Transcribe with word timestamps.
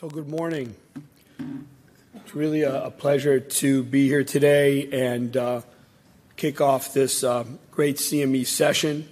So, 0.00 0.08
good 0.08 0.30
morning. 0.30 0.74
It's 2.14 2.34
really 2.34 2.62
a, 2.62 2.84
a 2.84 2.90
pleasure 2.90 3.38
to 3.38 3.82
be 3.82 4.08
here 4.08 4.24
today 4.24 4.88
and 4.90 5.36
uh, 5.36 5.60
kick 6.36 6.62
off 6.62 6.94
this 6.94 7.22
uh, 7.22 7.44
great 7.70 7.96
CME 7.96 8.46
session. 8.46 9.06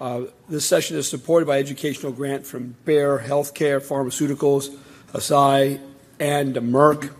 Uh, 0.00 0.22
this 0.48 0.66
session 0.66 0.96
is 0.96 1.08
supported 1.08 1.46
by 1.46 1.60
educational 1.60 2.10
grant 2.10 2.44
from 2.44 2.74
Bayer 2.84 3.20
Healthcare 3.20 3.80
Pharmaceuticals, 3.80 4.76
Eisai, 5.12 5.80
and 6.18 6.56
Merck, 6.56 7.14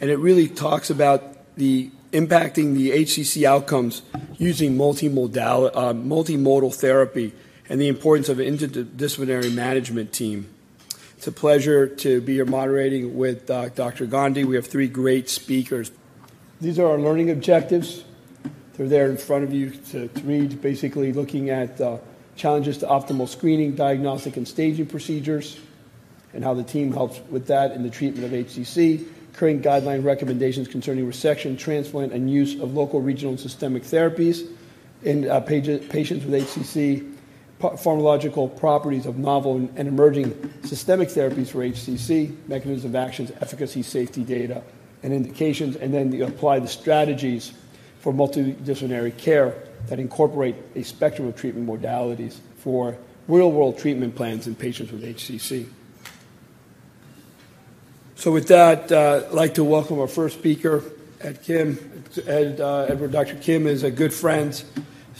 and 0.00 0.08
it 0.08 0.18
really 0.18 0.46
talks 0.46 0.88
about 0.88 1.56
the 1.56 1.90
impacting 2.12 2.74
the 2.74 2.92
HCC 2.92 3.42
outcomes 3.42 4.02
using 4.38 4.76
multimodal, 4.76 5.72
uh, 5.74 5.92
multimodal 5.94 6.72
therapy 6.72 7.32
and 7.68 7.80
the 7.80 7.88
importance 7.88 8.28
of 8.28 8.38
an 8.38 8.56
interdisciplinary 8.56 9.52
management 9.52 10.12
team. 10.12 10.46
It's 11.20 11.26
a 11.26 11.32
pleasure 11.32 11.86
to 11.86 12.22
be 12.22 12.36
here 12.36 12.46
moderating 12.46 13.18
with 13.18 13.50
uh, 13.50 13.68
Dr. 13.68 14.06
Gandhi. 14.06 14.44
We 14.44 14.56
have 14.56 14.66
three 14.66 14.88
great 14.88 15.28
speakers. 15.28 15.92
These 16.62 16.78
are 16.78 16.86
our 16.86 16.98
learning 16.98 17.28
objectives. 17.28 18.04
They're 18.72 18.88
there 18.88 19.10
in 19.10 19.18
front 19.18 19.44
of 19.44 19.52
you 19.52 19.68
to, 19.68 20.08
to 20.08 20.20
read, 20.22 20.62
basically 20.62 21.12
looking 21.12 21.50
at 21.50 21.78
uh, 21.78 21.98
challenges 22.36 22.78
to 22.78 22.86
optimal 22.86 23.28
screening, 23.28 23.74
diagnostic, 23.74 24.38
and 24.38 24.48
staging 24.48 24.86
procedures, 24.86 25.60
and 26.32 26.42
how 26.42 26.54
the 26.54 26.64
team 26.64 26.90
helps 26.90 27.20
with 27.28 27.48
that 27.48 27.72
in 27.72 27.82
the 27.82 27.90
treatment 27.90 28.24
of 28.24 28.32
HCC, 28.32 29.06
current 29.34 29.60
guideline 29.60 30.02
recommendations 30.02 30.68
concerning 30.68 31.06
resection, 31.06 31.58
transplant, 31.58 32.14
and 32.14 32.30
use 32.30 32.58
of 32.58 32.72
local, 32.72 33.02
regional, 33.02 33.32
and 33.32 33.40
systemic 33.40 33.82
therapies 33.82 34.50
in 35.02 35.28
uh, 35.28 35.40
patients 35.40 36.24
with 36.24 36.32
HCC, 36.32 37.09
pharmacological 37.60 38.56
properties 38.58 39.06
of 39.06 39.18
novel 39.18 39.56
and 39.56 39.88
emerging 39.88 40.52
systemic 40.64 41.08
therapies 41.08 41.48
for 41.48 41.58
HCC, 41.58 42.36
mechanisms 42.48 42.84
of 42.84 42.94
actions, 42.94 43.30
efficacy, 43.40 43.82
safety 43.82 44.24
data, 44.24 44.62
and 45.02 45.12
indications, 45.12 45.76
and 45.76 45.92
then 45.92 46.20
apply 46.22 46.58
the 46.58 46.68
strategies 46.68 47.52
for 48.00 48.12
multidisciplinary 48.12 49.16
care 49.16 49.54
that 49.88 49.98
incorporate 49.98 50.56
a 50.74 50.82
spectrum 50.82 51.28
of 51.28 51.36
treatment 51.36 51.68
modalities 51.68 52.38
for 52.56 52.96
real 53.28 53.52
world 53.52 53.78
treatment 53.78 54.14
plans 54.14 54.46
in 54.46 54.54
patients 54.54 54.90
with 54.90 55.02
HCC. 55.02 55.68
So, 58.14 58.32
with 58.32 58.48
that, 58.48 58.90
uh, 58.92 59.24
I'd 59.26 59.32
like 59.32 59.54
to 59.54 59.64
welcome 59.64 59.98
our 59.98 60.08
first 60.08 60.38
speaker, 60.38 60.82
Ed 61.20 61.42
Kim. 61.42 61.78
Ed, 62.26 62.60
uh, 62.60 62.86
Edward 62.88 63.12
Dr. 63.12 63.36
Kim 63.36 63.66
is 63.66 63.82
a 63.82 63.90
good 63.90 64.12
friend 64.12 64.62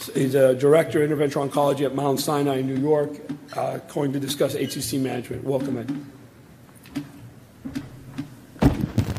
He's 0.09 0.33
a 0.33 0.55
director 0.55 1.03
of 1.03 1.09
interventional 1.09 1.49
oncology 1.49 1.85
at 1.85 1.93
Mount 1.93 2.19
Sinai 2.19 2.57
in 2.57 2.67
New 2.67 2.81
York, 2.81 3.11
uh, 3.55 3.77
going 3.93 4.11
to 4.13 4.19
discuss 4.19 4.55
HCC 4.55 4.99
management. 4.99 5.43
Welcome, 5.43 5.77
Ed. 5.77 5.95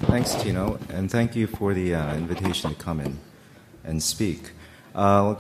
Thanks, 0.07 0.35
Tino, 0.35 0.79
and 0.89 1.11
thank 1.11 1.37
you 1.37 1.47
for 1.47 1.73
the 1.73 1.95
uh, 1.95 2.17
invitation 2.17 2.71
to 2.71 2.77
come 2.77 3.01
in 3.01 3.19
and 3.85 4.03
speak. 4.03 4.51
Uh, 4.95 5.37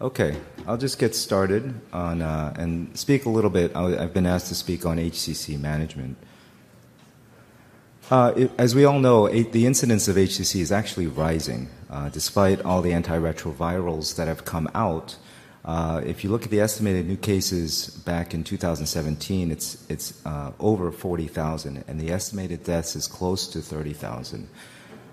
okay, 0.00 0.36
I'll 0.66 0.76
just 0.76 0.98
get 0.98 1.14
started 1.14 1.80
on 1.92 2.22
uh, 2.22 2.54
and 2.58 2.96
speak 2.98 3.24
a 3.24 3.30
little 3.30 3.50
bit. 3.50 3.74
I've 3.76 4.12
been 4.12 4.26
asked 4.26 4.48
to 4.48 4.54
speak 4.54 4.84
on 4.84 4.98
HCC 4.98 5.58
management. 5.60 6.16
Uh, 8.12 8.30
it, 8.36 8.50
as 8.58 8.74
we 8.74 8.84
all 8.84 8.98
know, 8.98 9.26
the 9.26 9.64
incidence 9.64 10.06
of 10.06 10.16
HCC 10.16 10.60
is 10.60 10.70
actually 10.70 11.06
rising, 11.06 11.70
uh, 11.88 12.10
despite 12.10 12.60
all 12.60 12.82
the 12.82 12.90
antiretrovirals 12.90 14.16
that 14.16 14.28
have 14.28 14.44
come 14.44 14.68
out. 14.74 15.16
Uh, 15.64 16.02
if 16.04 16.22
you 16.22 16.28
look 16.28 16.42
at 16.42 16.50
the 16.50 16.60
estimated 16.60 17.08
new 17.08 17.16
cases 17.16 17.88
back 18.04 18.34
in 18.34 18.44
2017, 18.44 19.50
it's 19.50 19.82
it's 19.88 20.20
uh, 20.26 20.52
over 20.60 20.92
40,000, 20.92 21.84
and 21.88 21.98
the 21.98 22.10
estimated 22.10 22.64
deaths 22.64 22.94
is 22.96 23.06
close 23.06 23.48
to 23.48 23.62
30,000. 23.62 24.46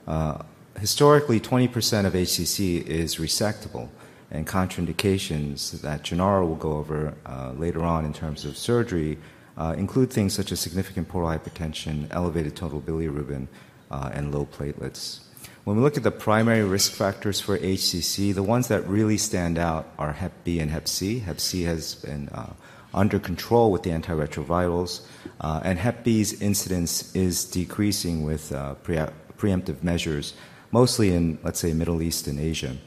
Uh, 0.06 0.40
historically, 0.78 1.40
20% 1.40 2.06
of 2.06 2.12
HCC 2.12 2.86
is 2.86 3.16
resectable, 3.16 3.88
and 4.30 4.46
contraindications 4.46 5.80
that 5.80 6.04
Gennaro 6.04 6.46
will 6.46 6.58
go 6.58 6.74
over 6.74 7.14
later 7.56 7.82
on 7.82 8.04
in 8.04 8.12
terms 8.12 8.44
of 8.44 8.58
surgery 8.58 9.18
include 9.58 10.12
things 10.12 10.34
such 10.34 10.52
as 10.52 10.60
significant 10.60 11.08
portal 11.08 11.30
hypertension, 11.30 12.08
elevated 12.12 12.56
total 12.56 12.82
bilirubin, 12.82 13.48
uh, 13.92 14.10
and 14.14 14.34
low 14.34 14.46
platelets. 14.46 15.20
When 15.64 15.78
we 15.78 15.84
look 15.84 15.98
at 15.98 16.04
the 16.04 16.12
primary 16.12 16.64
risk 16.64 16.92
factors 16.94 17.40
for 17.42 17.58
HCC, 17.58 18.34
the 18.34 18.44
ones 18.44 18.70
that 18.70 18.88
really 18.88 19.18
stand 19.18 19.58
out 19.58 19.88
are 19.98 20.14
Hep 20.14 20.44
B 20.44 20.60
and 20.60 20.72
Hep 20.72 20.88
C. 20.88 21.20
Hep 21.20 21.40
C 21.40 21.64
has 21.64 21.96
been 21.96 22.30
uh, 22.30 22.54
under 22.94 23.20
control 23.20 23.72
with 23.72 23.84
the 23.84 23.92
antiretrovirals, 23.92 25.02
uh, 25.42 25.62
and 25.64 25.78
Hep 25.78 26.04
B's 26.04 26.42
incidence 26.42 27.14
is 27.16 27.46
decreasing 27.46 28.24
with 28.24 28.52
uh, 28.52 28.76
pre- 28.76 29.06
preemptive 29.38 29.84
measures, 29.84 30.34
mostly 30.72 31.14
in, 31.14 31.38
let's 31.44 31.60
say, 31.60 31.74
Middle 31.74 32.02
East 32.02 32.28
and 32.28 32.40
Asia. 32.40 32.78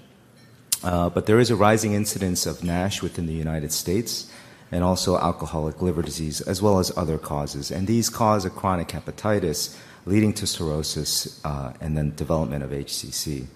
Uh, 0.82 1.08
but 1.08 1.26
there 1.26 1.38
is 1.38 1.50
a 1.50 1.56
rising 1.56 1.92
incidence 1.92 2.46
of 2.46 2.64
NASH 2.64 3.02
within 3.02 3.26
the 3.26 3.32
United 3.32 3.72
States 3.72 4.28
and 4.72 4.82
also 4.82 5.18
alcoholic 5.18 5.82
liver 5.82 6.02
disease, 6.02 6.40
as 6.40 6.62
well 6.62 6.78
as 6.78 6.90
other 6.96 7.18
causes. 7.18 7.70
And 7.70 7.86
these 7.86 8.08
cause 8.08 8.44
a 8.46 8.50
chronic 8.50 8.88
hepatitis, 8.88 9.76
leading 10.06 10.32
to 10.32 10.46
cirrhosis 10.46 11.40
uh, 11.44 11.74
and 11.80 11.96
then 11.96 12.14
development 12.16 12.64
of 12.64 12.70
HCC. 12.70 13.46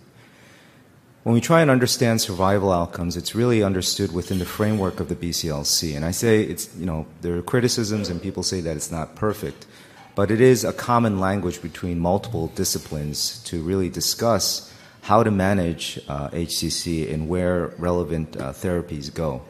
When 1.25 1.35
we 1.35 1.41
try 1.41 1.61
and 1.61 1.71
understand 1.73 2.21
survival 2.21 2.71
outcomes, 2.71 3.17
it's 3.17 3.35
really 3.35 3.65
understood 3.65 4.13
within 4.13 4.39
the 4.39 4.45
framework 4.45 5.01
of 5.01 5.09
the 5.09 5.17
BCLC. 5.17 5.97
And 5.97 6.05
I 6.05 6.13
say 6.13 6.43
it's, 6.43 6.73
you 6.77 6.87
know, 6.87 7.07
there 7.23 7.37
are 7.37 7.43
criticisms 7.43 8.09
and 8.11 8.23
people 8.23 8.45
say 8.45 8.61
that 8.61 8.77
it's 8.77 8.93
not 8.93 9.17
perfect, 9.17 9.67
but 10.15 10.31
it 10.31 10.41
is 10.41 10.65
a 10.65 10.73
common 10.73 11.19
language 11.19 11.61
between 11.63 11.99
multiple 11.99 12.47
disciplines 12.55 13.43
to 13.45 13.61
really 13.61 13.89
discuss 13.89 14.73
how 15.03 15.25
to 15.25 15.31
manage 15.33 15.99
uh, 16.09 16.29
HCC 16.29 17.13
and 17.13 17.29
where 17.29 17.69
relevant 17.79 18.37
uh, 18.37 18.53
therapies 18.53 19.13
go. 19.13 19.43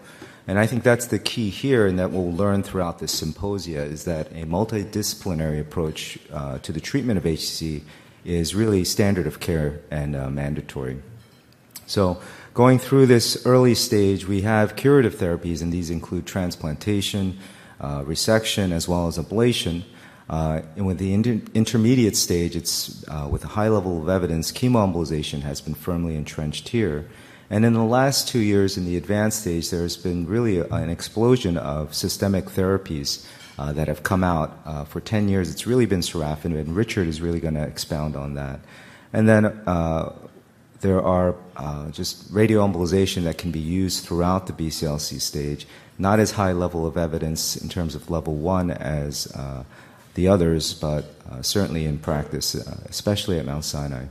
And 0.48 0.60
I 0.60 0.66
think 0.66 0.84
that's 0.84 1.06
the 1.06 1.18
key 1.18 1.50
here, 1.50 1.86
and 1.86 1.98
that 1.98 2.12
we'll 2.12 2.32
learn 2.32 2.62
throughout 2.62 3.00
this 3.00 3.10
symposia 3.10 3.82
is 3.82 4.04
that 4.04 4.30
a 4.30 4.44
multidisciplinary 4.44 5.60
approach 5.60 6.18
uh, 6.32 6.58
to 6.58 6.72
the 6.72 6.80
treatment 6.80 7.18
of 7.18 7.24
HCC 7.24 7.82
is 8.24 8.54
really 8.54 8.84
standard 8.84 9.26
of 9.26 9.40
care 9.40 9.80
and 9.90 10.14
uh, 10.14 10.30
mandatory. 10.30 11.02
So, 11.86 12.20
going 12.54 12.78
through 12.78 13.06
this 13.06 13.44
early 13.44 13.74
stage, 13.74 14.26
we 14.26 14.42
have 14.42 14.76
curative 14.76 15.16
therapies, 15.16 15.62
and 15.62 15.72
these 15.72 15.90
include 15.90 16.26
transplantation, 16.26 17.38
uh, 17.80 18.02
resection, 18.02 18.72
as 18.72 18.88
well 18.88 19.08
as 19.08 19.18
ablation. 19.18 19.84
Uh, 20.28 20.62
and 20.76 20.86
with 20.86 20.98
the 20.98 21.12
inter- 21.12 21.40
intermediate 21.54 22.16
stage, 22.16 22.56
it's 22.56 23.06
uh, 23.08 23.28
with 23.30 23.44
a 23.44 23.48
high 23.48 23.68
level 23.68 24.02
of 24.02 24.08
evidence, 24.08 24.50
chemoembolization 24.50 25.42
has 25.42 25.60
been 25.60 25.74
firmly 25.74 26.16
entrenched 26.16 26.70
here. 26.70 27.08
And 27.48 27.64
in 27.64 27.74
the 27.74 27.84
last 27.84 28.28
two 28.28 28.40
years, 28.40 28.76
in 28.76 28.86
the 28.86 28.96
advanced 28.96 29.40
stage, 29.42 29.70
there's 29.70 29.96
been 29.96 30.26
really 30.26 30.58
an 30.58 30.90
explosion 30.90 31.56
of 31.56 31.94
systemic 31.94 32.46
therapies 32.46 33.24
uh, 33.58 33.72
that 33.72 33.88
have 33.88 34.02
come 34.02 34.24
out. 34.24 34.58
Uh, 34.64 34.84
for 34.84 35.00
10 35.00 35.28
years, 35.28 35.50
it's 35.50 35.66
really 35.66 35.86
been 35.86 36.00
sorafenib, 36.00 36.58
and 36.58 36.74
Richard 36.74 37.06
is 37.06 37.20
really 37.20 37.40
going 37.40 37.54
to 37.54 37.62
expound 37.62 38.16
on 38.16 38.34
that. 38.34 38.60
And 39.12 39.28
then 39.28 39.46
uh, 39.46 40.12
there 40.80 41.00
are 41.00 41.36
uh, 41.56 41.90
just 41.90 42.32
radioembolization 42.32 43.24
that 43.24 43.38
can 43.38 43.52
be 43.52 43.60
used 43.60 44.04
throughout 44.04 44.48
the 44.48 44.52
BCLC 44.52 45.20
stage, 45.20 45.66
not 45.98 46.18
as 46.18 46.32
high 46.32 46.52
level 46.52 46.84
of 46.84 46.96
evidence 46.96 47.56
in 47.56 47.68
terms 47.68 47.94
of 47.94 48.10
level 48.10 48.34
one 48.34 48.72
as 48.72 49.28
uh, 49.34 49.62
the 50.14 50.26
others, 50.28 50.74
but 50.74 51.04
uh, 51.30 51.40
certainly 51.42 51.84
in 51.84 51.98
practice, 51.98 52.54
especially 52.54 53.38
at 53.38 53.46
Mount 53.46 53.64
Sinai. 53.64 54.06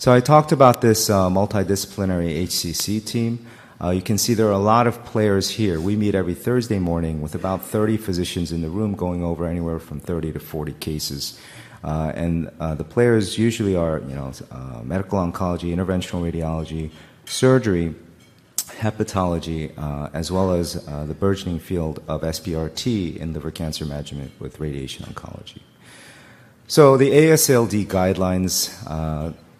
So 0.00 0.10
I 0.14 0.20
talked 0.20 0.50
about 0.50 0.80
this 0.80 1.10
uh, 1.10 1.28
multidisciplinary 1.28 2.44
HCC 2.44 3.04
team. 3.04 3.46
Uh, 3.78 3.90
you 3.90 4.00
can 4.00 4.16
see 4.16 4.32
there 4.32 4.48
are 4.48 4.50
a 4.50 4.56
lot 4.56 4.86
of 4.86 5.04
players 5.04 5.50
here. 5.50 5.78
We 5.78 5.94
meet 5.94 6.14
every 6.14 6.32
Thursday 6.32 6.78
morning 6.78 7.20
with 7.20 7.34
about 7.34 7.66
30 7.66 7.98
physicians 7.98 8.50
in 8.50 8.62
the 8.62 8.70
room 8.70 8.94
going 8.94 9.22
over 9.22 9.44
anywhere 9.44 9.78
from 9.78 10.00
30 10.00 10.32
to 10.32 10.40
40 10.40 10.72
cases. 10.80 11.38
Uh, 11.84 12.12
and 12.14 12.50
uh, 12.60 12.74
the 12.76 12.82
players 12.82 13.36
usually 13.36 13.76
are, 13.76 13.98
you 13.98 14.14
know, 14.14 14.32
uh, 14.50 14.80
medical 14.82 15.18
oncology, 15.18 15.76
interventional 15.76 16.22
radiology, 16.22 16.90
surgery, 17.26 17.94
hepatology, 18.56 19.76
uh, 19.76 20.08
as 20.14 20.32
well 20.32 20.52
as 20.52 20.82
the 20.82 21.14
burgeoning 21.20 21.58
field 21.58 22.02
of 22.08 22.22
SBRT 22.22 23.18
in 23.18 23.34
liver 23.34 23.50
cancer 23.50 23.84
management 23.84 24.32
with 24.40 24.60
radiation 24.60 25.04
oncology. 25.04 25.60
So 26.68 26.96
the 26.96 27.10
ASLD 27.10 27.84
guidelines 27.84 28.70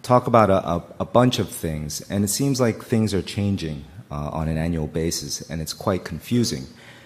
talk 0.01 0.27
about 0.27 0.49
a, 0.49 0.67
a, 0.67 0.83
a, 1.01 1.05
bunch 1.05 1.39
of 1.39 1.49
things, 1.49 2.01
and 2.09 2.23
it 2.23 2.29
seems 2.29 2.59
like 2.59 2.83
things 2.83 3.13
are 3.13 3.21
changing 3.21 3.85
uh, 4.09 4.29
on 4.31 4.47
an 4.47 4.57
annual 4.57 4.87
basis, 4.87 5.41
and 5.49 5.61
it's 5.61 5.73
quite 5.73 6.03
confusing. 6.03 6.65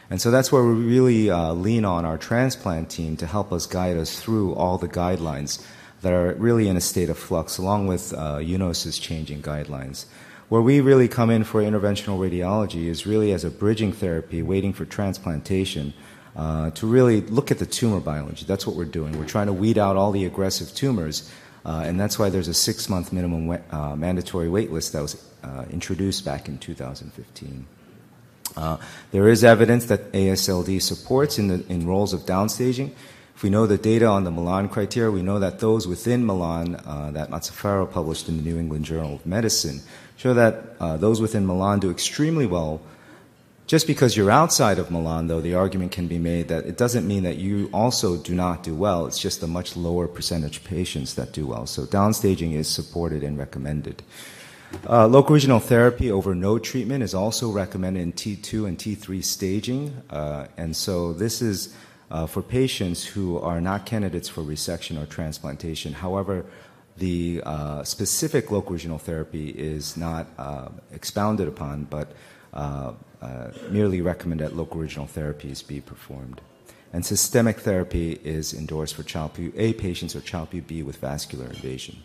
And 0.09 0.21
so 0.21 0.31
that's 0.31 0.51
where 0.51 0.63
we 0.63 0.74
really 0.74 1.30
uh, 1.30 1.53
lean 1.53 1.83
on 1.83 2.06
our 2.06 2.18
transplant 2.18 2.89
team 2.89 3.18
to 3.18 3.25
help 3.25 3.51
us 3.51 3.65
guide 3.65 3.97
us 3.97 4.19
through 4.19 4.53
all 4.53 4.77
the 4.77 4.88
guidelines 4.88 5.65
that 6.01 6.13
are 6.13 6.36
really 6.36 6.68
in 6.68 6.77
a 6.77 6.81
state 6.81 7.09
of 7.09 7.18
flux, 7.18 7.57
along 7.57 7.88
with 7.88 8.13
uh, 8.13 8.38
UNOS's 8.38 9.00
changing 9.00 9.42
guidelines. 9.42 10.06
Where 10.50 10.62
we 10.62 10.80
really 10.80 11.07
come 11.07 11.31
in 11.31 11.44
for 11.44 11.62
interventional 11.62 12.19
radiology 12.19 12.86
is 12.86 13.07
really 13.07 13.33
as 13.33 13.44
a 13.44 13.50
bridging 13.50 13.92
therapy, 13.92 14.44
waiting 14.44 14.74
for 14.74 14.86
transplantation, 14.86 15.94
uh, 16.36 16.69
to 16.71 16.86
really 16.86 17.21
look 17.21 17.50
at 17.50 17.57
the 17.57 17.65
tumor 17.65 18.00
biology. 18.00 18.45
That's 18.45 18.68
what 18.68 18.75
we're 18.75 18.86
doing. 18.86 19.18
We're 19.18 19.25
trying 19.25 19.47
to 19.47 19.53
weed 19.53 19.77
out 19.77 19.95
all 19.95 20.12
the 20.12 20.25
aggressive 20.25 20.75
tumors, 20.75 21.31
uh, 21.65 21.83
and 21.85 22.00
that's 22.00 22.19
why 22.19 22.29
there's 22.29 22.47
a 22.47 22.53
six 22.53 22.88
month 22.89 23.12
minimum 23.12 23.59
uh, 23.71 23.95
mandatory 23.95 24.50
wait 24.50 24.71
list 24.71 24.94
that 24.94 25.01
was 25.01 25.21
uh, 25.44 25.65
introduced 25.71 26.23
back 26.23 26.47
in 26.47 26.57
2015. 26.57 27.65
Uh, 28.56 28.77
there 29.12 29.27
is 29.27 29.44
evidence 29.44 29.85
that 29.85 30.12
ASLD 30.12 30.81
supports 30.81 31.39
in, 31.39 31.47
the, 31.47 31.65
in 31.67 31.88
roles 31.88 32.13
of 32.13 32.21
downstaging. 32.21 32.91
If 33.35 33.44
we 33.44 33.50
know 33.50 33.65
the 33.65 33.77
data 33.77 34.06
on 34.06 34.23
the 34.23 34.31
Milan 34.31 34.69
criteria, 34.69 35.12
we 35.12 35.21
know 35.21 35.39
that 35.39 35.59
those 35.59 35.88
within 35.88 36.25
Milan 36.25 36.75
uh, 36.85 37.12
that 37.12 37.29
Mazzaferro 37.29 37.91
published 37.91 38.29
in 38.29 38.38
the 38.38 38.44
New 38.44 38.57
England 38.57 38.85
Journal 38.85 39.15
of 39.15 39.25
Medicine 39.25 39.81
show 40.15 40.33
that 40.33 40.75
uh, 40.79 40.95
those 40.97 41.19
within 41.19 41.45
Milan 41.45 41.79
do 41.79 41.91
extremely 41.91 42.45
well. 42.45 42.81
Just 43.67 43.88
because 43.88 44.15
you're 44.15 44.29
outside 44.29 44.77
of 44.77 44.91
Milan, 44.91 45.25
though, 45.25 45.41
the 45.41 45.56
argument 45.56 45.91
can 45.91 46.07
be 46.07 46.19
made 46.19 46.50
that 46.50 46.65
it 46.65 46.77
doesn't 46.77 47.07
mean 47.07 47.23
that 47.23 47.38
you 47.38 47.67
also 47.73 48.15
do 48.15 48.35
not 48.35 48.62
do 48.62 48.75
well. 48.75 49.07
It's 49.07 49.17
just 49.17 49.41
a 49.41 49.47
much 49.47 49.75
lower 49.75 50.07
percentage 50.07 50.57
of 50.57 50.63
patients 50.65 51.15
that 51.15 51.31
do 51.31 51.47
well. 51.47 51.65
So 51.65 51.85
downstaging 51.85 52.53
is 52.53 52.67
supported 52.67 53.23
and 53.23 53.39
recommended. 53.39 54.03
Uh, 54.88 55.07
local 55.07 55.33
regional 55.33 55.59
therapy 55.59 56.12
over 56.12 56.35
no 56.35 56.59
treatment 56.59 57.03
is 57.03 57.15
also 57.15 57.50
recommended 57.50 58.01
in 58.01 58.13
T2 58.13 58.67
and 58.67 58.77
T3 58.77 59.23
staging. 59.23 60.01
Uh, 60.11 60.45
and 60.57 60.75
so 60.75 61.13
this 61.13 61.41
is 61.41 61.75
uh, 62.11 62.27
for 62.27 62.44
patients 62.44 63.03
who 63.03 63.39
are 63.39 63.59
not 63.59 63.88
candidates 63.88 64.29
for 64.29 64.41
resection 64.41 65.01
or 65.01 65.07
transplantation. 65.07 65.94
However, 65.94 66.45
the 66.97 67.41
uh, 67.44 67.83
specific 67.83 68.51
local 68.51 68.73
regional 68.73 69.00
therapy 69.00 69.50
is 69.50 69.97
not 69.97 70.27
uh, 70.38 70.69
expounded 70.91 71.47
upon, 71.47 71.85
but 71.85 72.11
merely 73.69 74.02
recommend 74.02 74.42
that 74.42 74.56
local 74.56 74.80
regional 74.80 75.07
therapies 75.07 75.66
be 75.66 75.81
performed. 75.81 76.42
And 76.94 77.06
systemic 77.06 77.60
therapy 77.60 78.13
is 78.24 78.54
endorsed 78.54 78.96
for 78.96 79.04
Child-Pugh 79.04 79.52
A 79.57 79.74
patients 79.74 80.16
or 80.16 80.22
Child-Pugh 80.22 80.62
B 80.62 80.81
with 80.81 80.98
vascular 80.98 81.46
invasion. 81.46 81.98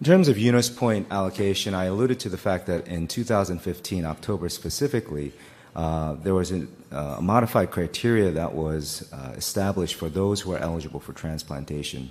In 0.00 0.06
terms 0.06 0.26
of 0.26 0.36
UNOS 0.36 0.76
point 0.76 1.06
allocation, 1.12 1.74
I 1.74 1.84
alluded 1.84 2.18
to 2.20 2.28
the 2.28 2.36
fact 2.36 2.66
that 2.66 2.88
in 2.88 3.06
2015, 3.06 4.04
October 4.04 4.48
specifically, 4.48 5.32
uh, 5.76 6.14
there 6.14 6.34
was 6.34 6.50
a, 6.50 6.66
uh, 6.90 7.16
a, 7.18 7.22
modified 7.22 7.70
criteria 7.70 8.32
that 8.32 8.52
was 8.52 9.08
uh, 9.12 9.34
established 9.36 9.94
for 9.94 10.08
those 10.08 10.40
who 10.40 10.52
are 10.52 10.58
eligible 10.58 10.98
for 10.98 11.12
transplantation. 11.12 12.10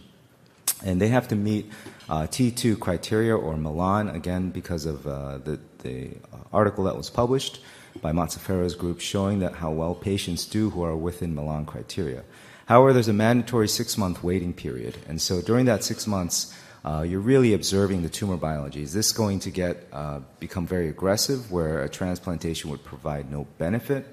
And 0.83 0.99
they 0.99 1.09
have 1.09 1.27
to 1.29 1.35
meet 1.35 1.71
uh, 2.09 2.23
T2 2.23 2.79
criteria 2.79 3.35
or 3.35 3.55
Milan, 3.57 4.09
again, 4.09 4.49
because 4.49 4.85
of 4.85 5.05
uh, 5.05 5.37
the, 5.37 5.59
the 5.79 6.11
article 6.51 6.85
that 6.85 6.97
was 6.97 7.09
published 7.09 7.61
by 8.01 8.11
Mazzaferro's 8.11 8.75
group 8.75 8.99
showing 8.99 9.39
that 9.39 9.53
how 9.55 9.71
well 9.71 9.93
patients 9.93 10.45
do 10.45 10.69
who 10.69 10.83
are 10.83 10.95
within 10.95 11.35
Milan 11.35 11.65
criteria. 11.65 12.23
However, 12.65 12.93
there's 12.93 13.07
a 13.07 13.13
mandatory 13.13 13.67
six 13.67 13.97
month 13.97 14.23
waiting 14.23 14.53
period. 14.53 14.97
And 15.07 15.21
so 15.21 15.41
during 15.41 15.65
that 15.65 15.83
six 15.83 16.07
months, 16.07 16.55
uh, 16.83 17.05
you're 17.07 17.19
really 17.19 17.53
observing 17.53 18.01
the 18.01 18.09
tumor 18.09 18.37
biology. 18.37 18.81
Is 18.81 18.93
this 18.93 19.11
going 19.11 19.39
to 19.41 19.51
get 19.51 19.87
uh, 19.91 20.21
become 20.39 20.65
very 20.65 20.87
aggressive, 20.87 21.51
where 21.51 21.83
a 21.83 21.89
transplantation 21.89 22.71
would 22.71 22.83
provide 22.83 23.31
no 23.31 23.45
benefit, 23.57 24.07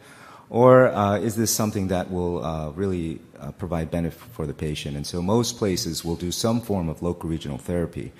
or 0.50 0.88
uh, 0.88 1.18
is 1.18 1.34
this 1.36 1.54
something 1.54 1.88
that 1.88 2.10
will 2.10 2.44
uh, 2.44 2.70
really 2.70 3.20
uh, 3.40 3.52
provide 3.52 3.90
benefit 3.90 4.20
for 4.20 4.46
the 4.46 4.55
patient? 4.55 4.96
And 4.96 5.06
so, 5.06 5.23
most 5.23 5.56
places 5.58 6.05
will 6.05 6.17
do 6.17 6.31
some 6.31 6.61
form 6.61 6.88
of 6.88 7.02
local 7.02 7.29
regional 7.29 7.58
therapy 7.58 8.12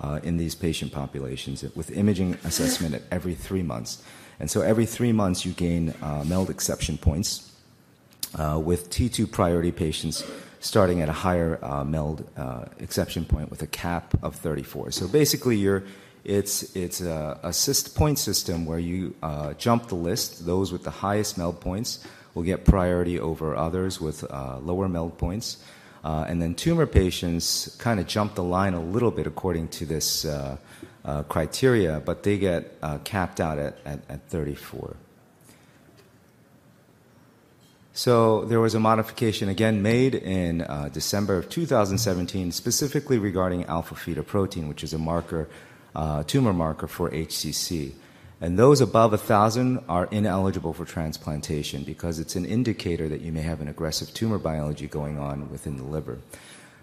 uh, 0.00 0.20
in 0.22 0.36
these 0.36 0.54
patient 0.54 0.92
populations 0.92 1.62
with 1.74 1.90
imaging 1.90 2.38
assessment 2.44 2.94
at 2.94 3.02
every 3.10 3.34
three 3.34 3.62
months. 3.62 4.02
And 4.40 4.50
so, 4.50 4.60
every 4.62 4.86
three 4.86 5.12
months, 5.12 5.44
you 5.44 5.52
gain 5.52 5.94
MELD 6.02 6.50
exception 6.50 6.98
points. 6.98 7.50
with 8.38 8.90
T2 8.90 9.30
priority 9.30 9.72
patients 9.72 10.24
starting 10.64 11.02
at 11.02 11.08
a 11.10 11.12
higher 11.12 11.58
uh, 11.62 11.84
MELD 11.84 12.26
uh, 12.36 12.64
exception 12.78 13.24
point 13.24 13.50
with 13.50 13.60
a 13.62 13.66
cap 13.66 14.14
of 14.22 14.34
34. 14.34 14.90
So 14.92 15.06
basically, 15.06 15.56
you're, 15.56 15.84
it's, 16.24 16.74
it's 16.74 17.02
a, 17.02 17.38
a 17.42 17.52
point 17.94 18.18
system 18.18 18.64
where 18.64 18.78
you 18.78 19.14
uh, 19.22 19.52
jump 19.54 19.88
the 19.88 19.94
list. 19.94 20.46
Those 20.46 20.72
with 20.72 20.82
the 20.82 20.90
highest 20.90 21.36
MELD 21.36 21.60
points 21.60 22.04
will 22.34 22.42
get 22.42 22.64
priority 22.64 23.18
over 23.18 23.56
others 23.56 24.00
with 24.00 24.24
uh, 24.30 24.58
lower 24.58 24.88
MELD 24.88 25.16
points. 25.18 25.58
Uh, 26.02 26.26
and 26.28 26.42
then 26.42 26.54
tumor 26.54 26.86
patients 26.86 27.74
kind 27.78 27.98
of 27.98 28.06
jump 28.06 28.34
the 28.34 28.42
line 28.42 28.74
a 28.74 28.80
little 28.80 29.10
bit 29.10 29.26
according 29.26 29.68
to 29.68 29.86
this 29.86 30.24
uh, 30.26 30.56
criteria, 31.28 32.00
but 32.04 32.22
they 32.22 32.36
get 32.36 32.78
capped 33.04 33.40
out 33.40 33.58
at, 33.58 33.78
at, 33.86 34.00
at 34.08 34.28
34. 34.28 34.96
So 37.96 38.44
there 38.46 38.58
was 38.58 38.74
a 38.74 38.80
modification 38.80 39.48
again 39.48 39.80
made 39.80 40.16
in 40.16 40.62
uh, 40.62 40.90
December 40.92 41.36
of 41.36 41.48
2017, 41.48 42.50
specifically 42.50 43.18
regarding 43.18 43.66
alpha 43.66 43.94
fetoprotein, 43.94 44.68
which 44.68 44.82
is 44.82 44.92
a 44.92 44.98
marker, 44.98 45.48
uh, 45.94 46.24
tumor 46.24 46.52
marker 46.52 46.88
for 46.88 47.08
HCC. 47.08 47.92
And 48.44 48.58
those 48.58 48.82
above 48.82 49.12
1,000 49.12 49.84
are 49.88 50.04
ineligible 50.10 50.74
for 50.74 50.84
transplantation 50.84 51.82
because 51.82 52.18
it's 52.18 52.36
an 52.36 52.44
indicator 52.44 53.08
that 53.08 53.22
you 53.22 53.32
may 53.32 53.40
have 53.40 53.62
an 53.62 53.68
aggressive 53.68 54.12
tumor 54.12 54.36
biology 54.36 54.86
going 54.86 55.18
on 55.18 55.50
within 55.50 55.78
the 55.78 55.82
liver. 55.82 56.18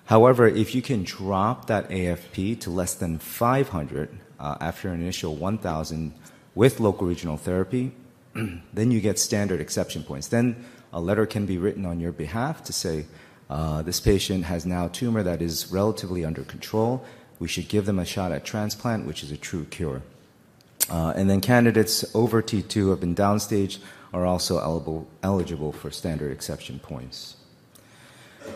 However, 0.05 0.47
if 0.47 0.73
you 0.73 0.81
can 0.81 1.03
drop 1.03 1.67
that 1.67 1.87
AFP 1.89 2.59
to 2.61 2.71
less 2.71 2.95
than 2.95 3.19
500 3.19 4.09
uh, 4.39 4.57
after 4.59 4.89
an 4.89 5.01
initial 5.01 5.35
1,000 5.35 6.15
with 6.55 6.79
local 6.79 7.05
regional 7.05 7.37
therapy, 7.37 7.91
then 8.33 8.89
you 8.89 8.99
get 8.99 9.19
standard 9.19 9.61
exception 9.61 10.01
points. 10.01 10.29
Then 10.29 10.65
a 10.91 10.99
letter 10.99 11.27
can 11.27 11.45
be 11.45 11.59
written 11.59 11.85
on 11.85 11.99
your 11.99 12.11
behalf 12.11 12.63
to 12.63 12.73
say, 12.73 13.05
uh, 13.51 13.83
this 13.83 13.99
patient 13.99 14.45
has 14.45 14.65
now 14.65 14.87
tumor 14.87 15.21
that 15.21 15.43
is 15.43 15.71
relatively 15.71 16.25
under 16.25 16.41
control. 16.41 17.05
We 17.37 17.47
should 17.47 17.67
give 17.67 17.85
them 17.85 17.99
a 17.99 18.05
shot 18.05 18.31
at 18.31 18.45
transplant, 18.45 19.05
which 19.05 19.21
is 19.21 19.29
a 19.29 19.37
true 19.37 19.65
cure. 19.65 20.01
Uh, 20.89 21.13
and 21.15 21.29
then 21.29 21.41
candidates 21.41 22.03
over 22.15 22.41
T2 22.41 22.73
who 22.73 22.89
have 22.89 22.99
been 22.99 23.15
downstaged 23.15 23.79
are 24.13 24.25
also 24.25 24.59
eligible, 24.59 25.07
eligible 25.23 25.71
for 25.71 25.91
standard 25.91 26.31
exception 26.31 26.79
points. 26.79 27.37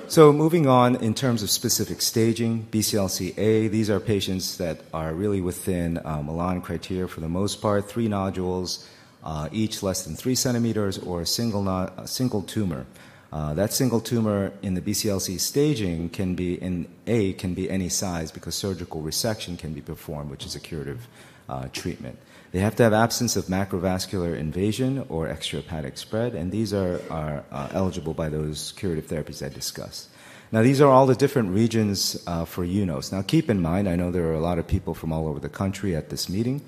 So, 0.07 0.33
moving 0.33 0.67
on 0.67 0.95
in 0.95 1.13
terms 1.13 1.43
of 1.43 1.49
specific 1.51 2.01
staging, 2.01 2.67
BCLC-A, 2.71 3.67
these 3.67 3.89
are 3.89 3.99
patients 3.99 4.57
that 4.57 4.79
are 4.93 5.13
really 5.13 5.41
within 5.41 6.01
Milan 6.03 6.61
criteria 6.61 7.07
for 7.07 7.21
the 7.21 7.29
most 7.29 7.61
part, 7.61 7.87
three 7.87 8.07
nodules, 8.07 8.87
uh, 9.23 9.49
each 9.51 9.83
less 9.83 10.03
than 10.03 10.15
three 10.15 10.35
centimeters, 10.35 10.97
or 10.97 11.21
a 11.21 11.25
single, 11.25 11.63
not, 11.63 11.93
a 11.97 12.07
single 12.07 12.41
tumor. 12.41 12.85
Uh, 13.33 13.53
that 13.53 13.73
single 13.73 13.99
tumor 13.99 14.53
in 14.61 14.75
the 14.75 14.81
BCLC 14.81 15.39
staging 15.39 16.09
can 16.09 16.35
be 16.35 16.55
in 16.55 16.87
A 17.07 17.33
can 17.33 17.53
be 17.53 17.69
any 17.69 17.89
size 17.89 18.31
because 18.31 18.55
surgical 18.55 19.01
resection 19.01 19.57
can 19.57 19.73
be 19.73 19.81
performed, 19.81 20.29
which 20.29 20.45
is 20.45 20.55
a 20.55 20.59
curative 20.59 21.07
uh, 21.49 21.67
treatment. 21.73 22.17
They 22.51 22.59
have 22.59 22.75
to 22.77 22.83
have 22.83 22.93
absence 22.93 23.35
of 23.35 23.45
macrovascular 23.45 24.37
invasion 24.37 25.05
or 25.09 25.27
extrahepatic 25.27 25.97
spread, 25.97 26.35
and 26.35 26.51
these 26.51 26.73
are, 26.73 27.01
are 27.09 27.43
uh, 27.51 27.69
eligible 27.73 28.13
by 28.13 28.29
those 28.29 28.73
curative 28.77 29.07
therapies 29.07 29.45
I 29.45 29.49
discussed. 29.49 30.09
Now, 30.51 30.61
these 30.61 30.79
are 30.79 30.89
all 30.89 31.05
the 31.05 31.15
different 31.15 31.49
regions 31.49 32.21
uh, 32.27 32.45
for 32.45 32.63
UNOS. 32.63 33.11
Now, 33.11 33.23
keep 33.23 33.49
in 33.49 33.61
mind, 33.61 33.89
I 33.89 33.95
know 33.95 34.11
there 34.11 34.27
are 34.27 34.35
a 34.35 34.39
lot 34.39 34.57
of 34.57 34.67
people 34.67 34.93
from 34.93 35.11
all 35.11 35.27
over 35.27 35.39
the 35.39 35.49
country 35.49 35.95
at 35.95 36.09
this 36.09 36.29
meeting, 36.29 36.61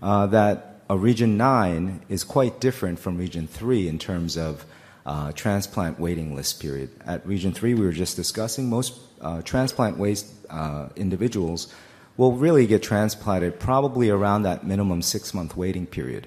uh, 0.00 0.26
that 0.28 0.80
a 0.88 0.96
region 0.96 1.36
9 1.36 2.02
is 2.08 2.22
quite 2.22 2.60
different 2.60 2.98
from 2.98 3.18
region 3.18 3.46
3 3.46 3.88
in 3.88 3.98
terms 3.98 4.36
of 4.36 4.64
uh, 5.06 5.32
transplant 5.32 5.98
waiting 5.98 6.36
list 6.36 6.60
period. 6.60 6.90
At 7.04 7.26
region 7.26 7.52
3, 7.52 7.74
we 7.74 7.84
were 7.84 7.92
just 7.92 8.14
discussing, 8.14 8.68
most 8.68 9.00
uh, 9.20 9.42
transplant 9.42 9.98
waste 9.98 10.32
uh, 10.50 10.90
individuals 10.94 11.72
will 12.16 12.32
really 12.32 12.66
get 12.66 12.82
transplanted 12.82 13.58
probably 13.58 14.10
around 14.10 14.42
that 14.42 14.66
minimum 14.66 15.02
six 15.02 15.32
month 15.32 15.56
waiting 15.56 15.86
period. 15.86 16.26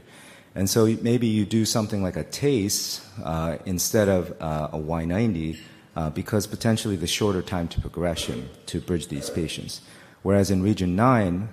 And 0.55 0.69
so 0.69 0.85
maybe 1.01 1.27
you 1.27 1.45
do 1.45 1.65
something 1.65 2.01
like 2.01 2.15
a 2.15 2.23
TACE 2.23 3.05
uh, 3.23 3.57
instead 3.65 4.07
of 4.07 4.31
uh, 4.41 4.69
a 4.71 4.77
Y90 4.77 5.59
uh, 5.95 6.09
because 6.09 6.47
potentially 6.47 6.95
the 6.95 7.07
shorter 7.07 7.41
time 7.41 7.67
to 7.69 7.81
progression 7.81 8.49
to 8.67 8.79
bridge 8.79 9.09
these 9.09 9.29
patients. 9.29 9.81
Whereas 10.23 10.51
in 10.51 10.63
Region 10.63 10.95
9, 10.95 11.49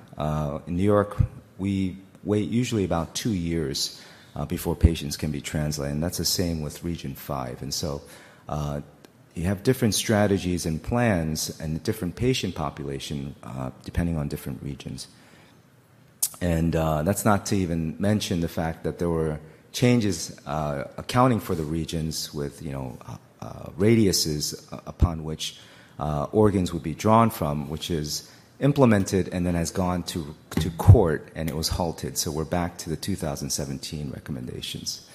in 0.67 0.77
New 0.77 0.83
York, 0.83 1.17
we 1.59 1.99
wait 2.25 2.49
usually 2.49 2.85
about 2.85 3.15
two 3.15 3.33
years 3.33 4.01
uh, 4.35 4.45
before 4.45 4.75
patients 4.75 5.17
can 5.17 5.31
be 5.31 5.41
translated. 5.41 5.95
And 5.95 6.03
that's 6.03 6.19
the 6.19 6.25
same 6.25 6.63
with 6.63 6.85
Region 6.85 7.15
5. 7.15 7.63
And 7.63 7.73
so 7.73 8.03
uh, 8.49 8.81
you 9.35 9.45
have 9.45 9.63
different 9.63 9.95
strategies 9.95 10.67
and 10.67 10.83
plans 10.83 11.59
and 11.61 11.83
different 11.83 12.17
patient 12.17 12.55
population 12.55 13.35
uh, 13.43 13.71
depending 13.85 14.17
on 14.19 14.29
different 14.29 14.63
regions. 14.63 15.09
And 16.41 16.75
uh, 16.77 17.03
that's 17.03 17.25
not 17.25 17.47
to 17.47 17.57
even 17.57 17.97
mention 17.99 18.41
the 18.41 18.49
fact 18.49 18.85
that 18.85 18.99
there 18.99 19.09
were 19.09 19.39
changes 19.73 20.39
uh, 20.47 20.85
accounting 20.97 21.41
for 21.41 21.55
the 21.55 21.63
regions 21.63 22.35
with, 22.35 22.63
you 22.63 22.73
know, 22.73 22.99
uh, 23.41 23.71
radiuses 23.79 24.67
upon 24.87 25.25
which 25.25 25.59
organs 26.33 26.73
would 26.73 26.83
be 26.83 26.95
drawn 26.95 27.31
from, 27.31 27.71
which 27.71 27.91
is 27.91 28.31
implemented 28.61 29.29
and 29.29 29.45
then 29.45 29.55
has 29.55 29.71
gone 29.71 30.03
to, 30.05 30.35
to 30.51 30.71
court 30.71 31.29
and 31.35 31.49
it 31.49 31.57
was 31.57 31.69
halted. 31.69 32.17
So 32.17 32.31
we're 32.31 32.45
back 32.45 32.79
to 32.79 32.91
the 32.91 32.97
2017 32.97 34.11
recommendations. 34.11 35.07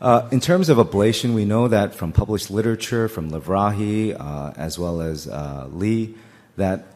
Uh, 0.00 0.28
in 0.30 0.38
terms 0.38 0.68
of 0.68 0.78
ablation, 0.78 1.34
we 1.34 1.44
know 1.44 1.66
that 1.66 1.92
from 1.92 2.12
published 2.12 2.50
literature, 2.50 3.08
from 3.08 3.32
Livraghi, 3.32 4.16
uh, 4.18 4.52
as 4.56 4.78
well 4.78 5.00
as 5.00 5.26
uh, 5.26 5.66
Lee, 5.72 6.14
that 6.56 6.86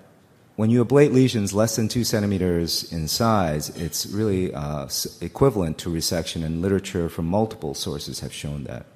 when 0.55 0.71
you 0.71 0.85
ablate 0.85 1.13
lesions 1.13 1.53
less 1.53 1.75
than 1.75 1.89
two 1.89 2.05
centimeters 2.05 2.93
in 2.93 3.09
size, 3.09 3.71
it's 3.71 4.07
really 4.07 4.55
uh, 4.55 4.89
equivalent 5.21 5.79
to 5.79 5.89
resection, 5.89 6.45
and 6.45 6.63
literature 6.63 7.09
from 7.09 7.27
multiple 7.27 7.75
sources 7.75 8.21
have 8.21 8.33
shown 8.33 8.65
that. 8.65 8.87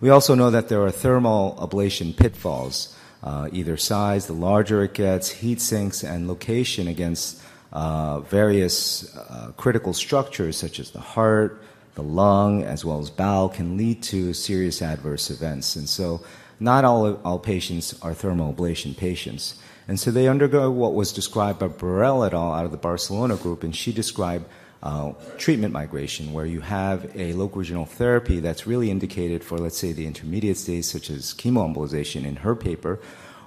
We 0.00 0.10
also 0.10 0.36
know 0.36 0.50
that 0.50 0.68
there 0.68 0.82
are 0.82 0.92
thermal 0.92 1.58
ablation 1.60 2.16
pitfalls, 2.16 2.96
uh, 3.24 3.48
either 3.52 3.76
size, 3.76 4.26
the 4.26 4.34
larger 4.34 4.84
it 4.84 4.94
gets, 4.94 5.30
heat 5.30 5.60
sinks, 5.60 6.04
and 6.04 6.28
location 6.28 6.86
against 6.86 7.42
uh, 7.72 8.20
various 8.20 9.16
critical 9.56 9.94
structures 9.94 10.56
such 10.56 10.78
as 10.78 10.92
the 10.92 11.00
heart, 11.00 11.60
the 11.94 12.02
lung, 12.02 12.62
as 12.62 12.84
well 12.84 13.00
as 13.00 13.10
bowel, 13.10 13.48
can 13.48 13.76
lead 13.76 14.02
to 14.04 14.32
serious 14.32 14.80
adverse 14.80 15.30
events. 15.30 15.76
And 15.76 15.88
so, 15.88 16.22
not 16.58 16.84
all, 16.84 17.16
all 17.24 17.38
patients 17.38 17.98
are 18.02 18.14
thermal 18.14 18.52
ablation 18.52 18.96
patients. 18.96 19.60
And 19.88 19.98
so 19.98 20.10
they 20.10 20.28
undergo 20.28 20.70
what 20.70 20.94
was 20.94 21.12
described 21.12 21.58
by 21.58 21.68
Burrel 21.68 22.26
et 22.26 22.32
al. 22.32 22.54
out 22.54 22.64
of 22.64 22.70
the 22.70 22.76
Barcelona 22.76 23.36
group, 23.36 23.64
and 23.64 23.74
she 23.74 23.92
described 23.92 24.46
uh, 24.82 25.12
treatment 25.38 25.72
migration, 25.72 26.32
where 26.32 26.46
you 26.46 26.60
have 26.60 27.10
a 27.16 27.32
local 27.34 27.60
regional 27.60 27.84
therapy 27.84 28.40
that's 28.40 28.66
really 28.66 28.90
indicated 28.90 29.44
for, 29.44 29.58
let's 29.58 29.78
say, 29.78 29.92
the 29.92 30.06
intermediate 30.06 30.56
stage, 30.56 30.84
such 30.84 31.10
as 31.10 31.34
chemoembolization 31.34 32.24
in 32.24 32.36
her 32.36 32.56
paper, 32.56 32.98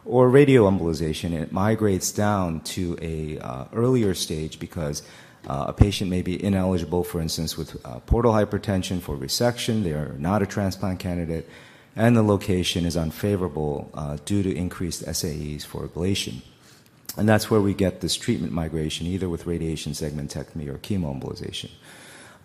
or 0.06 0.30
radioembolization, 0.30 1.34
it 1.34 1.52
migrates 1.52 2.12
down 2.12 2.60
to 2.62 2.98
a 3.02 3.40
uh, 3.40 3.66
earlier 3.74 4.14
stage 4.14 4.60
because 4.60 5.02
uh, 5.48 5.66
a 5.68 5.74
patient 5.74 6.10
may 6.10 6.22
be 6.22 6.44
ineligible, 6.44 7.04
for 7.04 7.22
instance, 7.22 7.58
with 7.58 7.78
uh, 7.86 8.00
portal 8.00 8.34
hypertension 8.34 9.02
for 9.02 9.16
resection. 9.16 9.84
They 9.84 9.94
are 9.94 10.16
not 10.18 10.42
a 10.42 10.46
transplant 10.46 11.00
candidate 11.00 11.48
and 11.96 12.16
the 12.16 12.24
location 12.24 12.86
is 12.86 12.98
unfavorable 12.98 13.90
uh, 13.94 14.18
due 14.26 14.44
to 14.44 14.54
increased 14.54 15.04
SAEs 15.06 15.66
for 15.66 15.88
ablation. 15.88 16.42
And 17.18 17.30
that's 17.30 17.50
where 17.50 17.62
we 17.62 17.74
get 17.74 18.02
this 18.02 18.16
treatment 18.16 18.52
migration, 18.52 19.08
either 19.08 19.30
with 19.30 19.46
radiation 19.46 19.94
segmentectomy 19.94 20.68
or 20.68 20.78
chemoembolization. 20.78 21.70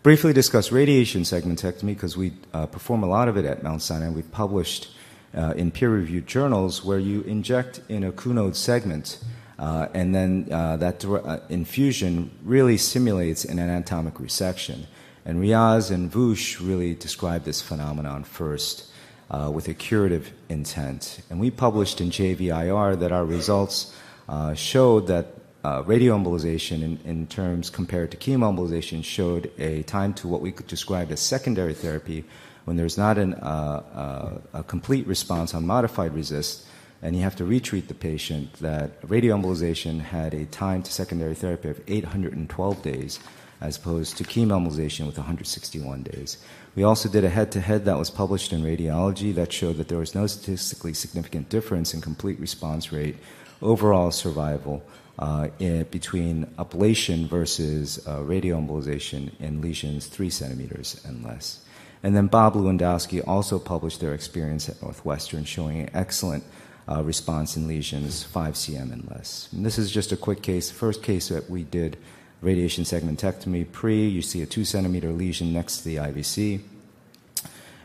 Briefly 0.04 0.32
discuss 0.32 0.70
radiation 0.70 1.22
segmentectomy 1.22 1.88
because 1.88 2.16
we 2.16 2.32
uh, 2.54 2.66
perform 2.66 3.02
a 3.02 3.06
lot 3.08 3.28
of 3.28 3.36
it 3.36 3.44
at 3.44 3.62
Mount 3.62 3.82
Sinai. 3.82 4.08
We've 4.10 4.30
published 4.30 4.92
uh, 5.36 5.54
in 5.56 5.72
peer 5.72 5.90
reviewed 5.90 6.26
journals 6.26 6.84
where 6.84 6.98
you 6.98 7.22
inject 7.22 7.80
in 7.88 8.04
a 8.04 8.12
Couinaud 8.12 8.54
segment. 8.54 9.18
Uh, 9.60 9.88
and 9.92 10.14
then 10.14 10.48
uh, 10.50 10.78
that 10.78 11.04
uh, 11.04 11.38
infusion 11.50 12.30
really 12.42 12.78
simulates 12.78 13.44
an 13.44 13.58
anatomic 13.58 14.14
resection. 14.14 14.86
And 15.26 15.38
Riaz 15.38 15.90
and 15.90 16.10
Vush 16.10 16.66
really 16.66 16.94
described 16.94 17.44
this 17.44 17.60
phenomenon 17.60 18.24
first 18.24 18.90
uh, 19.30 19.50
with 19.52 19.68
a 19.68 19.74
curative 19.74 20.32
intent. 20.48 21.20
And 21.28 21.38
we 21.38 21.50
published 21.50 22.00
in 22.00 22.10
JVIR 22.10 22.98
that 23.00 23.12
our 23.12 23.26
results 23.26 23.94
uh, 24.30 24.54
showed 24.54 25.08
that 25.08 25.26
uh, 25.62 25.82
radioembolization, 25.82 26.82
in, 26.82 26.98
in, 27.04 27.26
terms 27.26 27.68
compared 27.68 28.10
to 28.12 28.16
chemoembolization, 28.16 29.04
showed 29.04 29.50
a 29.58 29.82
time 29.82 30.14
to 30.14 30.26
what 30.26 30.40
we 30.40 30.50
could 30.50 30.66
describe 30.66 31.12
as 31.12 31.20
secondary 31.20 31.74
therapy 31.74 32.24
when 32.64 32.78
there's 32.78 32.96
not 32.96 33.18
an, 33.18 33.34
uh, 33.34 34.38
uh, 34.54 34.58
a 34.58 34.62
complete 34.62 35.06
response 35.06 35.52
on 35.52 35.66
modified 35.66 36.14
RECIST 36.14 36.64
and 37.02 37.16
you 37.16 37.22
have 37.22 37.36
to 37.36 37.44
retreat 37.44 37.88
the 37.88 37.94
patient, 37.94 38.52
that 38.54 39.00
radioembolization 39.02 40.00
had 40.00 40.34
a 40.34 40.44
time 40.46 40.82
to 40.82 40.92
secondary 40.92 41.34
therapy 41.34 41.70
of 41.70 41.80
812 41.88 42.82
days 42.82 43.20
as 43.60 43.76
opposed 43.76 44.16
to 44.16 44.24
chemoembolization 44.24 45.06
with 45.06 45.18
161 45.18 46.02
days. 46.02 46.38
We 46.74 46.82
also 46.82 47.08
did 47.08 47.24
a 47.24 47.28
head 47.28 47.52
to 47.52 47.60
head 47.60 47.84
that 47.84 47.98
was 47.98 48.10
published 48.10 48.52
in 48.52 48.62
Radiology 48.62 49.34
that 49.34 49.52
showed 49.52 49.76
that 49.76 49.88
there 49.88 49.98
was 49.98 50.14
no 50.14 50.26
statistically 50.26 50.94
significant 50.94 51.48
difference 51.48 51.92
in 51.92 52.00
complete 52.00 52.40
response 52.40 52.92
rate, 52.92 53.16
overall 53.60 54.10
survival 54.10 54.82
uh, 55.18 55.48
in, 55.58 55.84
between 55.84 56.46
ablation 56.58 57.28
versus 57.28 57.98
uh, 58.06 58.20
radioembolization 58.20 59.38
in 59.40 59.60
lesions 59.60 60.06
three 60.06 60.30
centimeters 60.30 61.00
and 61.04 61.22
less. 61.22 61.62
And 62.02 62.16
then 62.16 62.28
Bob 62.28 62.54
Lewandowski 62.54 63.26
also 63.26 63.58
published 63.58 64.00
their 64.00 64.14
experience 64.14 64.70
at 64.70 64.80
Northwestern 64.80 65.44
showing 65.44 65.90
excellent 65.92 66.44
uh, 66.90 67.02
response 67.02 67.56
in 67.56 67.68
lesions 67.68 68.24
5 68.24 68.54
cm 68.54 68.92
and 68.92 69.08
less. 69.10 69.48
And 69.52 69.64
this 69.64 69.78
is 69.78 69.90
just 69.90 70.12
a 70.12 70.16
quick 70.16 70.42
case, 70.42 70.70
first 70.70 71.02
case 71.02 71.28
that 71.28 71.48
we 71.48 71.62
did 71.62 71.96
radiation 72.40 72.84
segmentectomy 72.84 73.70
pre. 73.70 74.08
You 74.08 74.22
see 74.22 74.42
a 74.42 74.46
two 74.46 74.64
centimeter 74.64 75.12
lesion 75.12 75.52
next 75.52 75.78
to 75.78 75.84
the 75.84 75.96
IVC. 75.96 76.60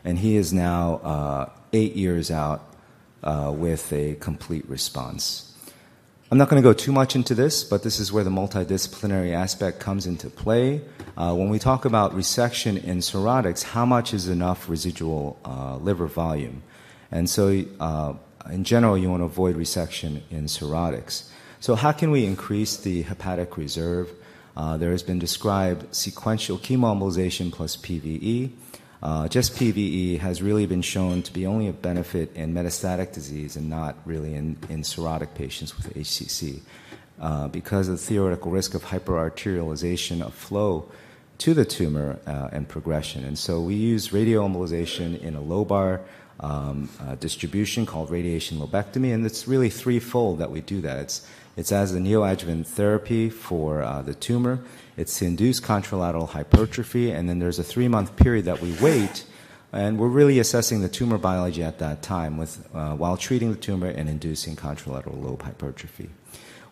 And 0.04 0.18
he 0.18 0.36
is 0.36 0.52
now 0.52 0.94
uh, 0.96 1.50
eight 1.72 1.94
years 1.94 2.30
out 2.30 2.74
uh, 3.22 3.52
with 3.54 3.92
a 3.92 4.14
complete 4.16 4.68
response. 4.68 5.52
I'm 6.30 6.38
not 6.38 6.48
going 6.48 6.60
to 6.60 6.68
go 6.68 6.72
too 6.72 6.90
much 6.90 7.14
into 7.14 7.36
this, 7.36 7.62
but 7.62 7.84
this 7.84 8.00
is 8.00 8.12
where 8.12 8.24
the 8.24 8.30
multidisciplinary 8.30 9.32
aspect 9.32 9.78
comes 9.78 10.06
into 10.06 10.28
play. 10.28 10.80
Uh, 11.16 11.32
when 11.34 11.48
we 11.50 11.60
talk 11.60 11.84
about 11.84 12.16
resection 12.16 12.82
in 12.82 12.98
cirrhotics, 12.98 13.62
how 13.62 13.86
much 13.86 14.12
is 14.12 14.26
enough 14.26 14.68
residual 14.68 15.38
uh, 15.44 15.76
liver 15.76 16.06
volume? 16.06 16.64
And 17.12 17.30
so, 17.30 17.64
uh, 17.78 18.14
in 18.50 18.64
general, 18.64 18.96
you 18.96 19.10
want 19.10 19.20
to 19.20 19.24
avoid 19.26 19.56
resection 19.56 20.22
in 20.30 20.44
cirrhotics. 20.44 21.28
So, 21.60 21.74
how 21.74 21.92
can 21.92 22.10
we 22.10 22.24
increase 22.24 22.76
the 22.76 23.02
hepatic 23.02 23.56
reserve? 23.56 24.10
Uh, 24.56 24.76
there 24.76 24.90
has 24.90 25.02
been 25.02 25.18
described 25.18 25.94
sequential 25.94 26.58
chemoembolization 26.58 27.52
plus 27.52 27.76
PVE. 27.76 28.50
Uh, 29.02 29.28
just 29.28 29.54
PVE 29.54 30.18
has 30.18 30.42
really 30.42 30.66
been 30.66 30.82
shown 30.82 31.22
to 31.22 31.32
be 31.32 31.46
only 31.46 31.68
a 31.68 31.72
benefit 31.72 32.34
in 32.34 32.54
metastatic 32.54 33.12
disease 33.12 33.56
and 33.56 33.68
not 33.68 33.96
really 34.06 34.34
in, 34.34 34.56
in 34.70 34.82
cirrhotic 34.82 35.34
patients 35.34 35.76
with 35.76 35.94
HCC 35.94 36.60
uh, 37.20 37.48
because 37.48 37.88
of 37.88 37.98
the 37.98 38.02
theoretical 38.02 38.50
risk 38.50 38.74
of 38.74 38.84
hyperarterialization 38.84 40.22
of 40.22 40.32
flow 40.34 40.90
to 41.38 41.52
the 41.52 41.64
tumor 41.64 42.18
uh, 42.26 42.48
and 42.52 42.66
progression. 42.68 43.24
And 43.24 43.38
so 43.38 43.60
we 43.60 43.74
use 43.74 44.08
radioembolization 44.08 45.20
in 45.20 45.34
a 45.34 45.40
lobar 45.40 46.00
um, 46.40 46.88
uh, 47.00 47.14
distribution 47.16 47.86
called 47.86 48.10
radiation 48.10 48.58
lobectomy, 48.58 49.12
and 49.14 49.24
it's 49.24 49.48
really 49.48 49.70
threefold 49.70 50.38
that 50.38 50.50
we 50.50 50.60
do 50.60 50.80
that. 50.82 50.98
It's 50.98 51.26
it's 51.56 51.72
as 51.72 51.94
a 51.94 51.98
neoadjuvant 51.98 52.66
therapy 52.66 53.30
for 53.30 53.82
uh, 53.82 54.02
the 54.02 54.14
tumor. 54.14 54.60
It's 54.98 55.18
to 55.20 55.24
induce 55.24 55.58
contralateral 55.58 56.28
hypertrophy, 56.28 57.10
and 57.10 57.28
then 57.28 57.38
there's 57.38 57.58
a 57.58 57.64
three 57.64 57.88
month 57.88 58.16
period 58.16 58.44
that 58.44 58.60
we 58.60 58.72
wait, 58.80 59.24
and 59.72 59.98
we're 59.98 60.08
really 60.08 60.38
assessing 60.38 60.82
the 60.82 60.88
tumor 60.88 61.16
biology 61.16 61.62
at 61.62 61.78
that 61.78 62.02
time 62.02 62.36
with, 62.36 62.68
uh, 62.74 62.94
while 62.94 63.16
treating 63.16 63.52
the 63.52 63.58
tumor 63.58 63.88
and 63.88 64.08
inducing 64.08 64.54
contralateral 64.54 65.22
lobe 65.22 65.42
hypertrophy. 65.42 66.10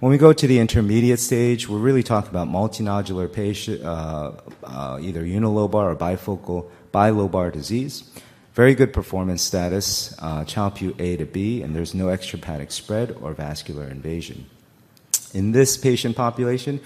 When 0.01 0.11
we 0.11 0.19
go 0.19 0.35
to 0.35 0.47
the 0.47 0.59
intermediate 0.59 1.21
stage, 1.21 1.67
we're 1.67 1.79
really 1.79 2.03
talking 2.03 2.29
about 2.29 2.49
multinodular 2.49 3.33
patient, 3.33 3.83
uh, 3.83 4.33
uh 4.65 4.99
either 5.01 5.23
unilobar 5.23 5.93
or 5.93 5.97
bifocal 5.97 6.69
bilobar 6.93 7.51
disease. 7.51 8.11
Very 8.55 8.77
good 8.77 8.93
performance 8.93 9.43
status, 9.43 10.15
uh, 10.21 10.45
Child-Pugh 10.45 10.95
A 11.01 11.17
to 11.17 11.27
B, 11.27 11.61
and 11.61 11.75
there's 11.75 11.93
no 11.93 12.07
extrahepatic 12.07 12.71
spread 12.71 13.17
or 13.21 13.33
vascular 13.33 13.89
invasion. 13.89 14.47
In 15.33 15.51
this 15.51 15.77
patient 15.77 16.15
population, 16.15 16.79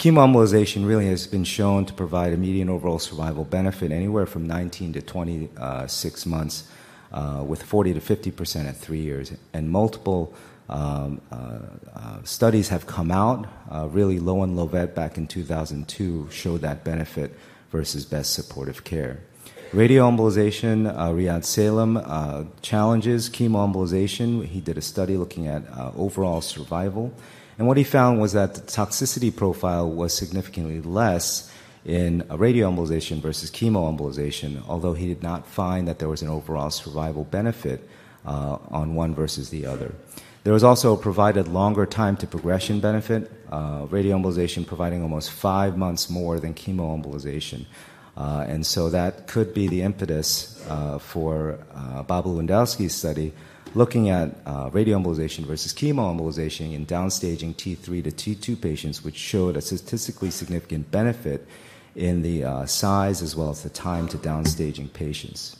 chemoembolization 0.00 0.84
really 0.84 1.06
has 1.06 1.28
been 1.28 1.44
shown 1.44 1.86
to 1.86 1.92
provide 1.92 2.32
a 2.32 2.36
median 2.36 2.68
overall 2.68 2.98
survival 2.98 3.44
benefit 3.44 3.92
anywhere 3.92 4.26
from 4.26 4.48
19 4.48 4.94
to 4.94 5.00
26 5.00 6.26
months, 6.26 6.68
uh, 7.12 7.44
with 7.46 7.62
40 7.62 7.94
to 7.94 8.00
50 8.00 8.32
percent 8.32 8.66
at 8.66 8.76
three 8.76 9.00
years. 9.00 9.32
And 9.52 9.70
multiple 9.70 10.34
um, 10.68 11.20
uh, 11.30 11.58
uh, 11.94 12.22
studies 12.24 12.70
have 12.70 12.88
come 12.88 13.12
out. 13.12 13.46
Uh, 13.70 13.86
really, 13.86 14.18
Lowen 14.18 14.44
and 14.44 14.58
Llovet 14.58 14.96
back 14.96 15.16
in 15.16 15.28
2002 15.28 16.30
showed 16.32 16.62
that 16.62 16.82
benefit 16.82 17.32
versus 17.70 18.04
best 18.04 18.32
supportive 18.32 18.82
care. 18.82 19.20
Radioembolization, 19.76 20.88
uh, 20.88 21.10
Riad 21.10 21.44
Salem 21.44 21.98
uh, 21.98 22.44
challenges 22.62 23.28
chemoembolization. 23.28 24.46
He 24.46 24.62
did 24.62 24.78
a 24.78 24.80
study 24.80 25.18
looking 25.18 25.48
at 25.48 25.64
uh, 25.68 25.92
overall 25.94 26.40
survival. 26.40 27.12
And 27.58 27.68
what 27.68 27.76
he 27.76 27.84
found 27.84 28.18
was 28.18 28.32
that 28.32 28.54
the 28.54 28.62
toxicity 28.62 29.36
profile 29.36 29.90
was 29.90 30.14
significantly 30.14 30.80
less 30.80 31.52
in 31.84 32.22
radioembolization 32.22 33.20
versus 33.20 33.50
chemoembolization, 33.50 34.62
although 34.66 34.94
he 34.94 35.08
did 35.08 35.22
not 35.22 35.46
find 35.46 35.86
that 35.88 35.98
there 35.98 36.08
was 36.08 36.22
an 36.22 36.28
overall 36.30 36.70
survival 36.70 37.24
benefit 37.24 37.86
uh, 38.24 38.56
on 38.70 38.94
one 38.94 39.14
versus 39.14 39.50
the 39.50 39.66
other. 39.66 39.94
There 40.44 40.54
was 40.54 40.64
also 40.64 40.94
a 40.94 40.96
provided 40.96 41.48
longer 41.48 41.84
time 41.84 42.16
to 42.18 42.26
progression 42.26 42.80
benefit, 42.80 43.30
uh, 43.50 43.84
radioembolization 43.88 44.66
providing 44.66 45.02
almost 45.02 45.32
five 45.32 45.76
months 45.76 46.08
more 46.08 46.40
than 46.40 46.54
chemoembolization. 46.54 47.66
Uh, 48.16 48.44
and 48.48 48.64
so 48.64 48.88
that 48.90 49.26
could 49.26 49.52
be 49.52 49.68
the 49.68 49.82
impetus 49.82 50.64
uh, 50.68 50.98
for 50.98 51.58
uh, 51.74 52.02
Bob 52.02 52.24
Lewandowski's 52.24 52.94
study 52.94 53.32
looking 53.74 54.08
at 54.08 54.34
uh, 54.46 54.70
radioembolization 54.70 55.44
versus 55.44 55.74
chemoembolization 55.74 56.72
in 56.72 56.86
downstaging 56.86 57.54
T3 57.54 58.02
to 58.04 58.10
T2 58.10 58.60
patients, 58.60 59.04
which 59.04 59.16
showed 59.16 59.56
a 59.56 59.60
statistically 59.60 60.30
significant 60.30 60.90
benefit 60.90 61.46
in 61.94 62.22
the 62.22 62.44
uh, 62.44 62.66
size 62.66 63.20
as 63.20 63.36
well 63.36 63.50
as 63.50 63.62
the 63.62 63.70
time 63.70 64.08
to 64.08 64.16
downstaging 64.16 64.90
patients. 64.92 65.56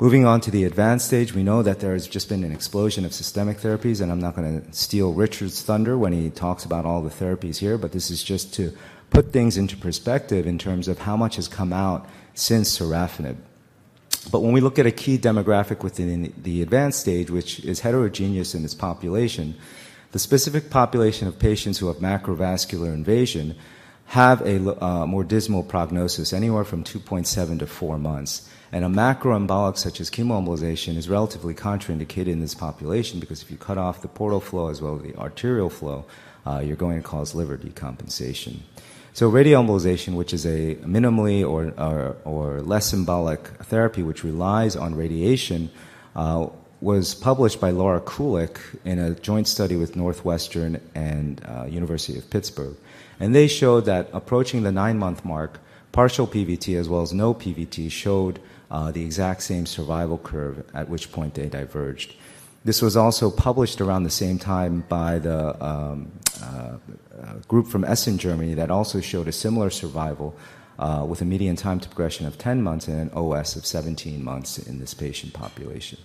Moving 0.00 0.24
on 0.24 0.40
to 0.42 0.50
the 0.52 0.64
advanced 0.64 1.06
stage, 1.06 1.34
we 1.34 1.42
know 1.42 1.62
that 1.62 1.80
there 1.80 1.92
has 1.92 2.06
just 2.06 2.28
been 2.28 2.44
an 2.44 2.52
explosion 2.52 3.04
of 3.04 3.12
systemic 3.12 3.58
therapies, 3.58 4.00
and 4.00 4.12
I'm 4.12 4.20
not 4.20 4.36
going 4.36 4.62
to 4.62 4.72
steal 4.72 5.12
Richard's 5.12 5.60
thunder 5.62 5.98
when 5.98 6.12
he 6.12 6.30
talks 6.30 6.64
about 6.64 6.84
all 6.84 7.02
the 7.02 7.10
therapies 7.10 7.58
here, 7.58 7.76
but 7.76 7.90
this 7.90 8.08
is 8.08 8.22
just 8.22 8.54
to 8.54 8.72
put 9.10 9.32
things 9.32 9.56
into 9.56 9.76
perspective 9.76 10.46
in 10.46 10.58
terms 10.58 10.88
of 10.88 11.00
how 11.00 11.16
much 11.16 11.36
has 11.36 11.48
come 11.48 11.72
out 11.72 12.08
since 12.34 12.78
sorafenib. 12.78 13.36
But 14.30 14.40
when 14.40 14.52
we 14.52 14.60
look 14.60 14.78
at 14.78 14.86
a 14.86 14.92
key 14.92 15.18
demographic 15.18 15.82
within 15.82 16.34
the 16.42 16.62
advanced 16.62 17.00
stage, 17.00 17.30
which 17.30 17.60
is 17.60 17.80
heterogeneous 17.80 18.54
in 18.54 18.64
its 18.64 18.74
population, 18.74 19.54
the 20.12 20.18
specific 20.18 20.70
population 20.70 21.28
of 21.28 21.38
patients 21.38 21.78
who 21.78 21.86
have 21.88 21.96
macrovascular 21.96 22.92
invasion 22.92 23.54
have 24.06 24.40
a 24.42 24.82
uh, 24.82 25.06
more 25.06 25.24
dismal 25.24 25.62
prognosis, 25.62 26.32
anywhere 26.32 26.64
from 26.64 26.82
2.7 26.82 27.58
to 27.58 27.66
4 27.66 27.98
months. 27.98 28.48
And 28.72 28.84
a 28.84 28.88
macroembolic 28.88 29.76
such 29.78 30.00
as 30.00 30.10
chemoembolization 30.10 30.96
is 30.96 31.08
relatively 31.08 31.54
contraindicated 31.54 32.28
in 32.28 32.40
this 32.40 32.54
population 32.54 33.20
because 33.20 33.42
if 33.42 33.50
you 33.50 33.56
cut 33.56 33.78
off 33.78 34.02
the 34.02 34.08
portal 34.08 34.40
flow 34.40 34.68
as 34.68 34.82
well 34.82 34.96
as 34.96 35.02
the 35.02 35.16
arterial 35.16 35.70
flow, 35.70 36.04
uh, 36.46 36.60
you're 36.60 36.76
going 36.76 36.96
to 36.96 37.06
cause 37.06 37.34
liver 37.34 37.56
decompensation. 37.56 38.60
So 39.12 39.30
radioembolization, 39.30 40.14
which 40.14 40.32
is 40.32 40.46
a 40.46 40.76
minimally 40.76 41.48
or, 41.48 41.72
or, 41.76 42.16
or 42.24 42.60
less 42.62 42.92
embolic 42.92 43.46
therapy 43.66 44.02
which 44.02 44.22
relies 44.22 44.76
on 44.76 44.94
radiation, 44.94 45.70
uh, 46.14 46.48
was 46.80 47.14
published 47.14 47.60
by 47.60 47.70
Laura 47.70 48.00
Kulik 48.00 48.58
in 48.84 48.98
a 48.98 49.14
joint 49.14 49.48
study 49.48 49.74
with 49.74 49.96
Northwestern 49.96 50.80
and 50.94 51.40
uh, 51.44 51.64
University 51.64 52.16
of 52.16 52.30
Pittsburgh. 52.30 52.76
And 53.18 53.34
they 53.34 53.48
showed 53.48 53.84
that 53.86 54.08
approaching 54.12 54.62
the 54.62 54.70
nine 54.70 54.98
month 54.98 55.24
mark, 55.24 55.58
partial 55.90 56.26
PVT 56.26 56.78
as 56.78 56.88
well 56.88 57.02
as 57.02 57.12
no 57.12 57.34
PVT 57.34 57.90
showed 57.90 58.38
uh, 58.70 58.92
the 58.92 59.04
exact 59.04 59.42
same 59.42 59.66
survival 59.66 60.18
curve, 60.18 60.64
at 60.74 60.88
which 60.88 61.10
point 61.10 61.34
they 61.34 61.48
diverged. 61.48 62.14
This 62.64 62.82
was 62.82 62.96
also 62.96 63.30
published 63.30 63.80
around 63.80 64.04
the 64.04 64.10
same 64.10 64.38
time 64.38 64.84
by 64.88 65.18
the 65.18 65.64
um, 65.64 66.12
uh, 66.42 66.76
group 67.48 67.66
from 67.66 67.84
Essen, 67.84 68.18
Germany, 68.18 68.54
that 68.54 68.70
also 68.70 69.00
showed 69.00 69.28
a 69.28 69.32
similar 69.32 69.70
survival 69.70 70.36
uh, 70.78 71.04
with 71.08 71.20
a 71.20 71.24
median 71.24 71.56
time 71.56 71.80
to 71.80 71.88
progression 71.88 72.26
of 72.26 72.38
10 72.38 72.62
months 72.62 72.88
and 72.88 73.00
an 73.00 73.10
OS 73.10 73.56
of 73.56 73.66
17 73.66 74.22
months 74.22 74.58
in 74.58 74.78
this 74.78 74.94
patient 74.94 75.32
population. 75.32 75.98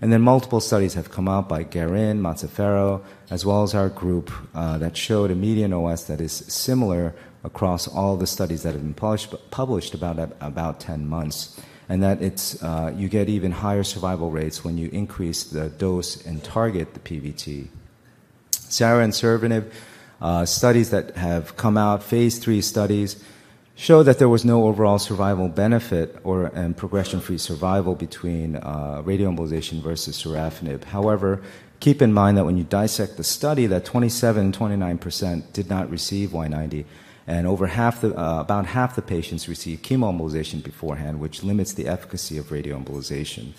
And 0.00 0.12
then 0.12 0.22
multiple 0.22 0.60
studies 0.60 0.94
have 0.94 1.10
come 1.10 1.28
out 1.28 1.48
by 1.48 1.62
Guerin, 1.62 2.20
Mazzaferro, 2.20 3.02
as 3.30 3.46
well 3.46 3.62
as 3.62 3.74
our 3.74 3.88
group 3.88 4.30
uh, 4.54 4.78
that 4.78 4.96
showed 4.96 5.30
a 5.30 5.34
median 5.34 5.72
OS 5.72 6.04
that 6.04 6.20
is 6.20 6.32
similar 6.32 7.14
across 7.42 7.88
all 7.88 8.16
the 8.16 8.26
studies 8.26 8.62
that 8.62 8.72
have 8.72 8.82
been 8.82 8.94
published, 8.94 9.34
published 9.50 9.94
about, 9.94 10.18
about 10.40 10.80
10 10.80 11.06
months 11.06 11.60
and 11.88 12.02
that 12.02 12.22
it's, 12.22 12.62
uh, 12.62 12.92
you 12.96 13.08
get 13.08 13.28
even 13.28 13.52
higher 13.52 13.82
survival 13.82 14.30
rates 14.30 14.64
when 14.64 14.78
you 14.78 14.88
increase 14.92 15.44
the 15.44 15.68
dose 15.68 16.24
and 16.24 16.42
target 16.42 16.94
the 16.94 17.00
PVT. 17.00 17.68
SARAH 18.52 19.04
and 19.04 19.12
SIRveNIB, 19.12 19.70
uh, 20.20 20.44
studies 20.44 20.90
that 20.90 21.16
have 21.16 21.56
come 21.56 21.76
out, 21.76 22.02
phase 22.02 22.38
three 22.38 22.60
studies, 22.60 23.22
show 23.74 24.02
that 24.02 24.18
there 24.18 24.28
was 24.28 24.44
no 24.44 24.64
overall 24.66 24.98
survival 24.98 25.48
benefit 25.48 26.16
or 26.24 26.46
and 26.46 26.76
progression-free 26.76 27.38
survival 27.38 27.94
between 27.94 28.56
uh, 28.56 29.02
radioembolization 29.04 29.82
versus 29.82 30.22
sorafenib. 30.22 30.84
However, 30.84 31.42
keep 31.80 32.00
in 32.00 32.12
mind 32.12 32.36
that 32.36 32.44
when 32.44 32.56
you 32.56 32.64
dissect 32.64 33.16
the 33.16 33.24
study, 33.24 33.66
that 33.66 33.84
27 33.84 34.44
and 34.44 34.54
29 34.54 34.98
percent 34.98 35.52
did 35.52 35.68
not 35.68 35.90
receive 35.90 36.30
Y90 36.30 36.84
and 37.26 37.46
over 37.46 37.66
half 37.66 38.00
the, 38.00 38.18
uh, 38.18 38.40
about 38.40 38.66
half 38.66 38.96
the 38.96 39.02
patients 39.02 39.48
received 39.48 39.84
chemoembolization 39.84 40.62
beforehand, 40.62 41.20
which 41.20 41.42
limits 41.42 41.72
the 41.72 41.86
efficacy 41.86 42.36
of 42.36 42.46
radioembolization. 42.46 43.52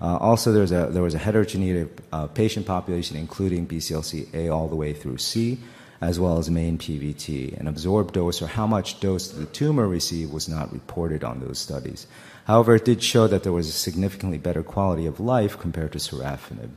Uh, 0.00 0.16
also, 0.16 0.52
there's 0.52 0.72
a, 0.72 0.88
there 0.90 1.02
was 1.02 1.14
a 1.14 1.18
heterogeneous 1.18 1.88
uh, 2.12 2.26
patient 2.28 2.64
population, 2.64 3.18
including 3.18 3.66
BCLC 3.66 4.32
A 4.32 4.48
all 4.48 4.68
the 4.68 4.76
way 4.76 4.94
through 4.94 5.18
C, 5.18 5.58
as 6.00 6.18
well 6.18 6.38
as 6.38 6.50
main 6.50 6.78
PVT. 6.78 7.58
An 7.58 7.66
absorbed 7.66 8.14
dose 8.14 8.40
or 8.40 8.46
how 8.46 8.66
much 8.66 9.00
dose 9.00 9.28
the 9.28 9.46
tumor 9.46 9.86
received 9.86 10.32
was 10.32 10.48
not 10.48 10.72
reported 10.72 11.22
on 11.22 11.40
those 11.40 11.58
studies. 11.58 12.06
However, 12.46 12.74
it 12.76 12.84
did 12.84 13.02
show 13.02 13.26
that 13.26 13.42
there 13.42 13.52
was 13.52 13.68
a 13.68 13.72
significantly 13.72 14.38
better 14.38 14.62
quality 14.62 15.06
of 15.06 15.20
life 15.20 15.58
compared 15.58 15.92
to 15.92 15.98
sorafenib. 15.98 16.70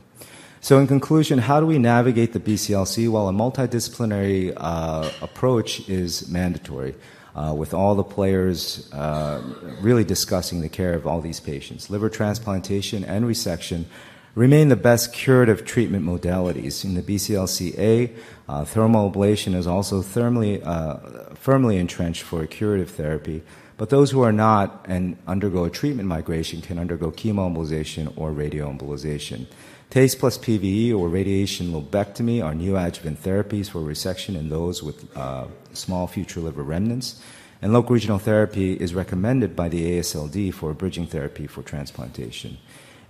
So, 0.60 0.78
in 0.78 0.86
conclusion, 0.86 1.40
how 1.40 1.60
do 1.60 1.66
we 1.66 1.78
navigate 1.78 2.32
the 2.32 2.40
BCLC? 2.40 3.10
Well, 3.10 3.28
a 3.28 3.32
multidisciplinary 3.32 4.52
uh, 4.56 5.10
approach 5.20 5.88
is 5.88 6.28
mandatory. 6.28 6.94
Uh, 7.36 7.52
with 7.52 7.74
all 7.74 7.96
the 7.96 8.04
players 8.04 8.88
uh, 8.92 9.42
really 9.80 10.04
discussing 10.04 10.60
the 10.60 10.68
care 10.68 10.94
of 10.94 11.04
all 11.04 11.20
these 11.20 11.40
patients. 11.40 11.90
Liver 11.90 12.08
transplantation 12.08 13.02
and 13.02 13.24
resection 13.24 13.86
remain 14.34 14.68
the 14.68 14.76
best 14.76 15.12
curative 15.12 15.64
treatment 15.64 16.04
modalities. 16.04 16.84
In 16.84 16.94
the 16.94 17.02
BCLCA, 17.02 18.14
uh, 18.48 18.64
thermal 18.64 19.10
ablation 19.10 19.54
is 19.54 19.66
also 19.66 20.02
thermally, 20.02 20.64
uh, 20.64 21.34
firmly 21.34 21.76
entrenched 21.76 22.22
for 22.22 22.46
curative 22.46 22.90
therapy. 22.90 23.42
But 23.76 23.90
those 23.90 24.12
who 24.12 24.22
are 24.22 24.32
not 24.32 24.86
and 24.88 25.16
undergo 25.26 25.64
a 25.64 25.70
treatment 25.70 26.08
migration 26.08 26.62
can 26.62 26.78
undergo 26.78 27.10
chemoembolization 27.10 28.12
or 28.16 28.30
radioembolization. 28.30 29.46
TACE 29.90 30.14
plus 30.14 30.38
PVE 30.38 30.96
or 30.96 31.08
radiation 31.08 31.72
lobectomy 31.72 32.44
are 32.44 32.52
neoadjuvant 32.52 33.18
therapies 33.18 33.68
for 33.70 33.80
resection 33.80 34.36
in 34.36 34.48
those 34.48 34.82
with 34.82 35.16
uh, 35.16 35.46
small 35.72 36.06
future 36.06 36.40
liver 36.40 36.62
remnants. 36.62 37.20
And 37.62 37.72
local 37.72 37.94
regional 37.94 38.18
therapy 38.18 38.74
is 38.74 38.94
recommended 38.94 39.56
by 39.56 39.68
the 39.68 39.98
ASLD 39.98 40.52
for 40.52 40.74
bridging 40.74 41.06
therapy 41.06 41.46
for 41.46 41.62
transplantation. 41.62 42.58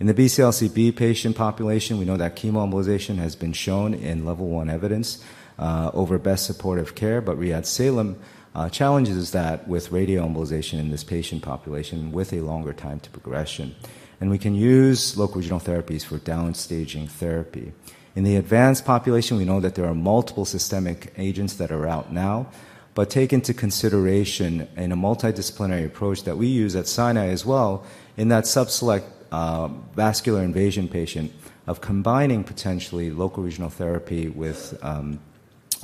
In 0.00 0.08
the 0.08 0.14
BCLCB 0.14 0.96
patient 0.96 1.36
population, 1.36 1.98
we 1.98 2.04
know 2.04 2.16
that 2.16 2.34
chemoembolization 2.34 3.16
has 3.18 3.36
been 3.36 3.52
shown 3.52 3.94
in 3.94 4.24
level 4.24 4.48
one 4.48 4.68
evidence 4.68 5.22
uh, 5.56 5.92
over 5.94 6.18
best 6.18 6.46
supportive 6.46 6.96
care, 6.96 7.20
but 7.20 7.38
Riad 7.38 7.64
Salem 7.64 8.18
uh, 8.56 8.68
challenges 8.68 9.30
that 9.30 9.68
with 9.68 9.90
radioembolization 9.90 10.80
in 10.80 10.90
this 10.90 11.04
patient 11.04 11.42
population 11.42 12.10
with 12.10 12.32
a 12.32 12.40
longer 12.40 12.72
time 12.72 12.98
to 13.00 13.10
progression. 13.10 13.76
And 14.20 14.30
we 14.30 14.38
can 14.38 14.56
use 14.56 15.16
local 15.16 15.40
regional 15.40 15.60
therapies 15.60 16.04
for 16.04 16.18
downstaging 16.18 17.08
therapy. 17.08 17.72
In 18.16 18.24
the 18.24 18.34
advanced 18.34 18.84
population, 18.84 19.36
we 19.36 19.44
know 19.44 19.60
that 19.60 19.76
there 19.76 19.86
are 19.86 19.94
multiple 19.94 20.44
systemic 20.44 21.12
agents 21.16 21.54
that 21.54 21.70
are 21.70 21.86
out 21.86 22.12
now, 22.12 22.48
but 22.94 23.10
take 23.10 23.32
into 23.32 23.54
consideration 23.54 24.68
in 24.76 24.90
a 24.90 24.96
multidisciplinary 24.96 25.86
approach 25.86 26.24
that 26.24 26.36
we 26.36 26.48
use 26.48 26.74
at 26.74 26.88
Sinai 26.88 27.28
as 27.28 27.44
well, 27.44 27.84
in 28.16 28.28
that 28.28 28.44
subselect 28.44 29.04
uh, 29.34 29.68
vascular 29.96 30.42
invasion 30.44 30.86
patient, 30.88 31.32
of 31.66 31.80
combining 31.80 32.44
potentially 32.44 33.10
local 33.10 33.42
regional 33.42 33.70
therapy 33.70 34.28
with 34.28 34.78
um, 34.82 35.18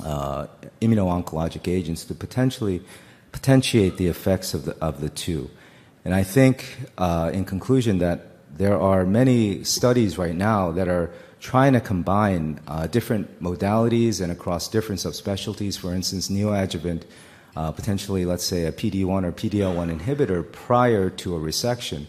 uh, 0.05 0.47
immuno-oncologic 0.81 1.67
agents 1.67 2.05
to 2.05 2.13
potentially 2.15 2.81
potentiate 3.33 3.97
the 3.97 4.07
effects 4.07 4.53
of 4.53 4.63
the, 4.65 4.73
of 4.79 5.01
the 5.01 5.09
two. 5.09 5.49
And 6.05 6.13
I 6.13 6.23
think, 6.23 6.77
uh, 6.97 7.31
in 7.33 7.43
conclusion, 7.43 7.97
that 7.99 8.19
there 8.57 8.79
are 8.79 9.05
many 9.05 9.65
studies 9.65 10.17
right 10.17 10.35
now 10.35 10.71
that 10.71 10.87
are 10.87 11.11
trying 11.41 11.73
to 11.73 11.81
combine 11.81 12.59
uh, 12.67 12.87
different 12.87 13.41
modalities 13.41 14.21
and 14.21 14.31
across 14.31 14.69
different 14.69 15.01
subspecialties. 15.01 15.77
For 15.77 15.93
instance, 15.93 16.29
neoadjuvant, 16.29 17.03
uh, 17.55 17.71
potentially, 17.71 18.23
let's 18.25 18.45
say, 18.45 18.65
a 18.65 18.71
PD1 18.71 19.25
or 19.25 19.31
PDL1 19.33 19.99
inhibitor 19.99 20.49
prior 20.49 21.09
to 21.09 21.35
a 21.35 21.39
resection, 21.39 22.05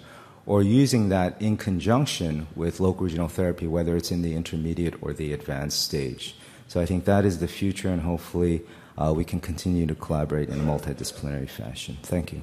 or 0.46 0.62
using 0.62 1.08
that 1.08 1.40
in 1.40 1.56
conjunction 1.56 2.46
with 2.56 2.80
local 2.80 3.04
regional 3.04 3.28
therapy, 3.28 3.66
whether 3.66 3.96
it's 3.96 4.10
in 4.10 4.22
the 4.22 4.34
intermediate 4.34 4.94
or 5.00 5.12
the 5.12 5.32
advanced 5.32 5.82
stage. 5.82 6.34
So 6.68 6.80
I 6.80 6.86
think 6.86 7.04
that 7.04 7.24
is 7.24 7.38
the 7.38 7.48
future, 7.48 7.90
and 7.90 8.02
hopefully, 8.02 8.62
uh, 8.96 9.12
we 9.14 9.24
can 9.24 9.40
continue 9.40 9.86
to 9.86 9.94
collaborate 9.94 10.48
in 10.48 10.58
a 10.58 10.62
multidisciplinary 10.62 11.48
fashion. 11.48 11.98
Thank 12.02 12.32
you. 12.32 12.42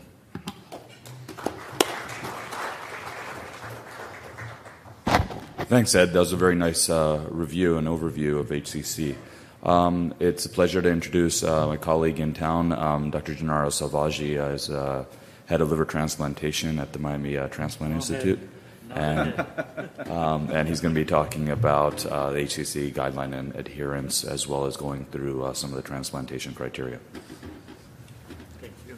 Thanks, 5.69 5.93
Ed. 5.93 6.13
That 6.13 6.19
was 6.19 6.33
a 6.33 6.37
very 6.37 6.55
nice 6.55 6.89
uh, 6.89 7.25
review 7.29 7.77
and 7.77 7.87
overview 7.87 8.39
of 8.39 8.47
HCC. 8.47 9.15
Um, 9.61 10.15
it's 10.19 10.45
a 10.45 10.49
pleasure 10.49 10.81
to 10.81 10.89
introduce 10.89 11.43
uh, 11.43 11.67
my 11.67 11.77
colleague 11.77 12.19
in 12.19 12.33
town, 12.33 12.71
um, 12.71 13.11
Dr. 13.11 13.35
Gennaro 13.35 13.69
Selvaggi, 13.69 14.37
as 14.37 14.69
head 15.49 15.61
of 15.61 15.71
liver 15.71 15.83
transplantation 15.83 16.77
at 16.77 16.93
the 16.93 16.99
Miami 16.99 17.35
uh, 17.35 17.47
Transplant 17.47 17.93
Institute. 17.93 18.39
And, 18.91 19.33
um, 20.05 20.49
and 20.51 20.67
he's 20.67 20.79
going 20.79 20.93
to 20.93 21.01
be 21.01 21.05
talking 21.05 21.49
about 21.49 22.05
uh, 22.05 22.29
the 22.29 22.41
HCC 22.41 22.93
guideline 22.93 23.33
and 23.33 23.55
adherence, 23.55 24.23
as 24.23 24.47
well 24.47 24.65
as 24.65 24.77
going 24.77 25.05
through 25.05 25.43
uh, 25.43 25.53
some 25.53 25.71
of 25.71 25.75
the 25.75 25.81
transplantation 25.81 26.53
criteria. 26.53 26.99
Thank 28.61 28.73
you. 28.87 28.97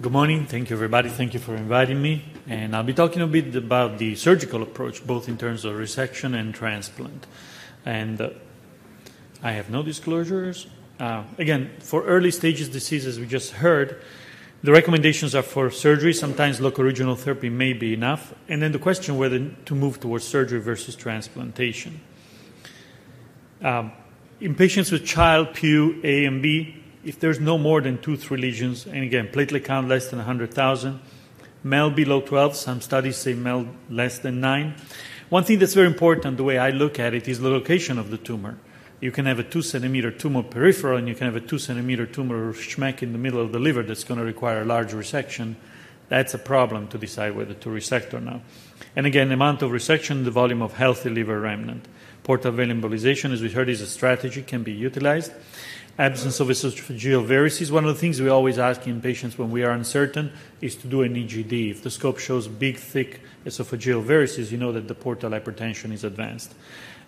Good 0.00 0.10
morning. 0.10 0.46
Thank 0.46 0.68
you, 0.68 0.74
everybody. 0.74 1.10
Thank 1.10 1.32
you 1.32 1.38
for 1.38 1.54
inviting 1.54 2.02
me. 2.02 2.24
And 2.48 2.74
I'll 2.74 2.82
be 2.82 2.92
talking 2.92 3.22
a 3.22 3.26
bit 3.28 3.54
about 3.54 3.98
the 3.98 4.16
surgical 4.16 4.64
approach, 4.64 5.06
both 5.06 5.28
in 5.28 5.38
terms 5.38 5.64
of 5.64 5.76
resection 5.76 6.36
and 6.36 6.52
transplant. 6.52 7.24
And 7.86 8.20
uh, 8.20 8.30
I 9.44 9.52
have 9.52 9.70
no 9.70 9.84
disclosures. 9.84 10.66
Uh, 10.98 11.22
again, 11.38 11.70
for 11.78 12.04
early 12.04 12.32
stages 12.32 12.68
disease, 12.68 13.06
as 13.06 13.20
we 13.20 13.26
just 13.26 13.52
heard, 13.52 14.02
the 14.62 14.72
recommendations 14.72 15.34
are 15.34 15.42
for 15.42 15.70
surgery. 15.70 16.12
Sometimes 16.12 16.60
local 16.60 16.84
regional 16.84 17.14
therapy 17.14 17.48
may 17.48 17.72
be 17.72 17.94
enough. 17.94 18.34
And 18.48 18.60
then 18.60 18.72
the 18.72 18.78
question 18.78 19.16
whether 19.16 19.38
to 19.38 19.74
move 19.74 20.00
towards 20.00 20.24
surgery 20.24 20.60
versus 20.60 20.96
transplantation. 20.96 22.00
Um, 23.62 23.92
in 24.40 24.54
patients 24.54 24.90
with 24.90 25.04
Child-Pugh 25.04 26.00
A 26.04 26.24
and 26.24 26.42
B, 26.42 26.76
if 27.04 27.18
there's 27.20 27.40
no 27.40 27.58
more 27.58 27.80
than 27.80 27.98
two, 27.98 28.16
three 28.16 28.38
lesions, 28.38 28.86
and 28.86 29.02
again, 29.02 29.28
platelet 29.28 29.64
count 29.64 29.88
less 29.88 30.08
than 30.08 30.18
100,000, 30.18 31.00
MELD 31.64 31.96
below 31.96 32.20
12, 32.20 32.56
some 32.56 32.80
studies 32.80 33.16
say 33.16 33.34
MELD 33.34 33.68
less 33.90 34.18
than 34.18 34.40
9. 34.40 34.74
One 35.28 35.44
thing 35.44 35.58
that's 35.58 35.74
very 35.74 35.86
important, 35.86 36.36
the 36.36 36.44
way 36.44 36.58
I 36.58 36.70
look 36.70 36.98
at 36.98 37.14
it, 37.14 37.28
is 37.28 37.40
the 37.40 37.48
location 37.48 37.98
of 37.98 38.10
the 38.10 38.18
tumor. 38.18 38.58
You 39.00 39.12
can 39.12 39.26
have 39.26 39.38
a 39.38 39.44
two 39.44 39.62
centimeter 39.62 40.10
tumor 40.10 40.42
peripheral, 40.42 40.98
and 40.98 41.06
you 41.06 41.14
can 41.14 41.26
have 41.26 41.36
a 41.36 41.40
two 41.40 41.58
centimeter 41.58 42.04
tumor 42.04 42.52
schmeck 42.52 43.02
in 43.02 43.12
the 43.12 43.18
middle 43.18 43.40
of 43.40 43.52
the 43.52 43.60
liver 43.60 43.84
that's 43.84 44.02
going 44.02 44.18
to 44.18 44.26
require 44.26 44.62
a 44.62 44.64
large 44.64 44.92
resection. 44.92 45.54
That's 46.08 46.34
a 46.34 46.38
problem 46.38 46.88
to 46.88 46.98
decide 46.98 47.36
whether 47.36 47.54
to 47.54 47.70
resect 47.70 48.12
or 48.12 48.20
not. 48.20 48.40
And 48.96 49.06
again, 49.06 49.28
the 49.28 49.34
amount 49.34 49.62
of 49.62 49.70
resection, 49.70 50.24
the 50.24 50.32
volume 50.32 50.62
of 50.62 50.74
healthy 50.74 51.10
liver 51.10 51.38
remnant. 51.38 51.86
Portal 52.24 52.50
vein 52.50 52.70
embolization, 52.70 53.32
as 53.32 53.40
we 53.40 53.50
heard, 53.50 53.68
is 53.68 53.80
a 53.80 53.86
strategy, 53.86 54.42
can 54.42 54.64
be 54.64 54.72
utilized. 54.72 55.32
Absence 55.96 56.40
of 56.40 56.48
esophageal 56.48 57.26
varices. 57.26 57.70
One 57.70 57.84
of 57.84 57.94
the 57.94 58.00
things 58.00 58.20
we 58.20 58.28
always 58.28 58.58
ask 58.58 58.86
in 58.86 59.00
patients 59.00 59.38
when 59.38 59.50
we 59.50 59.62
are 59.62 59.70
uncertain 59.70 60.32
is 60.60 60.74
to 60.76 60.88
do 60.88 61.02
an 61.02 61.14
EGD. 61.14 61.70
If 61.70 61.82
the 61.82 61.90
scope 61.90 62.18
shows 62.18 62.48
big, 62.48 62.78
thick 62.78 63.20
esophageal 63.44 64.04
varices, 64.04 64.50
you 64.50 64.58
know 64.58 64.72
that 64.72 64.88
the 64.88 64.94
portal 64.94 65.30
hypertension 65.30 65.92
is 65.92 66.04
advanced. 66.04 66.54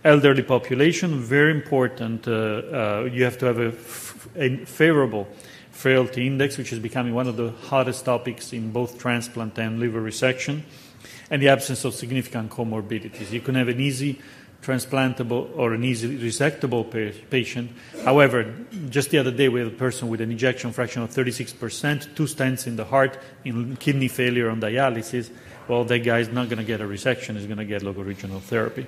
Elderly 0.03 0.43
population, 0.43 1.21
very 1.21 1.51
important. 1.51 2.27
Uh, 2.27 2.31
uh, 2.33 3.09
you 3.13 3.23
have 3.25 3.37
to 3.37 3.47
have 3.47 3.59
a, 3.59 3.71
favorable 4.65 5.29
frailty 5.73 6.27
index, 6.27 6.57
which 6.57 6.73
is 6.73 6.79
becoming 6.79 7.15
one 7.15 7.27
of 7.27 7.37
the 7.37 7.51
hottest 7.69 8.07
topics 8.07 8.55
in 8.55 8.71
both 8.71 8.99
transplant 8.99 9.59
and 9.59 9.79
liver 9.79 10.01
resection, 10.01 10.63
and 11.31 11.43
the 11.43 11.49
absence 11.49 11.85
of 11.85 11.95
significant 11.95 12.51
comorbidities. 12.51 13.31
You 13.31 13.43
can 13.43 13.57
have 13.57 13.69
an 13.69 13.79
easy 13.79 14.19
transplantable 14.63 15.51
or 15.57 15.75
an 15.75 15.85
easily 15.85 16.17
resectable 16.17 16.85
patient. 17.29 17.71
However, 18.03 18.55
just 18.89 19.11
the 19.11 19.19
other 19.19 19.31
day 19.31 19.51
we 19.51 19.61
had 19.61 19.69
a 19.69 19.77
person 19.77 20.09
with 20.09 20.23
an 20.23 20.33
ejection 20.33 20.73
fraction 20.73 21.03
of 21.03 21.11
36%, 21.11 22.15
two 22.15 22.25
stents 22.25 22.67
in 22.67 22.77
the 22.77 22.85
heart, 22.87 23.19
in 23.45 23.77
kidney 23.77 24.09
failure 24.09 24.49
on 24.49 24.61
dialysis. 24.61 25.31
Well, 25.69 25.85
that 25.85 26.01
guy 26.01 26.21
is 26.21 26.29
not 26.29 26.49
going 26.49 26.59
to 26.59 26.65
get 26.65 26.81
a 26.81 26.85
resection, 26.85 27.37
he's 27.37 27.47
going 27.47 27.59
to 27.59 27.65
get 27.67 27.83
locoregional 27.83 28.41
therapy. 28.41 28.87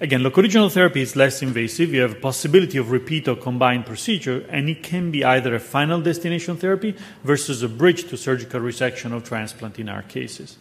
Again, 0.00 0.22
locoregional 0.22 0.70
therapy 0.70 1.02
is 1.02 1.16
less 1.16 1.42
invasive. 1.42 1.92
You 1.92 2.02
have 2.02 2.12
a 2.12 2.20
possibility 2.20 2.78
of 2.78 2.92
repeat 2.92 3.26
or 3.26 3.34
combined 3.34 3.84
procedure, 3.84 4.46
and 4.48 4.68
it 4.68 4.82
can 4.82 5.10
be 5.10 5.24
either 5.24 5.56
a 5.56 5.60
final 5.60 6.00
destination 6.00 6.56
therapy 6.56 6.94
versus 7.24 7.64
a 7.64 7.68
bridge 7.68 8.08
to 8.08 8.16
surgical 8.16 8.60
resection 8.60 9.12
or 9.12 9.20
transplant 9.20 9.78
in 9.80 9.88
our 9.88 10.02
cases. 10.02 10.56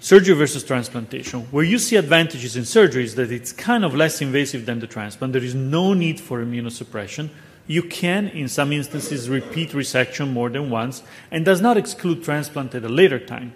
Surgery 0.00 0.34
versus 0.34 0.64
transplantation. 0.64 1.40
Where 1.50 1.64
you 1.64 1.78
see 1.78 1.96
advantages 1.96 2.56
in 2.56 2.66
surgery 2.66 3.04
is 3.04 3.14
that 3.14 3.32
it's 3.32 3.52
kind 3.52 3.82
of 3.82 3.94
less 3.94 4.20
invasive 4.20 4.66
than 4.66 4.80
the 4.80 4.86
transplant. 4.86 5.32
There 5.32 5.44
is 5.44 5.54
no 5.54 5.94
need 5.94 6.20
for 6.20 6.44
immunosuppression. 6.44 7.30
You 7.66 7.82
can, 7.82 8.28
in 8.28 8.48
some 8.48 8.72
instances, 8.72 9.30
repeat 9.30 9.70
resection 9.70 10.30
more 10.30 10.50
than 10.50 10.68
once 10.68 11.02
and 11.30 11.44
does 11.44 11.62
not 11.62 11.78
exclude 11.78 12.22
transplant 12.22 12.74
at 12.74 12.84
a 12.84 12.88
later 12.88 13.18
time. 13.18 13.54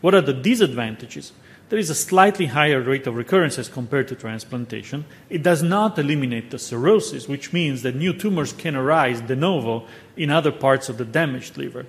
What 0.00 0.14
are 0.14 0.20
the 0.20 0.32
disadvantages? 0.32 1.32
There 1.68 1.78
is 1.80 1.90
a 1.90 1.96
slightly 1.96 2.46
higher 2.46 2.80
rate 2.80 3.08
of 3.08 3.16
recurrence 3.16 3.58
as 3.58 3.68
compared 3.68 4.06
to 4.08 4.14
transplantation. 4.14 5.04
It 5.28 5.42
does 5.42 5.64
not 5.64 5.98
eliminate 5.98 6.50
the 6.50 6.60
cirrhosis, 6.60 7.26
which 7.26 7.52
means 7.52 7.82
that 7.82 7.96
new 7.96 8.12
tumors 8.12 8.52
can 8.52 8.76
arise 8.76 9.20
de 9.20 9.34
novo 9.34 9.84
in 10.16 10.30
other 10.30 10.52
parts 10.52 10.88
of 10.88 10.96
the 10.96 11.04
damaged 11.04 11.58
liver. 11.58 11.84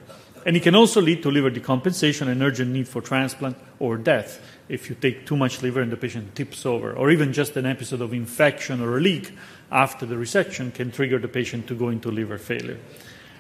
And 0.48 0.58
it 0.58 0.64
can 0.64 0.74
also 0.74 1.00
lead 1.00 1.22
to 1.22 1.30
liver 1.30 1.52
decompensation 1.52 2.28
and 2.28 2.42
urgent 2.42 2.72
need 2.72 2.88
for 2.88 3.02
transplant 3.02 3.56
or 3.78 3.98
death 3.98 4.42
if 4.68 4.90
you 4.90 4.96
take 4.96 5.28
too 5.28 5.38
much 5.38 5.62
liver 5.62 5.82
and 5.82 5.92
the 5.92 5.98
patient 5.98 6.34
tips 6.34 6.66
over, 6.66 6.94
or 6.94 7.12
even 7.12 7.32
just 7.32 7.56
an 7.56 7.68
episode 7.68 8.02
of 8.02 8.14
infection 8.14 8.82
or 8.82 8.98
a 8.98 9.02
leak 9.02 9.32
after 9.72 10.08
the 10.08 10.16
resection 10.16 10.74
can 10.74 10.92
trigger 10.92 11.20
the 11.20 11.28
patient 11.28 11.68
to 11.68 11.76
go 11.76 11.90
into 11.90 12.10
liver 12.10 12.40
failure. 12.40 12.80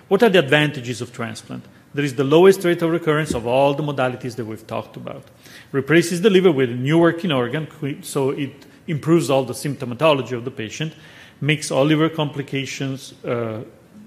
What 0.08 0.21
are 0.21 0.30
the 0.30 0.39
advantages 0.39 1.02
of 1.02 1.12
transplant? 1.12 1.65
There 1.97 2.05
is 2.05 2.13
the 2.13 2.23
lowest 2.23 2.63
rate 2.63 2.83
of 2.83 2.91
recurrence 2.91 3.33
of 3.33 3.47
all 3.47 3.73
the 3.73 3.81
modalities 3.81 4.36
that 4.36 4.45
we've 4.45 4.67
talked 4.67 4.97
about. 4.97 5.23
Replaces 5.71 6.21
the 6.21 6.29
liver 6.29 6.51
with 6.51 6.69
a 6.69 6.75
new 6.75 6.99
working 6.99 7.31
organ, 7.31 7.67
so 8.03 8.29
it 8.29 8.67
improves 8.86 9.31
all 9.31 9.43
the 9.43 9.55
symptomatology 9.55 10.33
of 10.33 10.45
the 10.45 10.51
patient, 10.51 10.93
makes 11.41 11.71
all 11.71 11.83
liver 11.83 12.07
complications 12.07 13.15
uh, 13.25 13.63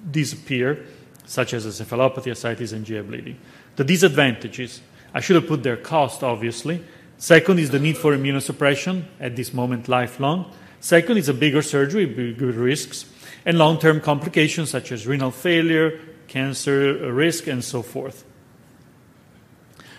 disappear, 0.08 0.86
such 1.26 1.52
as 1.52 1.66
encephalopathy, 1.66 2.30
ascites, 2.30 2.70
and 2.70 2.84
GI 2.84 3.00
bleeding. 3.00 3.36
The 3.74 3.82
disadvantages, 3.82 4.82
I 5.12 5.18
should 5.18 5.34
have 5.34 5.48
put 5.48 5.64
their 5.64 5.76
cost, 5.76 6.22
obviously. 6.22 6.84
Second 7.18 7.58
is 7.58 7.70
the 7.70 7.80
need 7.80 7.98
for 7.98 8.16
immunosuppression, 8.16 9.02
at 9.18 9.34
this 9.34 9.52
moment, 9.52 9.88
lifelong. 9.88 10.52
Second 10.78 11.16
is 11.16 11.28
a 11.28 11.34
bigger 11.34 11.60
surgery, 11.60 12.06
bigger 12.06 12.52
risks, 12.52 13.06
and 13.44 13.58
long 13.58 13.80
term 13.80 14.00
complications 14.00 14.70
such 14.70 14.92
as 14.92 15.08
renal 15.08 15.32
failure, 15.32 15.98
cancer 16.30 17.12
risk, 17.12 17.48
and 17.48 17.62
so 17.62 17.82
forth. 17.82 18.24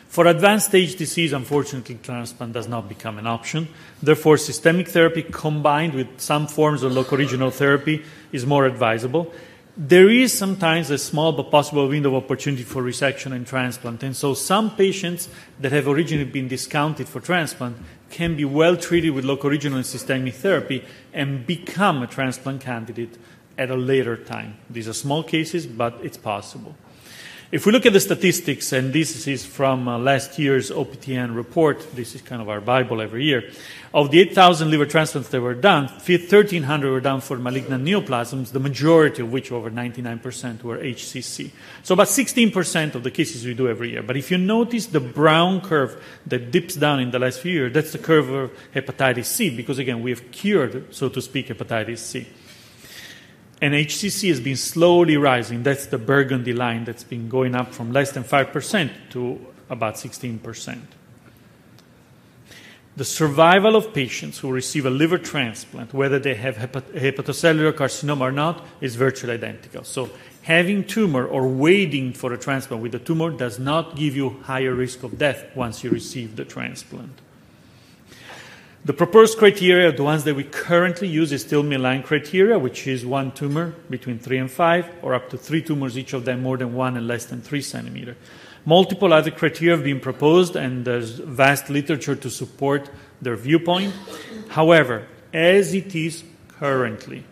For 0.08 0.26
advanced 0.28 0.68
stage 0.68 0.96
disease, 0.96 1.32
unfortunately, 1.32 2.00
transplant 2.02 2.54
does 2.54 2.68
not 2.68 2.90
become 2.90 3.20
an 3.20 3.28
option. 3.28 3.68
Therefore, 4.02 4.38
systemic 4.38 4.88
therapy 4.88 5.24
combined 5.24 5.94
with 5.94 6.20
some 6.20 6.48
forms 6.48 6.84
of 6.84 6.92
local 6.92 7.18
regional 7.18 7.52
therapy 7.52 8.04
is 8.32 8.46
more 8.46 8.66
advisable 8.66 9.32
there 9.78 10.10
is 10.10 10.38
sometimes 10.38 10.90
a 10.90 10.98
small 10.98 11.32
but 11.32 11.50
possible 11.50 11.88
window 11.88 12.16
of 12.16 12.26
opportunity 12.26 12.64
for 12.64 12.84
resection 12.84 13.32
and 13.32 13.48
transplant. 13.48 14.04
And 14.04 14.16
so 14.16 14.34
some 14.34 14.76
patients 14.76 15.30
that 15.60 15.72
have 15.72 15.88
originally 15.88 16.30
been 16.30 16.48
discounted 16.48 17.08
for 17.08 17.22
transplant 17.22 17.78
can 18.10 18.36
be 18.36 18.44
well 18.44 18.76
treated 18.76 19.12
with 19.12 19.24
local 19.24 19.50
regional 19.50 19.78
and 19.78 19.86
systemic 19.86 20.36
therapy 20.36 20.84
and 21.14 21.48
become 21.48 22.04
a 22.04 22.08
transplant 22.08 22.62
candidate 22.62 23.18
at 23.62 23.70
a 23.70 23.76
later 23.76 24.18
time. 24.18 24.58
These 24.72 24.90
are 24.90 24.94
small 24.94 25.24
cases, 25.24 25.68
but 25.68 26.00
it's 26.02 26.18
possible. 26.18 26.76
If 27.52 27.66
we 27.66 27.74
look 27.74 27.86
at 27.86 27.94
the 27.94 28.00
statistics, 28.00 28.72
and 28.72 28.94
this 28.94 29.28
is 29.28 29.46
from 29.46 29.88
uh, 29.88 30.00
last 30.00 30.40
year's 30.40 30.72
OPTN 30.72 31.36
report, 31.36 31.86
this 31.94 32.16
is 32.16 32.22
kind 32.22 32.42
of 32.42 32.50
our 32.50 32.62
Bible 32.62 33.02
every 33.02 33.26
year, 33.26 33.52
of 33.94 34.10
the 34.10 34.20
8,000 34.22 34.72
liver 34.72 34.86
transplants 34.86 35.30
that 35.30 35.42
were 35.42 35.54
done, 35.54 35.88
1,300 35.88 36.90
were 36.90 37.02
done 37.02 37.20
for 37.20 37.38
malignant 37.38 37.84
neoplasms, 37.84 38.52
the 38.52 38.60
majority 38.60 39.22
of 39.22 39.32
which, 39.32 39.52
over 39.52 39.70
99%, 39.70 40.64
were 40.64 40.78
HCC. 40.78 41.52
So 41.84 41.94
about 41.94 42.08
16% 42.08 42.96
of 42.96 43.04
the 43.04 43.12
cases 43.12 43.46
we 43.46 43.54
do 43.54 43.68
every 43.68 43.92
year. 43.92 44.02
But 44.02 44.16
if 44.16 44.32
you 44.32 44.38
notice 44.38 44.86
the 44.88 45.02
brown 45.02 45.60
curve 45.60 46.02
that 46.26 46.52
dips 46.52 46.76
down 46.76 47.02
in 47.02 47.12
the 47.12 47.20
last 47.20 47.42
few 47.42 47.52
years, 47.52 47.74
that's 47.74 47.92
the 47.92 48.00
curve 48.00 48.30
of 48.30 48.52
hepatitis 48.74 49.26
C, 49.26 49.56
because 49.56 49.78
again, 49.78 50.02
we 50.02 50.12
have 50.12 50.32
cured, 50.32 50.96
so 50.96 51.10
to 51.10 51.22
speak, 51.22 51.50
hepatitis 51.50 52.00
C 52.00 52.28
and 53.62 53.76
HCC 53.76 54.30
has 54.30 54.40
been 54.40 54.58
slowly 54.58 55.18
rising. 55.18 55.62
That's 55.62 55.86
the 55.86 56.00
burgundy 56.00 56.52
line 56.52 56.84
that's 56.84 57.04
been 57.04 57.30
going 57.30 57.54
up 57.54 57.74
from 57.74 57.94
less 57.94 58.12
than 58.12 58.24
5% 58.24 58.90
to 59.12 59.40
about 59.70 59.96
16%. 59.96 60.80
The 62.98 63.06
survival 63.06 63.76
of 63.76 63.94
patients 63.94 64.40
who 64.40 64.52
receive 64.52 64.86
a 64.86 64.90
liver 64.90 65.18
transplant, 65.18 65.94
whether 65.94 66.20
they 66.20 66.34
have 66.34 66.58
hepat- 66.58 66.92
hepatocellular 66.92 67.72
carcinoma 67.72 68.22
or 68.22 68.32
not, 68.32 68.66
is 68.82 68.96
virtually 68.96 69.34
identical. 69.34 69.86
So, 69.86 70.10
having 70.42 70.84
tumor 70.84 71.26
or 71.26 71.48
waiting 71.48 72.12
for 72.12 72.34
a 72.34 72.38
transplant 72.38 72.84
with 72.84 72.94
a 72.94 73.00
tumor 73.00 73.30
does 73.30 73.60
not 73.60 73.96
give 73.96 74.16
you 74.16 74.42
higher 74.44 74.74
risk 74.74 75.04
of 75.04 75.18
death 75.18 75.46
once 75.56 75.84
you 75.86 75.90
receive 75.90 76.36
the 76.36 76.44
transplant. 76.44 77.14
The 78.84 78.94
proposed 78.94 79.38
criteria, 79.38 79.92
the 79.92 80.02
ones 80.02 80.24
that 80.24 80.36
we 80.36 80.44
currently 80.44 81.08
use, 81.08 81.32
is 81.32 81.42
still 81.42 81.62
Milan 81.62 82.02
criteria, 82.02 82.58
which 82.58 82.88
is 82.88 83.06
one 83.06 83.32
tumor 83.32 83.76
between 83.92 84.18
three 84.18 84.40
and 84.40 84.50
five, 84.50 84.90
or 85.04 85.14
up 85.14 85.30
to 85.30 85.38
three 85.38 85.62
tumors, 85.62 86.00
each 86.00 86.14
of 86.14 86.26
them 86.26 86.42
more 86.42 86.58
than 86.58 86.74
one 86.74 86.98
and 86.98 87.08
less 87.08 87.26
than 87.26 87.42
three 87.42 87.62
centimeter. 87.62 88.16
Multiple 88.66 89.14
other 89.14 89.30
criteria 89.30 89.76
have 89.76 89.84
been 89.84 90.00
proposed, 90.00 90.56
and 90.56 90.84
there's 90.84 91.12
vast 91.12 91.70
literature 91.70 92.16
to 92.16 92.30
support 92.32 92.90
their 93.22 93.36
viewpoint. 93.36 93.94
However, 94.50 95.06
as 95.32 95.76
it 95.76 95.94
is 95.94 96.24
currently, 96.48 97.24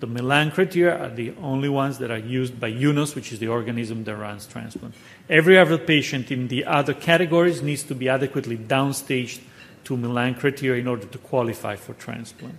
the 0.00 0.06
Milan 0.06 0.50
criteria 0.50 0.96
are 0.96 1.14
the 1.14 1.34
only 1.42 1.68
ones 1.68 1.98
that 1.98 2.10
are 2.10 2.18
used 2.18 2.58
by 2.58 2.72
UNOS, 2.72 3.14
which 3.14 3.32
is 3.32 3.38
the 3.38 3.48
organism 3.48 4.04
that 4.04 4.16
runs 4.16 4.46
transplant. 4.46 4.94
Every 5.28 5.58
other 5.58 5.76
patient 5.76 6.30
in 6.30 6.48
the 6.48 6.64
other 6.64 6.94
categories 6.94 7.60
needs 7.60 7.82
to 7.84 7.94
be 7.94 8.08
adequately 8.08 8.56
downstaged 8.56 9.40
to 9.86 9.96
Milan 9.96 10.34
criteria 10.34 10.80
in 10.80 10.86
order 10.86 11.06
to 11.06 11.18
qualify 11.18 11.74
for 11.76 11.94
transplant. 11.94 12.54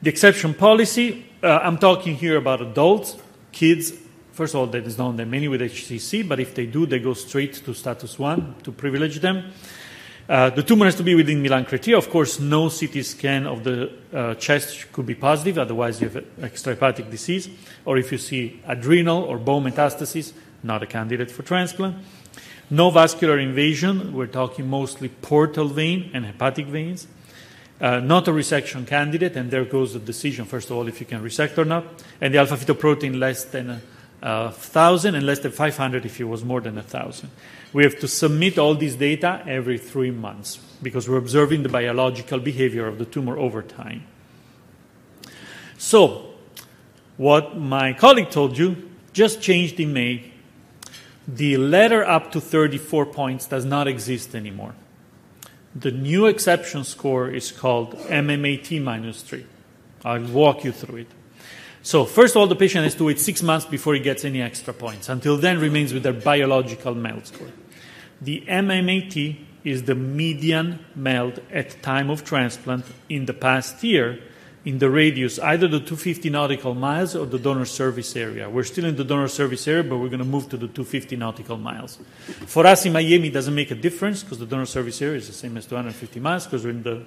The 0.00 0.10
exception 0.10 0.54
policy, 0.54 1.26
uh, 1.42 1.58
I'm 1.62 1.76
talking 1.76 2.14
here 2.14 2.36
about 2.36 2.62
adults, 2.62 3.16
kids 3.52 3.92
First 4.38 4.54
of 4.54 4.60
all, 4.60 4.66
there 4.68 4.82
is 4.82 4.96
not 4.96 5.16
that 5.16 5.26
many 5.26 5.48
with 5.48 5.60
HCC, 5.60 6.22
but 6.28 6.38
if 6.38 6.54
they 6.54 6.66
do, 6.66 6.86
they 6.86 7.00
go 7.00 7.12
straight 7.12 7.54
to 7.54 7.74
status 7.74 8.20
one 8.20 8.54
to 8.62 8.70
privilege 8.70 9.18
them. 9.18 9.50
Uh, 10.28 10.50
the 10.50 10.62
tumor 10.62 10.84
has 10.84 10.94
to 10.94 11.02
be 11.02 11.16
within 11.16 11.42
Milan 11.42 11.64
criteria. 11.64 11.98
Of 11.98 12.08
course, 12.08 12.38
no 12.38 12.70
CT 12.70 13.04
scan 13.04 13.48
of 13.48 13.64
the 13.64 13.90
uh, 14.14 14.36
chest 14.36 14.92
could 14.92 15.06
be 15.06 15.16
positive, 15.16 15.58
otherwise, 15.58 16.00
you 16.00 16.08
have 16.08 16.24
extrahepatic 16.38 17.10
disease. 17.10 17.48
Or 17.84 17.98
if 17.98 18.12
you 18.12 18.18
see 18.18 18.62
adrenal 18.64 19.24
or 19.24 19.38
bone 19.38 19.64
metastasis, 19.64 20.32
not 20.62 20.84
a 20.84 20.86
candidate 20.86 21.32
for 21.32 21.42
transplant. 21.42 21.96
No 22.70 22.90
vascular 22.90 23.38
invasion, 23.38 24.12
we're 24.12 24.26
talking 24.26 24.68
mostly 24.68 25.08
portal 25.08 25.68
vein 25.68 26.10
and 26.12 26.26
hepatic 26.26 26.66
veins. 26.66 27.06
Uh, 27.80 28.00
not 28.00 28.26
a 28.28 28.32
resection 28.32 28.86
candidate, 28.86 29.36
and 29.36 29.50
there 29.50 29.64
goes 29.64 29.92
the 29.92 30.00
decision, 30.00 30.44
first 30.44 30.68
of 30.68 30.76
all, 30.76 30.88
if 30.88 31.00
you 31.00 31.06
can 31.06 31.22
resect 31.22 31.58
or 31.58 31.64
not. 31.64 31.84
And 32.20 32.34
the 32.34 32.38
alpha 32.38 32.56
fetoprotein 32.56 33.18
less 33.18 33.44
than 33.44 33.70
a, 33.70 33.80
a 34.20 34.44
1,000 34.46 35.14
and 35.14 35.24
less 35.24 35.38
than 35.38 35.52
500 35.52 36.04
if 36.04 36.20
it 36.20 36.24
was 36.24 36.44
more 36.44 36.60
than 36.60 36.74
a 36.76 36.82
1,000. 36.82 37.30
We 37.72 37.84
have 37.84 37.98
to 38.00 38.08
submit 38.08 38.58
all 38.58 38.74
this 38.74 38.96
data 38.96 39.42
every 39.46 39.78
three 39.78 40.10
months 40.10 40.58
because 40.82 41.08
we're 41.08 41.18
observing 41.18 41.62
the 41.62 41.68
biological 41.68 42.40
behavior 42.40 42.86
of 42.86 42.98
the 42.98 43.04
tumor 43.04 43.38
over 43.38 43.62
time. 43.62 44.04
So, 45.78 46.34
what 47.16 47.56
my 47.56 47.92
colleague 47.92 48.30
told 48.30 48.58
you 48.58 48.90
just 49.12 49.40
changed 49.40 49.80
in 49.80 49.92
May. 49.92 50.32
The 51.28 51.58
letter 51.58 52.02
up 52.02 52.32
to 52.32 52.40
34 52.40 53.04
points 53.06 53.46
does 53.46 53.66
not 53.66 53.86
exist 53.86 54.34
anymore. 54.34 54.74
The 55.74 55.90
new 55.90 56.24
exception 56.24 56.84
score 56.84 57.28
is 57.28 57.52
called 57.52 57.98
MMAT 58.08 58.82
minus 58.82 59.20
3. 59.20 59.44
I'll 60.06 60.24
walk 60.24 60.64
you 60.64 60.72
through 60.72 61.00
it. 61.00 61.10
So, 61.82 62.06
first 62.06 62.34
of 62.34 62.40
all, 62.40 62.46
the 62.46 62.56
patient 62.56 62.84
has 62.84 62.94
to 62.96 63.04
wait 63.04 63.20
six 63.20 63.42
months 63.42 63.66
before 63.66 63.94
he 63.94 64.00
gets 64.00 64.24
any 64.24 64.40
extra 64.40 64.72
points. 64.72 65.10
Until 65.10 65.36
then, 65.36 65.60
remains 65.60 65.92
with 65.92 66.02
their 66.02 66.14
biological 66.14 66.94
MELD 66.94 67.26
score. 67.26 67.48
The 68.22 68.42
MMAT 68.48 69.38
is 69.64 69.82
the 69.82 69.94
median 69.94 70.84
MELD 70.96 71.42
at 71.52 71.82
time 71.82 72.08
of 72.08 72.24
transplant 72.24 72.86
in 73.08 73.26
the 73.26 73.34
past 73.34 73.84
year 73.84 74.18
in 74.64 74.78
the 74.78 74.90
radius, 74.90 75.38
either 75.38 75.68
the 75.68 75.78
250 75.78 76.30
nautical 76.30 76.74
miles 76.74 77.14
or 77.14 77.26
the 77.26 77.38
donor 77.38 77.64
service 77.64 78.16
area. 78.16 78.50
We're 78.50 78.64
still 78.64 78.84
in 78.84 78.96
the 78.96 79.04
donor 79.04 79.28
service 79.28 79.66
area, 79.68 79.84
but 79.84 79.98
we're 79.98 80.08
going 80.08 80.18
to 80.18 80.24
move 80.24 80.48
to 80.50 80.56
the 80.56 80.66
250 80.66 81.16
nautical 81.16 81.56
miles. 81.56 81.98
For 82.46 82.66
us 82.66 82.84
in 82.84 82.92
Miami, 82.92 83.28
it 83.28 83.34
doesn't 83.34 83.54
make 83.54 83.70
a 83.70 83.76
difference 83.76 84.22
because 84.22 84.38
the 84.38 84.46
donor 84.46 84.66
service 84.66 85.00
area 85.00 85.16
is 85.16 85.28
the 85.28 85.32
same 85.32 85.56
as 85.56 85.66
250 85.66 86.20
miles 86.20 86.44
because 86.44 86.64
we're 86.64 86.70
in 86.70 86.82
the 86.82 87.04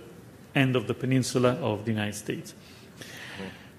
end 0.55 0.75
of 0.75 0.87
the 0.87 0.93
peninsula 0.93 1.51
of 1.61 1.85
the 1.85 1.91
United 1.91 2.15
States. 2.15 2.53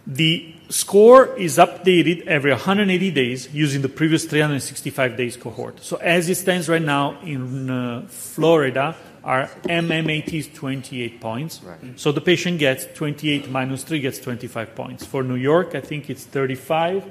The 0.06 0.54
score 0.68 1.37
is 1.37 1.58
updated 1.58 2.26
every 2.26 2.50
180 2.50 3.11
days 3.12 3.52
using 3.54 3.82
the 3.82 3.88
previous 3.88 4.24
365 4.24 5.16
days 5.16 5.37
cohort. 5.37 5.82
So, 5.82 5.96
as 5.98 6.28
it 6.28 6.35
stands 6.35 6.68
right 6.68 6.82
now 6.82 7.20
in 7.20 7.70
uh, 7.70 8.06
Florida, 8.08 8.96
our 9.24 9.46
MMAT 9.64 10.32
is 10.32 10.48
28 10.48 11.20
points. 11.20 11.62
Right. 11.62 11.80
Mm-hmm. 11.80 11.96
So 11.96 12.12
the 12.12 12.20
patient 12.20 12.58
gets 12.58 12.87
28 12.94 13.50
minus 13.50 13.85
3 13.85 14.00
gets 14.00 14.18
25 14.18 14.74
points. 14.74 15.06
For 15.06 15.22
New 15.22 15.37
York, 15.37 15.74
I 15.74 15.80
think 15.80 16.11
it's 16.11 16.24
35, 16.24 17.11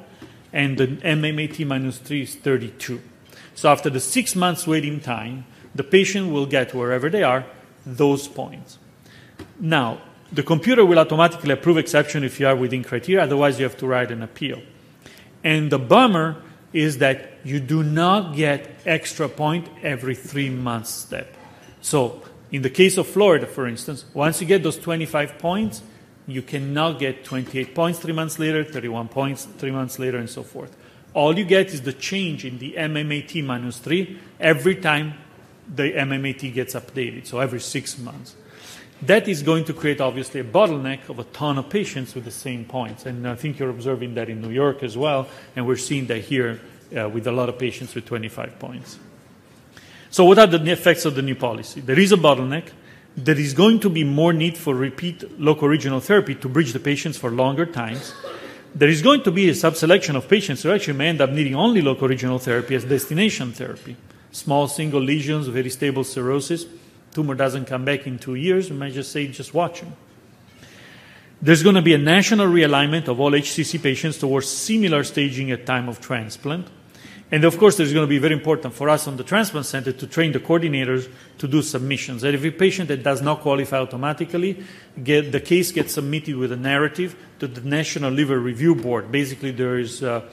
and 0.52 0.78
the 0.78 0.88
MMAT 0.88 1.66
minus 1.66 1.98
3 2.00 2.22
is 2.22 2.36
32. 2.36 3.02
So 3.56 3.72
after 3.72 3.90
the 3.90 4.00
six 4.00 4.36
months 4.36 4.68
waiting 4.68 5.00
time, 5.00 5.46
the 5.74 5.84
patient 5.84 6.32
will 6.32 6.46
get 6.46 6.74
wherever 6.74 7.10
they 7.10 7.24
are 7.24 7.46
those 7.86 8.28
points. 8.28 8.78
Now, 9.60 10.02
the 10.32 10.44
computer 10.44 10.86
will 10.86 11.00
automatically 11.00 11.52
approve 11.52 11.78
exception 11.78 12.24
if 12.24 12.40
you 12.40 12.48
are 12.48 12.56
within 12.56 12.84
criteria, 12.84 13.24
otherwise, 13.24 13.60
you 13.60 13.66
have 13.66 13.78
to 13.78 13.88
write 13.88 14.12
an 14.12 14.22
appeal. 14.22 14.62
And 15.44 15.72
the 15.72 15.80
bummer 15.80 16.42
is 16.74 17.00
that 17.00 17.40
you 17.44 17.60
do 17.60 17.84
not 17.84 18.36
get 18.36 18.70
extra 18.86 19.28
point 19.28 19.68
every 19.82 20.16
three 20.16 20.50
months 20.50 20.92
step. 20.92 21.36
So, 21.82 22.22
in 22.52 22.62
the 22.62 22.70
case 22.70 22.98
of 22.98 23.08
Florida, 23.08 23.48
for 23.48 23.68
instance, 23.68 24.06
once 24.14 24.42
you 24.42 24.48
get 24.48 24.64
those 24.64 24.78
25 24.78 25.38
points, 25.40 25.82
you 26.28 26.42
cannot 26.42 27.00
get 27.00 27.24
28 27.24 27.74
points 27.74 28.00
three 28.00 28.14
months 28.14 28.40
later, 28.40 28.64
31 28.64 29.08
points 29.08 29.46
three 29.58 29.72
months 29.72 30.00
later, 30.00 30.18
and 30.18 30.30
so 30.30 30.44
forth. 30.44 30.76
All 31.14 31.38
you 31.38 31.46
get 31.46 31.68
is 31.68 31.82
the 31.82 31.94
change 31.94 32.46
in 32.46 32.60
the 32.60 32.76
MMAT 32.78 33.44
minus 33.44 33.80
3 33.80 34.18
every 34.40 34.76
time 34.76 35.16
the 35.74 35.92
MMAT 35.94 36.54
gets 36.54 36.74
updated, 36.74 37.26
so 37.26 37.40
every 37.40 37.60
six 37.60 37.98
months. 37.98 38.36
That 39.04 39.28
is 39.28 39.42
going 39.42 39.66
to 39.66 39.74
create, 39.74 40.00
obviously, 40.00 40.42
a 40.42 40.44
bottleneck 40.44 41.10
of 41.10 41.18
a 41.18 41.24
ton 41.24 41.58
of 41.58 41.70
patients 41.70 42.14
with 42.14 42.24
the 42.24 42.32
same 42.32 42.66
points. 42.66 43.06
And 43.06 43.28
I 43.28 43.36
think 43.36 43.58
you're 43.58 43.72
observing 43.72 44.14
that 44.14 44.30
in 44.30 44.42
New 44.42 44.52
York 44.52 44.84
as 44.84 44.96
well, 44.96 45.28
and 45.56 45.66
we're 45.66 45.78
seeing 45.78 46.06
that 46.08 46.20
here 46.20 46.62
uh, 46.96 47.10
with 47.10 47.26
a 47.26 47.32
lot 47.32 47.50
of 47.50 47.58
patients 47.58 47.96
with 47.96 48.06
25 48.06 48.60
points. 48.60 49.00
So, 50.12 50.26
what 50.26 50.38
are 50.40 50.48
the 50.48 50.62
effects 50.70 51.06
of 51.06 51.16
the 51.16 51.22
new 51.22 51.36
policy? 51.36 51.80
There 51.80 51.98
is 51.98 52.12
a 52.12 52.18
bottleneck. 52.18 52.70
There 53.16 53.40
is 53.40 53.54
going 53.54 53.80
to 53.80 53.90
be 53.90 54.04
more 54.04 54.34
need 54.34 54.58
for 54.58 54.76
repeat 54.76 55.40
local 55.40 55.70
regional 55.70 56.02
therapy 56.02 56.36
to 56.36 56.50
bridge 56.50 56.74
the 56.74 56.80
patients 56.80 57.18
for 57.18 57.32
longer 57.32 57.66
times. 57.66 58.14
There 58.76 58.90
is 58.90 59.02
going 59.02 59.24
to 59.24 59.32
be 59.32 59.48
a 59.50 59.54
subselection 59.54 60.16
of 60.16 60.28
patients 60.28 60.64
who 60.64 60.72
actually 60.72 60.98
may 60.98 61.08
end 61.08 61.22
up 61.22 61.30
needing 61.30 61.56
only 61.56 61.82
local 61.82 62.10
regional 62.10 62.40
therapy 62.40 62.76
as 62.76 62.84
destination 62.84 63.54
therapy. 63.54 63.96
Small 64.34 64.68
single 64.68 65.02
lesions, 65.02 65.48
very 65.48 65.70
stable 65.70 66.04
cirrhosis, 66.04 66.66
tumor 67.14 67.36
doesn't 67.36 67.66
come 67.66 67.86
back 67.86 68.06
in 68.06 68.20
two 68.20 68.36
years, 68.36 68.70
we 68.70 68.76
might 68.76 68.94
just 68.94 69.12
say, 69.12 69.28
just 69.28 69.54
watch 69.54 69.80
them. 69.80 69.94
There's 71.42 71.64
going 71.64 71.76
to 71.76 71.82
be 71.82 71.94
a 71.94 71.98
national 71.98 72.48
realignment 72.48 73.08
of 73.08 73.20
all 73.20 73.32
HCC 73.32 73.82
patients 73.82 74.18
towards 74.18 74.48
similar 74.48 75.04
staging 75.04 75.52
at 75.52 75.66
time 75.66 75.90
of 75.90 76.00
transplant. 76.00 76.68
And 77.32 77.46
of 77.46 77.58
course, 77.58 77.78
there's 77.78 77.94
going 77.94 78.04
to 78.04 78.10
be 78.10 78.18
very 78.18 78.34
important 78.34 78.74
for 78.74 78.90
us 78.90 79.08
on 79.08 79.16
the 79.16 79.24
transplant 79.24 79.66
center 79.66 79.94
to 79.94 80.06
train 80.06 80.34
the 80.34 80.40
coordinators 80.40 81.10
to 81.38 81.48
do 81.48 81.62
submissions. 81.62 82.24
And 82.24 82.36
every 82.36 82.52
patient 82.52 82.90
that 82.90 83.04
does 83.04 83.22
not 83.22 83.40
qualify 83.40 83.78
automatically, 83.78 84.62
get, 85.02 85.32
the 85.32 85.40
case 85.40 85.72
gets 85.72 85.94
submitted 85.94 86.36
with 86.36 86.52
a 86.52 86.58
narrative 86.58 87.16
to 87.40 87.48
the 87.48 87.62
National 87.62 88.12
Liver 88.12 88.38
Review 88.38 88.76
Board. 88.76 89.14
Basically, 89.14 89.52
there 89.52 89.80
is 89.80 90.04
uh, 90.04 90.28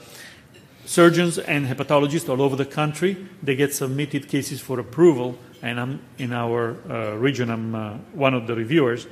surgeons 0.87 1.39
and 1.39 1.67
hepatologists 1.69 2.29
all 2.29 2.43
over 2.43 2.57
the 2.57 2.67
country. 2.67 3.17
They 3.45 3.55
get 3.55 3.73
submitted 3.73 4.27
cases 4.27 4.61
for 4.61 4.81
approval, 4.81 5.39
and 5.63 5.79
I'm 5.79 6.01
in 6.19 6.33
our 6.33 6.77
uh, 6.91 7.15
region. 7.15 7.49
I'm 7.49 7.75
uh, 7.77 7.95
one 8.13 8.35
of 8.35 8.49
the 8.49 8.57
reviewers. 8.57 9.07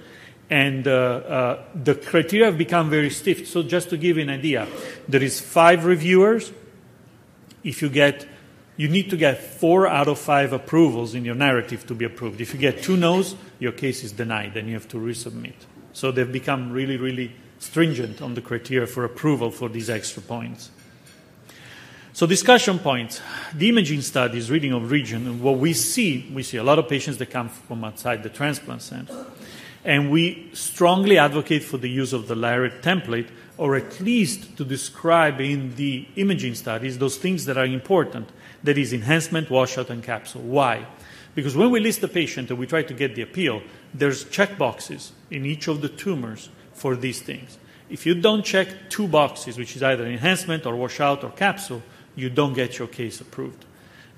And 0.51 0.89
uh, 0.89 0.91
uh, 0.91 1.65
the 1.75 1.95
criteria 1.95 2.47
have 2.47 2.59
become 2.59 2.91
very 2.91 3.11
stiff. 3.11 3.47
So, 3.47 3.63
just 3.63 3.91
to 3.91 3.97
give 3.97 4.17
you 4.17 4.25
an 4.25 4.31
idea, 4.31 4.67
there 5.09 5.23
is 5.23 5.41
five 5.41 5.85
reviewers 5.85 6.53
if 7.67 7.83
you 7.83 7.89
get 7.89 8.27
you 8.77 8.89
need 8.89 9.09
to 9.11 9.17
get 9.17 9.43
four 9.43 9.87
out 9.87 10.07
of 10.07 10.19
five 10.19 10.53
approvals 10.53 11.15
in 11.15 11.25
your 11.25 11.35
narrative 11.35 11.87
to 11.87 11.95
be 11.95 12.05
approved. 12.05 12.41
If 12.43 12.53
you 12.53 12.61
get 12.61 12.83
two 12.83 12.97
no's, 12.97 13.35
your 13.59 13.73
case 13.73 14.05
is 14.05 14.13
denied, 14.13 14.57
and 14.57 14.69
you 14.69 14.75
have 14.75 14.89
to 14.89 14.99
resubmit. 14.99 15.55
So 15.95 16.13
they've 16.13 16.31
become 16.31 16.71
really, 16.71 16.99
really 16.99 17.35
stringent 17.59 18.21
on 18.21 18.35
the 18.35 18.43
criteria 18.43 18.87
for 18.87 19.05
approval 19.05 19.51
for 19.51 19.71
these 19.71 19.89
extra 19.89 20.23
points. 20.23 20.71
So 22.13 22.27
discussion 22.27 22.79
points. 22.79 23.21
The 23.55 23.71
imaging 23.71 24.03
studies, 24.03 24.51
reading 24.51 24.73
of 24.73 24.91
region, 24.91 25.27
and 25.27 25.41
what 25.41 25.59
we 25.59 25.73
see, 25.73 26.31
we 26.33 26.43
see 26.43 26.59
a 26.59 26.65
lot 26.65 26.79
of 26.79 26.89
patients 26.89 27.17
that 27.19 27.31
come 27.31 27.49
from 27.49 27.83
outside 27.83 28.23
the 28.23 28.29
transplant 28.29 28.83
center. 28.83 29.27
And 29.85 30.11
we 30.11 30.51
strongly 30.53 31.17
advocate 31.17 31.63
for 31.63 31.79
the 31.79 31.89
use 31.89 32.13
of 32.13 32.29
the 32.29 32.35
LI-RADS 32.35 32.85
template 32.85 33.29
or 33.59 33.77
at 33.77 34.01
least 34.01 34.57
to 34.57 34.65
describe 34.65 35.41
in 35.41 35.75
the 35.77 36.07
imaging 36.17 36.55
studies 36.55 36.99
those 36.99 37.17
things 37.17 37.45
that 37.47 37.57
are 37.57 37.65
important 37.65 38.29
that 38.63 38.77
is, 38.77 38.93
enhancement, 38.93 39.51
washout, 39.51 39.91
and 39.91 40.03
capsule. 40.03 40.43
Why? 40.43 40.87
Because 41.35 41.57
when 41.57 41.71
we 41.71 41.81
list 41.81 42.01
the 42.01 42.09
patient 42.09 42.51
and 42.51 42.59
we 42.59 42.67
try 42.67 42.83
to 42.83 42.95
get 42.95 43.15
the 43.15 43.23
appeal, 43.23 43.63
there's 43.95 44.25
check 44.25 44.59
boxes 44.59 45.13
in 45.31 45.45
each 45.45 45.69
of 45.69 45.81
the 45.81 45.89
tumors 45.89 46.49
for 46.73 46.97
these 46.97 47.21
things. 47.21 47.59
If 47.89 48.05
you 48.05 48.15
don't 48.15 48.45
check 48.45 48.69
two 48.91 49.07
boxes, 49.07 49.57
which 49.57 49.77
is 49.77 49.83
either 49.83 50.07
enhancement 50.07 50.67
or 50.67 50.75
washout 50.75 51.23
or 51.23 51.31
capsule, 51.31 51.83
you 52.15 52.31
don't 52.31 52.55
get 52.55 52.79
your 52.79 52.89
case 52.89 53.21
approved. 53.21 53.65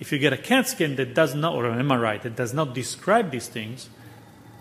If 0.00 0.12
you 0.12 0.18
get 0.18 0.32
a 0.32 0.38
CAT 0.38 0.68
scan 0.68 0.96
that 0.96 1.14
does 1.14 1.34
not, 1.34 1.54
or 1.54 1.66
an 1.66 1.84
MRI 1.86 2.22
that 2.22 2.36
does 2.36 2.54
not 2.54 2.74
describe 2.74 3.30
these 3.30 3.48
things, 3.48 3.88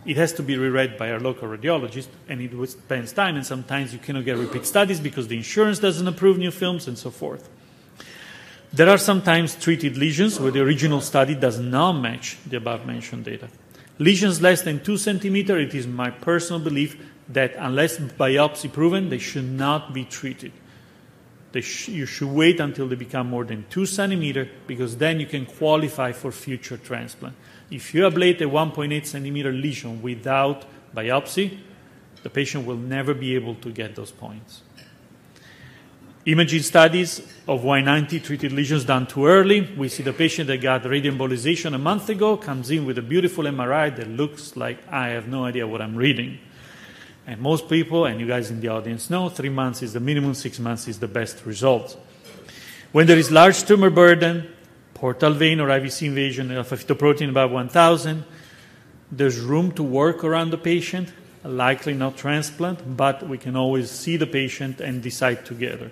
it 0.08 0.16
has 0.16 0.32
to 0.34 0.42
be 0.42 0.58
reread 0.58 0.98
by 0.98 1.12
our 1.12 1.20
local 1.20 1.50
radiologist, 1.50 2.08
and 2.30 2.42
it 2.42 2.70
spends 2.70 3.12
time, 3.12 3.36
and 3.36 3.46
sometimes 3.46 3.92
you 3.92 4.00
cannot 4.00 4.24
get 4.24 4.38
repeat 4.38 4.66
studies 4.66 5.02
because 5.02 5.28
the 5.28 5.36
insurance 5.36 5.80
doesn't 5.80 6.08
approve 6.08 6.38
new 6.38 6.50
films 6.50 6.88
and 6.88 6.98
so 6.98 7.12
forth. 7.12 7.50
There 8.72 8.90
are 8.90 8.98
sometimes 8.98 9.56
treated 9.56 9.98
lesions 9.98 10.40
where 10.40 10.52
the 10.52 10.62
original 10.62 11.02
study 11.02 11.36
does 11.36 11.60
not 11.60 11.92
match 11.94 12.38
the 12.48 12.58
above 12.58 12.86
mentioned 12.86 13.26
data. 13.26 13.50
Lesions 14.00 14.42
less 14.42 14.62
than 14.62 14.82
2 14.82 14.96
centimeter, 14.98 15.60
it 15.60 15.76
is 15.76 15.86
my 15.86 16.10
personal 16.10 16.62
belief 16.62 16.98
that 17.28 17.54
unless 17.58 17.98
biopsy 17.98 18.72
proven, 18.72 19.10
they 19.10 19.18
should 19.18 19.50
not 19.50 19.94
be 19.94 20.06
treated. 20.06 20.54
Sh- 21.60 21.90
you 21.90 22.06
should 22.06 22.30
wait 22.30 22.60
until 22.60 22.88
they 22.88 22.96
become 22.96 23.28
more 23.28 23.44
than 23.44 23.66
2 23.70 23.86
centimeter 23.86 24.48
because 24.68 24.98
then 24.98 25.20
you 25.20 25.26
can 25.26 25.46
qualify 25.46 26.12
for 26.12 26.32
future 26.32 26.78
transplant. 26.78 27.36
If 27.70 27.94
you 27.94 28.04
ablate 28.04 28.42
a 28.42 28.46
1.8 28.46 29.06
centimeter 29.06 29.52
lesion 29.52 30.02
without 30.02 30.66
biopsy, 30.96 31.58
the 32.24 32.30
patient 32.30 32.66
will 32.66 32.78
never 32.78 33.14
be 33.14 33.36
able 33.36 33.56
to 33.56 33.72
get 33.72 33.96
those 33.96 34.12
points. 34.12 34.62
Imaging 36.26 36.62
studies 36.62 37.20
of 37.48 37.62
Y90 37.62 38.22
treated 38.22 38.52
lesions 38.52 38.84
done 38.84 39.08
too 39.08 39.26
early. 39.26 39.62
We 39.78 39.88
see 39.88 40.04
the 40.04 40.12
patient 40.12 40.48
that 40.48 40.58
got 40.58 40.84
radioembolization 40.84 41.74
a 41.74 41.78
month 41.78 42.10
ago 42.10 42.36
comes 42.36 42.70
in 42.70 42.86
with 42.86 42.98
a 42.98 43.02
beautiful 43.02 43.46
MRI 43.46 43.96
that 43.96 44.10
looks 44.10 44.58
like 44.58 44.78
I 44.92 45.10
have 45.10 45.30
no 45.30 45.46
idea 45.46 45.66
what 45.66 45.82
I'm 45.82 45.96
reading. 45.96 46.40
And 47.26 47.40
most 47.40 47.70
people, 47.70 48.06
and 48.06 48.20
you 48.20 48.28
guys 48.28 48.52
in 48.52 48.60
the 48.60 48.68
audience 48.70 49.10
know, 49.10 49.30
three 49.30 49.50
months 49.50 49.82
is 49.82 49.94
the 49.94 50.02
minimum, 50.02 50.34
six 50.34 50.60
months 50.60 50.88
is 50.90 51.00
the 51.00 51.08
best 51.08 51.46
result. 51.46 51.98
When 52.92 53.08
there 53.08 53.18
is 53.18 53.32
large 53.32 53.64
tumor 53.64 53.90
burden, 53.90 54.50
portal 54.98 55.34
vein 55.34 55.60
or 55.60 55.68
IVC 55.68 56.08
invasion 56.08 56.52
alpha-fetoprotein 56.52 57.30
about 57.30 57.52
1,000, 57.52 58.24
there's 59.12 59.40
room 59.40 59.72
to 59.74 59.84
work 59.84 60.24
around 60.24 60.50
the 60.50 60.58
patient, 60.58 61.14
likely 61.44 61.94
not 61.94 62.18
transplant, 62.18 62.98
but 62.98 63.28
we 63.28 63.38
can 63.38 63.56
always 63.56 63.92
see 63.92 64.18
the 64.18 64.26
patient 64.26 64.82
and 64.82 65.04
decide 65.04 65.46
together. 65.46 65.92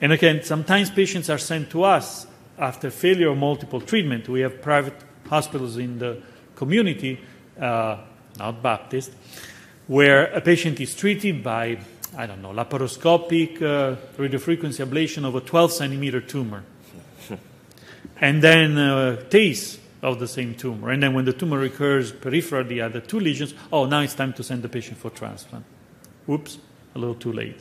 And 0.00 0.12
again, 0.12 0.42
sometimes 0.42 0.90
patients 0.90 1.30
are 1.30 1.38
sent 1.38 1.70
to 1.70 1.84
us 1.84 2.26
after 2.58 2.90
failure 2.90 3.30
of 3.30 3.38
multiple 3.38 3.80
treatment. 3.80 4.28
We 4.28 4.40
have 4.40 4.60
private 4.60 4.94
hospitals 5.26 5.78
in 5.78 5.98
the 5.98 6.22
community, 6.54 7.20
uh, 7.58 7.96
not 8.38 8.62
Baptist, 8.62 9.12
where 9.86 10.26
a 10.26 10.40
patient 10.42 10.80
is 10.80 10.94
treated 10.94 11.42
by, 11.42 11.78
I 12.16 12.26
don't 12.26 12.42
know, 12.42 12.52
laparoscopic 12.52 13.62
uh, 13.62 13.96
radiofrequency 14.18 14.84
ablation 14.84 15.24
of 15.24 15.34
a 15.34 15.40
12 15.40 15.72
centimeter 15.72 16.20
tumor. 16.20 16.62
And 18.20 18.42
then 18.42 18.78
uh, 18.78 19.16
TACE 19.28 19.78
of 20.02 20.18
the 20.18 20.28
same 20.28 20.54
tumor. 20.54 20.90
And 20.90 21.02
then 21.02 21.14
when 21.14 21.24
the 21.24 21.32
tumor 21.32 21.58
recurs 21.58 22.12
peripherally 22.12 22.84
at 22.84 22.92
the 22.92 23.00
two 23.00 23.18
lesions, 23.18 23.54
oh, 23.72 23.86
now 23.86 24.00
it's 24.00 24.14
time 24.14 24.32
to 24.34 24.42
send 24.42 24.62
the 24.62 24.68
patient 24.68 24.98
for 24.98 25.10
transplant. 25.10 25.64
Whoops, 26.26 26.58
a 26.94 26.98
little 26.98 27.14
too 27.14 27.32
late. 27.32 27.58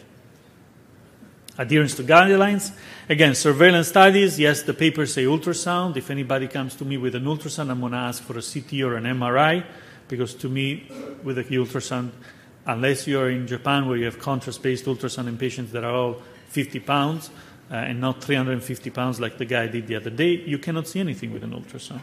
Adherence 1.57 1.95
to 1.95 2.03
guidelines. 2.03 2.75
Again, 3.07 3.35
surveillance 3.35 3.87
studies. 3.87 4.39
Yes, 4.39 4.63
the 4.63 4.73
papers 4.73 5.13
say 5.13 5.25
ultrasound. 5.25 5.95
If 5.97 6.09
anybody 6.09 6.47
comes 6.47 6.75
to 6.75 6.85
me 6.85 6.97
with 6.97 7.15
an 7.15 7.25
ultrasound, 7.25 7.69
I'm 7.69 7.79
going 7.79 7.91
to 7.91 7.99
ask 7.99 8.23
for 8.23 8.37
a 8.37 8.41
CT 8.41 8.81
or 8.81 8.95
an 8.95 9.03
MRI 9.03 9.63
because 10.07 10.33
to 10.35 10.49
me, 10.49 10.89
with 11.23 11.37
a 11.37 11.43
ultrasound, 11.43 12.11
unless 12.65 13.07
you're 13.07 13.29
in 13.29 13.47
Japan 13.47 13.87
where 13.87 13.97
you 13.97 14.05
have 14.05 14.19
contrast 14.19 14.61
based 14.63 14.85
ultrasound 14.85 15.27
in 15.27 15.37
patients 15.37 15.71
that 15.71 15.83
are 15.83 15.93
all 15.93 16.21
50 16.49 16.79
pounds 16.79 17.29
uh, 17.71 17.76
and 17.76 17.99
not 17.99 18.23
350 18.23 18.89
pounds 18.89 19.19
like 19.19 19.38
the 19.38 19.45
guy 19.45 19.67
did 19.67 19.88
the 19.88 19.95
other 19.95 20.10
day, 20.10 20.43
you 20.45 20.58
cannot 20.58 20.88
see 20.88 20.99
anything 20.99 21.34
with 21.34 21.43
an 21.43 21.52
ultrasound. 21.52 22.02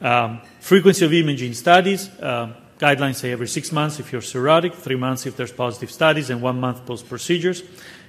Um, 0.00 0.40
frequency 0.60 1.04
of 1.04 1.12
imaging 1.12 1.54
studies. 1.54 2.08
Uh, 2.20 2.52
guidelines 2.78 3.16
say 3.16 3.32
every 3.32 3.48
six 3.48 3.72
months 3.72 4.00
if 4.00 4.12
you're 4.12 4.20
cirrhotic, 4.20 4.74
three 4.74 4.96
months 4.96 5.26
if 5.26 5.36
there's 5.36 5.52
positive 5.52 5.90
studies, 5.90 6.30
and 6.30 6.42
one 6.42 6.60
month 6.60 6.84
post 6.84 7.08
procedures. 7.08 7.62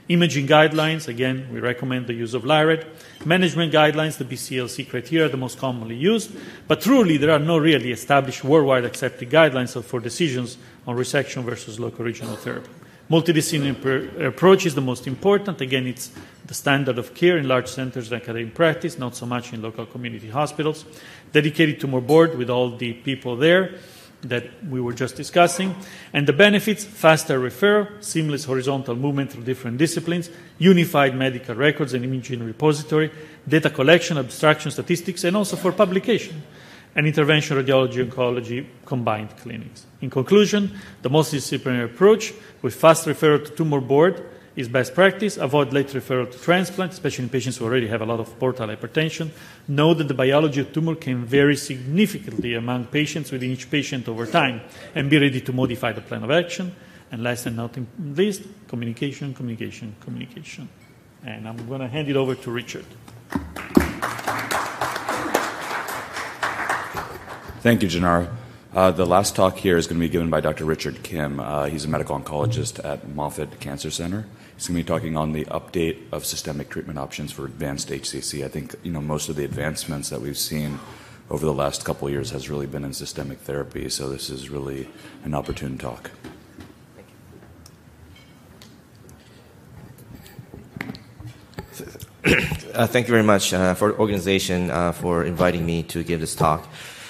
Imaging 0.08 0.45
guidelines, 0.45 1.08
again, 1.08 1.47
we 1.51 1.60
recommend 1.60 2.06
the 2.06 2.13
use 2.13 2.36
of 2.36 2.43
LIRAD. 2.43 2.86
Management 3.25 3.73
guidelines, 3.73 4.17
the 4.17 4.25
BCLC 4.25 4.88
criteria 4.88 5.25
are 5.25 5.30
the 5.30 5.38
most 5.38 5.58
commonly 5.58 5.95
used, 5.95 6.32
but 6.67 6.82
truly 6.82 7.17
there 7.17 7.32
are 7.32 7.39
no 7.39 7.58
really 7.58 7.91
established 7.91 8.43
worldwide 8.43 8.86
accepted 8.86 9.32
guidelines 9.32 9.82
for 9.84 9.99
decisions 9.99 10.58
on 10.86 10.95
resection 10.95 11.43
versus 11.43 11.80
local 11.80 12.06
regional 12.06 12.36
therapy. 12.36 12.69
Multidisciplinary 13.09 14.25
approach 14.25 14.65
is 14.65 14.73
the 14.73 14.81
most 14.81 15.05
important. 15.05 15.61
Again, 15.61 15.85
it's 15.85 16.11
the 16.45 16.53
standard 16.53 16.97
of 16.97 17.13
care 17.13 17.37
in 17.37 17.47
large 17.47 17.67
centers 17.67 18.11
and 18.11 18.21
academic 18.21 18.55
practice, 18.55 18.97
not 18.97 19.15
so 19.15 19.25
much 19.25 19.53
in 19.53 19.61
local 19.61 19.85
community 19.85 20.29
hospitals. 20.29 20.85
Dedicated 21.31 21.79
tumor 21.79 22.01
board 22.01 22.35
with 22.37 22.49
all 22.49 22.75
the 22.75 22.93
people 22.93 23.35
there 23.35 23.75
that 24.21 24.63
we 24.65 24.81
were 24.81 24.93
just 24.93 25.15
discussing. 25.15 25.75
And 26.13 26.27
the 26.27 26.33
benefits 26.33 26.83
faster 26.83 27.39
referral, 27.39 28.03
seamless 28.03 28.45
horizontal 28.45 28.95
movement 28.95 29.31
through 29.31 29.43
different 29.43 29.77
disciplines, 29.77 30.29
unified 30.57 31.15
medical 31.15 31.55
records 31.55 31.93
and 31.93 32.03
imaging 32.03 32.43
repository, 32.43 33.11
data 33.47 33.69
collection, 33.69 34.17
abstraction, 34.17 34.71
statistics, 34.71 35.23
and 35.23 35.37
also 35.37 35.55
for 35.55 35.71
publication, 35.71 36.41
and 36.95 37.05
intervention 37.05 37.57
radiology 37.57 38.03
oncology 38.03 38.65
combined 38.85 39.35
clinics. 39.37 39.85
In 40.01 40.09
conclusion, 40.09 40.71
the 41.01 41.09
multidisciplinary 41.09 41.85
approach 41.85 42.33
with 42.65 42.73
fast 42.73 43.06
referral 43.06 43.45
to 43.45 43.51
tumor 43.51 43.80
board 43.80 44.25
is 44.56 44.67
best 44.67 44.95
practice. 44.95 45.38
Avoid 45.38 45.71
late 45.71 45.89
referral 45.89 46.32
to 46.32 46.39
transplant, 46.39 46.93
especially 46.93 47.25
in 47.25 47.30
patients 47.30 47.58
who 47.58 47.65
already 47.65 47.88
have 47.88 48.01
a 48.01 48.06
lot 48.08 48.19
of 48.19 48.39
portal 48.39 48.67
hypertension. 48.69 49.30
Know 49.67 49.93
that 49.93 50.08
the 50.08 50.15
biology 50.15 50.62
of 50.62 50.73
tumor 50.73 50.95
can 50.95 51.25
vary 51.25 51.58
significantly 51.58 52.56
among 52.56 52.86
patients 52.86 53.32
within 53.32 53.51
each 53.51 53.69
patient 53.69 54.10
over 54.10 54.25
time, 54.25 54.62
and 54.95 55.12
be 55.12 55.19
ready 55.19 55.41
to 55.41 55.54
modify 55.54 55.91
the 55.91 56.01
plan 56.01 56.23
of 56.23 56.32
action. 56.32 56.75
And 57.12 57.21
last 57.21 57.45
and 57.45 57.56
not 57.56 57.78
least, 57.99 58.41
communication, 58.67 59.36
communication, 59.36 59.95
communication. 59.99 60.67
And 61.23 61.47
I'm 61.47 61.67
going 61.67 61.82
to 61.82 61.88
hand 61.88 62.10
it 62.10 62.15
over 62.15 62.34
to 62.34 62.49
Richard. 62.49 62.86
Thank 67.62 67.84
you, 67.84 67.89
Gennaro. 67.89 68.44
Uh, 68.75 68.91
the 68.91 69.05
last 69.05 69.38
talk 69.38 69.55
here 69.55 69.77
is 69.77 69.88
going 69.88 70.01
to 70.01 70.05
be 70.05 70.11
given 70.11 70.29
by 70.29 70.41
Dr. 70.41 70.65
Richard 70.65 71.01
Kim. 71.01 71.39
Uh, 71.39 71.67
he's 71.67 71.85
a 71.85 71.88
medical 71.88 72.19
oncologist 72.19 72.83
at 72.83 73.07
Moffitt 73.07 73.61
Cancer 73.61 73.89
Center. 73.89 74.25
He's 74.53 74.67
going 74.67 74.75
to 74.77 74.83
be 74.83 74.85
talking 74.85 75.15
on 75.15 75.31
the 75.31 75.45
update 75.45 76.11
of 76.11 76.25
systemic 76.25 76.69
treatment 76.69 76.99
options 76.99 77.31
for 77.31 77.45
advanced 77.45 77.88
HCC. 77.88 78.43
I 78.43 78.49
think 78.49 78.75
you 78.83 78.91
know 78.91 78.99
most 78.99 79.29
of 79.29 79.38
the 79.38 79.45
advancements 79.45 80.09
that 80.09 80.19
we've 80.19 80.38
seen 80.38 80.79
over 81.29 81.45
the 81.45 81.53
last 81.53 81.85
couple 81.85 82.09
of 82.09 82.13
years 82.13 82.31
has 82.31 82.49
really 82.49 82.65
been 82.65 82.83
in 82.83 82.91
systemic 82.91 83.38
therapy. 83.39 83.88
So 83.88 84.09
this 84.09 84.29
is 84.29 84.49
really 84.49 84.89
an 85.23 85.33
opportune 85.33 85.77
talk. 85.77 86.11
Uh, 92.75 92.85
thank 92.85 93.07
you 93.07 93.11
very 93.11 93.23
much 93.23 93.53
uh, 93.53 93.73
for 93.73 93.93
the 93.93 93.97
organization 93.99 94.69
uh, 94.69 94.91
for 94.91 95.23
inviting 95.23 95.65
me 95.65 95.81
to 95.81 96.03
give 96.03 96.19
this 96.19 96.35
talk. 96.35 96.67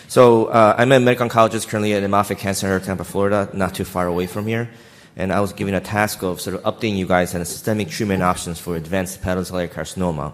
So 0.08 0.46
uh, 0.46 0.76
I'm 0.78 0.92
a 0.92 1.00
medical 1.00 1.28
oncologist 1.28 1.68
currently 1.68 1.94
at 1.94 2.02
the 2.02 2.08
Moffitt 2.08 2.38
Cancer 2.38 2.68
Center, 2.68 2.80
Tampa, 2.80 3.04
Florida, 3.04 3.50
not 3.54 3.76
too 3.76 3.86
far 3.86 4.08
away 4.08 4.28
from 4.28 4.48
here 4.48 4.70
and 5.16 5.32
I 5.32 5.40
was 5.40 5.54
given 5.54 5.74
a 5.74 5.82
task 5.82 6.24
of 6.24 6.42
sort 6.42 6.56
of 6.56 6.64
updating 6.64 6.98
you 6.98 7.08
guys 7.08 7.34
on 7.34 7.40
the 7.40 7.46
systemic 7.46 7.90
treatment 7.90 8.22
options 8.22 8.60
for 8.60 8.76
advanced 8.76 9.22
hepatocellular 9.22 9.70
carcinoma. 9.70 10.34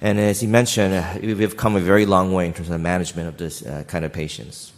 And 0.00 0.18
as 0.18 0.40
he 0.40 0.46
mentioned, 0.46 0.94
uh, 0.94 1.18
we've 1.22 1.56
come 1.56 1.76
a 1.76 1.80
very 1.80 2.06
long 2.06 2.32
way 2.32 2.46
in 2.46 2.52
terms 2.52 2.68
of 2.68 2.72
the 2.72 2.78
management 2.78 3.28
of 3.28 3.36
this 3.36 3.64
uh, 3.64 3.84
kind 3.86 4.04
of 4.04 4.12
patients. 4.12 4.72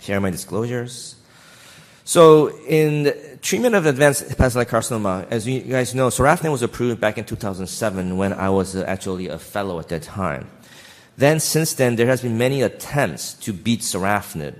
Here 0.00 0.18
are 0.18 0.20
my 0.20 0.30
disclosures. 0.30 1.16
So, 2.04 2.50
in 2.66 3.38
treatment 3.40 3.74
of 3.74 3.86
advanced 3.86 4.28
hepatocellular 4.28 4.66
carcinoma, 4.66 5.26
as 5.30 5.48
you 5.48 5.60
guys 5.60 5.94
know, 5.94 6.08
sorafenib 6.08 6.52
was 6.52 6.60
approved 6.60 7.00
back 7.00 7.16
in 7.16 7.24
2007 7.24 8.16
when 8.18 8.34
I 8.34 8.50
was 8.50 8.76
actually 8.76 9.28
a 9.28 9.38
fellow 9.38 9.78
at 9.80 9.88
that 9.88 10.02
time. 10.02 10.46
Then, 11.16 11.40
since 11.40 11.74
then, 11.74 11.96
there 11.96 12.06
has 12.06 12.22
been 12.22 12.38
many 12.38 12.62
attempts 12.62 13.34
to 13.34 13.52
beat 13.52 13.80
sorafenib 13.80 14.54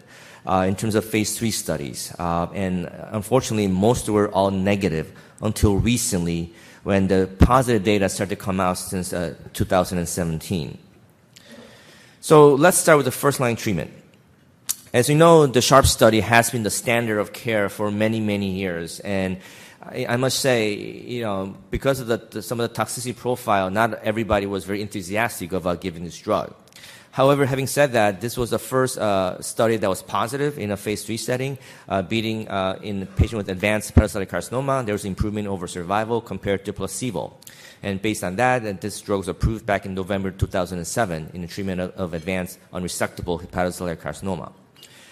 uh, 0.47 0.67
in 0.69 0.77
terms 0.77 0.95
of 0.95 1.05
phase 1.05 1.37
three 1.37 1.51
studies. 1.51 2.15
Uh, 2.19 2.47
and 2.55 2.91
unfortunately, 3.11 3.67
most 3.67 4.09
were 4.09 4.29
all 4.31 4.51
negative 4.51 5.13
until 5.43 5.77
recently 5.77 6.53
when 6.85 7.09
the 7.09 7.29
positive 7.39 7.83
data 7.83 8.09
started 8.09 8.37
to 8.39 8.43
come 8.45 8.61
out 8.61 8.79
since 8.79 9.13
uh, 9.13 9.35
2017. 9.53 10.79
So 12.21 12.55
let's 12.55 12.79
start 12.79 12.99
with 12.99 13.07
the 13.07 13.13
first 13.13 13.41
line 13.41 13.57
treatment. 13.57 13.91
As 14.93 15.09
you 15.09 15.17
know, 15.17 15.47
the 15.47 15.61
SHARP 15.61 15.87
study 15.87 16.21
has 16.21 16.51
been 16.51 16.63
the 16.63 16.71
standard 16.71 17.19
of 17.19 17.33
care 17.33 17.69
for 17.69 17.91
many, 17.91 18.21
many 18.21 18.53
years. 18.53 19.01
And 19.01 19.39
I, 19.87 20.17
must 20.17 20.41
say, 20.41 20.75
you 20.75 21.23
know, 21.23 21.55
because 21.71 22.01
of 22.01 22.07
the, 22.07 22.17
the, 22.17 22.43
some 22.43 22.59
of 22.59 22.73
the 22.73 22.75
toxicity 22.75 23.15
profile, 23.15 23.71
not 23.71 23.95
everybody 24.03 24.47
was 24.47 24.65
very 24.65 24.81
enthusiastic 24.81 25.53
about 25.53 25.81
giving 25.81 26.05
this 26.05 26.19
drug. 26.19 26.55
However, 27.11 27.47
having 27.47 27.69
said 27.69 27.93
that, 27.93 28.21
this 28.21 28.37
was 28.37 28.51
the 28.51 28.59
first 28.59 28.99
uh, 28.99 29.41
study 29.41 29.77
that 29.77 29.89
was 29.89 30.03
positive 30.03 30.59
in 30.59 30.73
a 30.73 30.77
phase 30.77 31.05
three 31.05 31.17
setting, 31.17 31.59
uh, 31.89 32.03
beating 32.03 32.49
uh, 32.49 32.81
in 32.83 33.07
patient 33.07 33.37
with 33.37 33.49
advanced 33.49 33.95
hepatocellular 33.95 34.27
carcinoma. 34.27 34.85
There 34.85 34.95
was 34.95 35.05
improvement 35.05 35.47
over 35.47 35.69
survival 35.69 36.21
compared 36.21 36.65
to 36.65 36.73
placebo. 36.73 37.35
And 37.85 38.03
based 38.03 38.25
on 38.25 38.35
that, 38.37 38.81
this 38.81 39.01
drug 39.01 39.19
was 39.19 39.29
approved 39.29 39.65
back 39.65 39.87
in 39.87 39.95
November 39.95 40.33
2007 40.33 41.31
in 41.35 41.43
the 41.43 41.47
treatment 41.47 41.81
of, 41.83 41.93
of 41.93 42.15
advanced 42.15 42.59
unresectable 42.73 43.41
hepatocellular 43.41 43.97
carcinoma. 43.97 44.53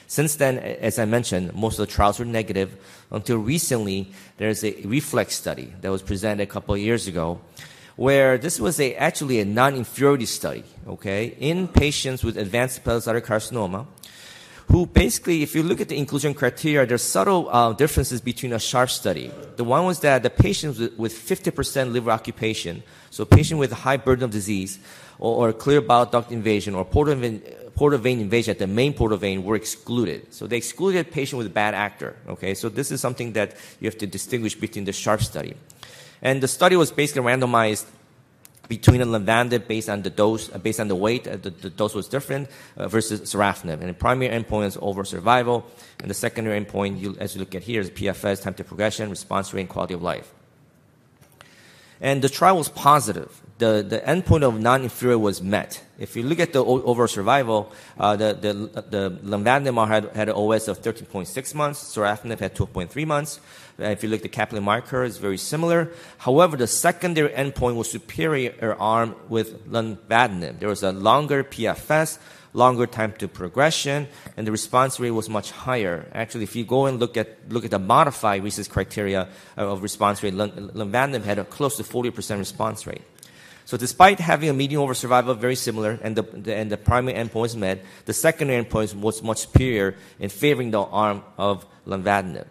Since 0.06 0.36
then, 0.36 0.58
as 0.58 0.98
I 0.98 1.04
mentioned, 1.04 1.54
most 1.54 1.78
of 1.78 1.86
the 1.86 1.92
trials 1.92 2.18
were 2.18 2.24
negative 2.24 2.76
until 3.10 3.38
recently 3.38 4.12
there's 4.36 4.62
a 4.64 4.72
REFLECT 4.84 5.30
study 5.30 5.72
that 5.80 5.90
was 5.90 6.02
presented 6.02 6.42
a 6.42 6.46
couple 6.46 6.74
of 6.74 6.80
years 6.80 7.06
ago 7.06 7.40
where 7.96 8.38
this 8.38 8.58
was 8.58 8.80
a, 8.80 8.94
actually 8.96 9.40
a 9.40 9.44
non-inferiority 9.44 10.26
study, 10.26 10.64
okay, 10.88 11.36
in 11.38 11.68
patients 11.68 12.24
with 12.24 12.36
advanced 12.36 12.82
hepatocellular 12.82 13.20
carcinoma, 13.20 13.86
who 14.68 14.86
basically, 14.86 15.42
if 15.42 15.54
you 15.54 15.62
look 15.62 15.80
at 15.80 15.88
the 15.88 15.98
inclusion 15.98 16.32
criteria, 16.32 16.86
there's 16.86 17.02
subtle 17.02 17.48
uh, 17.50 17.72
differences 17.74 18.20
between 18.20 18.52
a 18.52 18.58
SHARP 18.58 18.88
study. 18.88 19.30
The 19.56 19.64
one 19.64 19.84
was 19.84 20.00
that 20.00 20.22
the 20.22 20.30
patients 20.30 20.78
with, 20.78 20.96
with 20.98 21.12
50% 21.12 21.92
liver 21.92 22.10
occupation, 22.10 22.82
so 23.10 23.24
patient 23.24 23.60
with 23.60 23.72
high 23.72 23.98
burden 23.98 24.24
of 24.24 24.30
disease, 24.30 24.78
or, 25.18 25.48
or 25.48 25.52
clear 25.52 25.82
bile 25.82 26.06
duct 26.06 26.32
invasion, 26.32 26.74
or 26.74 26.84
portal 26.84 27.14
portal 27.74 27.98
vein 27.98 28.20
invasion 28.20 28.52
at 28.52 28.58
the 28.58 28.66
main 28.66 28.92
portal 28.92 29.18
vein 29.18 29.44
were 29.44 29.56
excluded. 29.56 30.32
So 30.32 30.46
they 30.46 30.56
excluded 30.56 31.10
patient 31.10 31.38
with 31.38 31.52
bad 31.52 31.74
actor, 31.74 32.16
okay? 32.28 32.54
So 32.54 32.68
this 32.68 32.90
is 32.90 33.00
something 33.00 33.32
that 33.32 33.56
you 33.80 33.86
have 33.86 33.98
to 33.98 34.06
distinguish 34.06 34.54
between 34.54 34.84
the 34.84 34.92
SHARP 34.92 35.22
study. 35.22 35.54
And 36.20 36.42
the 36.42 36.48
study 36.48 36.76
was 36.76 36.90
basically 36.90 37.22
randomized 37.22 37.86
between 38.68 39.00
the 39.00 39.06
lenvatinib 39.06 39.66
based 39.66 39.88
on 39.88 40.02
the 40.02 40.10
dose, 40.10 40.50
uh, 40.54 40.58
based 40.58 40.80
on 40.80 40.88
the 40.88 40.94
weight, 40.94 41.26
uh, 41.26 41.36
the, 41.36 41.50
the, 41.50 41.68
dose 41.68 41.94
was 41.94 42.08
different 42.08 42.48
uh, 42.76 42.88
versus 42.88 43.20
sorafenib. 43.22 43.80
And 43.80 43.88
the 43.88 43.94
primary 43.94 44.32
endpoint 44.32 44.66
is 44.66 44.78
overall 44.80 45.04
survival, 45.04 45.66
and 46.00 46.08
the 46.08 46.14
secondary 46.14 46.58
endpoint, 46.58 47.00
you, 47.00 47.16
as 47.18 47.34
you 47.34 47.40
look 47.40 47.54
at 47.54 47.62
here, 47.62 47.80
is 47.80 47.90
PFS, 47.90 48.42
time 48.42 48.54
to 48.54 48.64
progression, 48.64 49.10
response 49.10 49.52
rate, 49.52 49.62
and 49.62 49.68
quality 49.68 49.94
of 49.94 50.02
life. 50.02 50.32
And 52.00 52.22
the 52.22 52.28
trial 52.28 52.56
was 52.56 52.68
positive 52.68 53.42
the, 53.62 53.86
the 53.88 54.00
endpoint 54.00 54.42
of 54.42 54.60
non-inferior 54.60 55.18
was 55.18 55.40
met. 55.40 55.80
If 55.96 56.16
you 56.16 56.24
look 56.24 56.40
at 56.40 56.52
the 56.52 56.64
overall 56.64 57.06
survival, 57.06 57.72
uh, 57.96 58.16
the, 58.16 58.34
the, 58.34 58.82
the 58.82 59.10
lenvatinib 59.22 59.86
had, 59.86 60.04
had 60.16 60.28
an 60.28 60.34
OS 60.34 60.66
of 60.66 60.82
13.6 60.82 61.54
months, 61.54 61.96
sorafenib 61.96 62.40
had 62.40 62.56
12.3 62.56 63.06
months. 63.06 63.38
If 63.78 64.02
you 64.02 64.08
look 64.08 64.18
at 64.18 64.22
the 64.24 64.28
Kaplan-Meier 64.28 64.80
curve, 64.80 65.06
it's 65.06 65.18
very 65.18 65.38
similar. 65.38 65.92
However, 66.18 66.56
the 66.56 66.66
secondary 66.66 67.28
endpoint 67.28 67.76
was 67.76 67.88
superior 67.88 68.76
arm 68.80 69.14
with 69.28 69.70
lenvatinib. 69.70 70.58
There 70.58 70.68
was 70.68 70.82
a 70.82 70.90
longer 70.90 71.44
PFS, 71.44 72.18
longer 72.54 72.88
time 72.88 73.12
to 73.18 73.28
progression, 73.28 74.08
and 74.36 74.44
the 74.44 74.50
response 74.50 74.98
rate 74.98 75.12
was 75.12 75.28
much 75.28 75.52
higher. 75.52 76.10
Actually, 76.12 76.42
if 76.42 76.56
you 76.56 76.64
go 76.64 76.86
and 76.86 76.98
look 76.98 77.16
at 77.16 77.38
look 77.48 77.64
at 77.64 77.70
the 77.70 77.78
modified 77.78 78.42
RECIST 78.42 78.70
criteria 78.70 79.28
of 79.56 79.84
response 79.84 80.20
rate, 80.22 80.34
lenvatinib 80.34 81.22
had 81.22 81.38
a 81.38 81.44
close 81.44 81.76
to 81.76 81.84
40% 81.84 82.38
response 82.38 82.88
rate. 82.88 83.02
So 83.64 83.76
despite 83.76 84.18
having 84.20 84.48
a 84.48 84.52
median 84.52 84.80
overall 84.80 84.94
survival 84.94 85.34
very 85.34 85.54
similar 85.54 85.98
and 86.02 86.16
the, 86.16 86.22
the, 86.22 86.54
and 86.54 86.70
the 86.70 86.76
primary 86.76 87.16
endpoint 87.16 87.46
is 87.46 87.56
met, 87.56 87.84
the 88.04 88.12
secondary 88.12 88.62
endpoint 88.62 88.94
was 88.94 89.22
much 89.22 89.38
superior 89.38 89.96
in 90.18 90.28
favoring 90.28 90.70
the 90.70 90.82
arm 90.82 91.22
of 91.38 91.64
lenvatinib. 91.86 92.46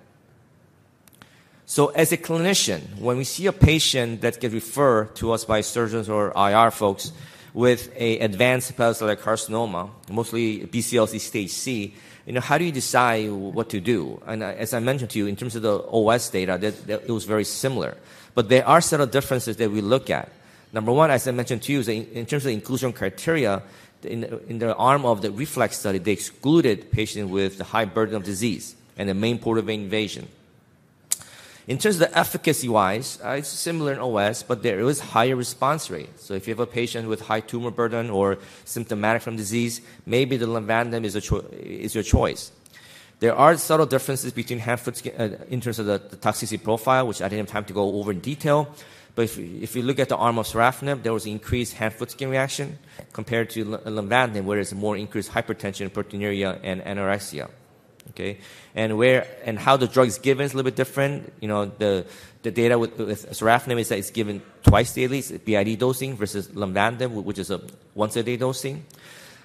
So 1.66 1.88
as 1.88 2.12
a 2.12 2.18
clinician, 2.18 2.98
when 3.00 3.18
we 3.18 3.24
see 3.24 3.46
a 3.46 3.54
patient 3.54 4.22
that 4.22 4.40
gets 4.42 4.54
referred 4.54 5.16
to 5.16 5.32
us 5.32 5.46
by 5.46 5.62
surgeons 5.62 6.10
or 6.10 6.34
IR 6.36 6.70
folks 6.72 7.14
with 7.54 7.90
a 7.96 8.20
advanced 8.20 8.76
hepatocellular 8.76 9.18
carcinoma, 9.18 9.90
mostly 10.10 10.68
BCLC 10.68 11.20
stage 11.20 11.50
C, 11.50 11.94
you 12.26 12.34
know, 12.34 12.42
how 12.42 12.58
do 12.58 12.66
you 12.66 12.72
decide 12.72 13.30
what 13.32 13.70
to 13.70 13.80
do? 13.80 14.22
And 14.28 14.44
as 14.44 14.74
I 14.74 14.80
mentioned 14.80 15.12
to 15.12 15.20
you, 15.20 15.28
in 15.28 15.36
terms 15.36 15.56
of 15.56 15.62
the 15.62 15.82
OS 15.82 16.30
data, 16.30 16.58
that, 16.60 16.88
that 16.88 17.04
it 17.04 17.12
was 17.12 17.26
very 17.26 17.46
similar. 17.46 17.98
But 18.36 18.50
there 18.50 18.68
are 18.68 18.82
subtle 18.82 19.08
differences 19.08 19.58
that 19.58 19.72
we 19.72 19.82
look 19.82 20.10
at. 20.10 20.30
Number 20.74 20.92
one, 20.92 21.12
as 21.12 21.28
I 21.28 21.32
mentioned 21.32 21.64
to 21.64 21.74
you, 21.74 21.82
in 21.92 22.26
terms 22.26 22.46
of 22.46 22.52
inclusion 22.52 22.94
criteria, 22.94 23.62
in, 24.04 24.24
in 24.48 24.60
the 24.60 24.76
arm 24.76 25.06
of 25.06 25.22
the 25.22 25.32
REFLECT 25.32 25.74
study, 25.74 25.98
they 26.00 26.14
excluded 26.14 26.92
patients 26.92 27.30
with 27.30 27.58
the 27.58 27.66
high 27.66 27.86
burden 27.86 28.16
of 28.16 28.24
disease 28.24 28.76
and 28.98 29.10
the 29.10 29.14
main 29.14 29.38
portal 29.38 29.64
vein 29.64 29.82
invasion. 29.82 30.28
In 31.68 31.78
terms 31.78 32.02
of 32.02 32.10
the 32.10 32.18
efficacy 32.18 32.68
wise, 32.68 33.20
uh, 33.24 33.30
it's 33.32 33.50
similar 33.50 33.94
in 33.94 34.00
OS, 34.00 34.44
but 34.44 34.64
there 34.64 34.80
is 34.80 35.00
higher 35.00 35.36
response 35.36 35.92
rate. 35.92 36.20
So 36.20 36.34
if 36.34 36.48
you 36.48 36.54
have 36.54 36.60
a 36.60 36.66
patient 36.66 37.08
with 37.08 37.22
high 37.22 37.40
tumor 37.40 37.70
burden 37.70 38.10
or 38.10 38.40
symptomatic 38.66 39.22
from 39.22 39.36
disease, 39.36 39.82
maybe 40.06 40.38
the 40.38 40.48
lenvatinib 40.48 41.04
is, 41.04 41.24
cho- 41.24 41.46
is 41.52 41.94
your 41.94 42.04
choice. 42.04 42.52
There 43.20 43.36
are 43.36 43.56
subtle 43.58 43.86
differences 43.86 44.32
between 44.32 44.58
hand 44.58 44.80
foot 44.80 44.98
skin, 44.98 45.14
uh, 45.16 45.46
in 45.50 45.62
terms 45.62 45.78
of 45.78 45.86
the, 45.86 46.00
the, 46.00 46.18
toxicity 46.18 46.62
profile, 46.62 47.06
which 47.06 47.22
I 47.22 47.30
didn't 47.30 47.48
have 47.48 47.54
time 47.54 47.66
to 47.66 47.74
go 47.74 48.00
over 48.00 48.12
in 48.12 48.20
detail. 48.20 48.74
But 49.14 49.24
if, 49.24 49.38
if 49.38 49.76
you 49.76 49.84
look 49.84 50.00
at 50.00 50.10
the 50.10 50.16
arm 50.16 50.38
of 50.40 50.48
sorafenib, 50.48 51.04
there 51.04 51.14
was 51.14 51.26
increased 51.26 51.74
hand-foot 51.74 52.12
skin 52.12 52.30
reaction 52.30 52.80
compared 53.12 53.50
to 53.52 53.66
lenvatinib, 53.66 54.44
where 54.44 54.58
there's 54.58 54.74
more 54.74 54.96
increased 54.96 55.32
hypertension, 55.32 55.90
proteinuria, 55.90 56.60
and 56.64 56.82
anorexia. 56.82 57.50
Okay, 58.10 58.40
and 58.74 58.98
where 58.98 59.28
and 59.46 59.60
how 59.60 59.78
the 59.78 59.88
drug 59.88 60.08
is 60.08 60.18
given 60.18 60.44
is 60.46 60.54
a 60.54 60.58
little 60.58 60.70
bit 60.70 60.76
different. 60.76 61.32
You 61.40 61.48
know, 61.48 61.66
the 61.66 62.06
the 62.42 62.52
data 62.52 62.78
with, 62.78 62.98
with 62.98 63.30
sorafenib 63.30 63.80
is 63.80 63.90
that 63.90 64.00
it's 64.00 64.10
given 64.10 64.42
twice 64.64 64.94
daily, 64.94 65.22
BID 65.22 65.80
dosing, 65.80 66.18
versus 66.18 66.48
lenvatinib, 66.50 67.12
which 67.12 67.38
is 67.38 67.52
a 67.52 67.62
once 67.94 68.16
a 68.16 68.24
day 68.24 68.38
dosing. 68.38 68.86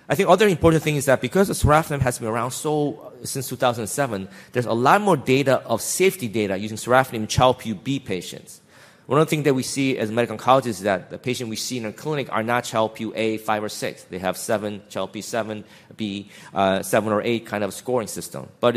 I 0.08 0.14
think 0.14 0.28
other 0.28 0.46
important 0.46 0.82
thing 0.84 0.96
is 0.96 1.06
that 1.06 1.20
because 1.20 1.50
sorafenib 1.50 2.00
has 2.00 2.18
been 2.18 2.28
around 2.28 2.52
so 2.52 3.12
since 3.24 3.48
2007, 3.48 4.28
there's 4.52 4.66
a 4.66 4.72
lot 4.72 5.00
more 5.00 5.16
data 5.16 5.62
of 5.66 5.82
safety 5.82 6.28
data 6.28 6.56
using 6.56 6.76
sorafenib 6.76 7.14
in 7.14 7.26
Child-Pugh 7.26 7.74
B 7.74 7.98
patients. 7.98 8.60
One 9.06 9.20
of 9.20 9.26
the 9.26 9.30
things 9.30 9.44
that 9.44 9.54
we 9.54 9.62
see 9.62 9.96
as 9.98 10.10
medical 10.10 10.36
oncologists 10.36 10.66
is 10.66 10.80
that 10.80 11.10
the 11.10 11.18
patients 11.18 11.48
we 11.48 11.56
see 11.56 11.78
in 11.78 11.86
our 11.86 11.92
clinic 11.92 12.28
are 12.32 12.42
not 12.42 12.64
Child-Pugh 12.64 13.12
A, 13.14 13.38
5, 13.38 13.64
or 13.64 13.68
6. 13.68 14.04
They 14.04 14.18
have 14.18 14.36
7, 14.36 14.82
Child-Pugh 14.88 15.22
7, 15.22 15.64
B, 15.96 16.28
uh, 16.52 16.82
7 16.82 17.12
or 17.12 17.22
8 17.22 17.46
kind 17.46 17.62
of 17.62 17.72
scoring 17.72 18.08
system. 18.08 18.48
But 18.58 18.74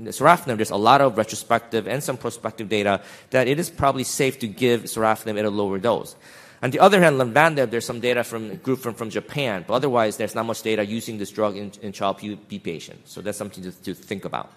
sorafenib, 0.00 0.56
there's 0.56 0.70
a 0.70 0.76
lot 0.76 1.00
of 1.00 1.16
retrospective 1.16 1.86
and 1.86 2.02
some 2.02 2.16
prospective 2.16 2.68
data 2.68 3.02
that 3.30 3.46
it 3.46 3.60
is 3.60 3.70
probably 3.70 4.02
safe 4.02 4.40
to 4.40 4.48
give 4.48 4.82
sorafenib 4.82 5.38
at 5.38 5.44
a 5.44 5.50
lower 5.50 5.78
dose. 5.78 6.16
On 6.60 6.70
the 6.70 6.80
other 6.80 7.00
hand, 7.00 7.20
lenvatinib, 7.20 7.70
there's 7.70 7.84
some 7.84 8.00
data 8.00 8.24
from 8.24 8.50
a 8.50 8.56
group 8.56 8.80
from, 8.80 8.94
from 8.94 9.10
Japan, 9.10 9.64
but 9.66 9.74
otherwise 9.74 10.16
there's 10.16 10.34
not 10.34 10.46
much 10.46 10.62
data 10.62 10.84
using 10.84 11.18
this 11.18 11.30
drug 11.30 11.56
in, 11.56 11.70
in 11.82 11.92
Child-Pugh 11.92 12.36
B 12.48 12.58
patients. 12.58 13.12
So 13.12 13.20
that's 13.20 13.38
something 13.38 13.62
to, 13.62 13.72
to 13.82 13.94
think 13.94 14.24
about. 14.24 14.50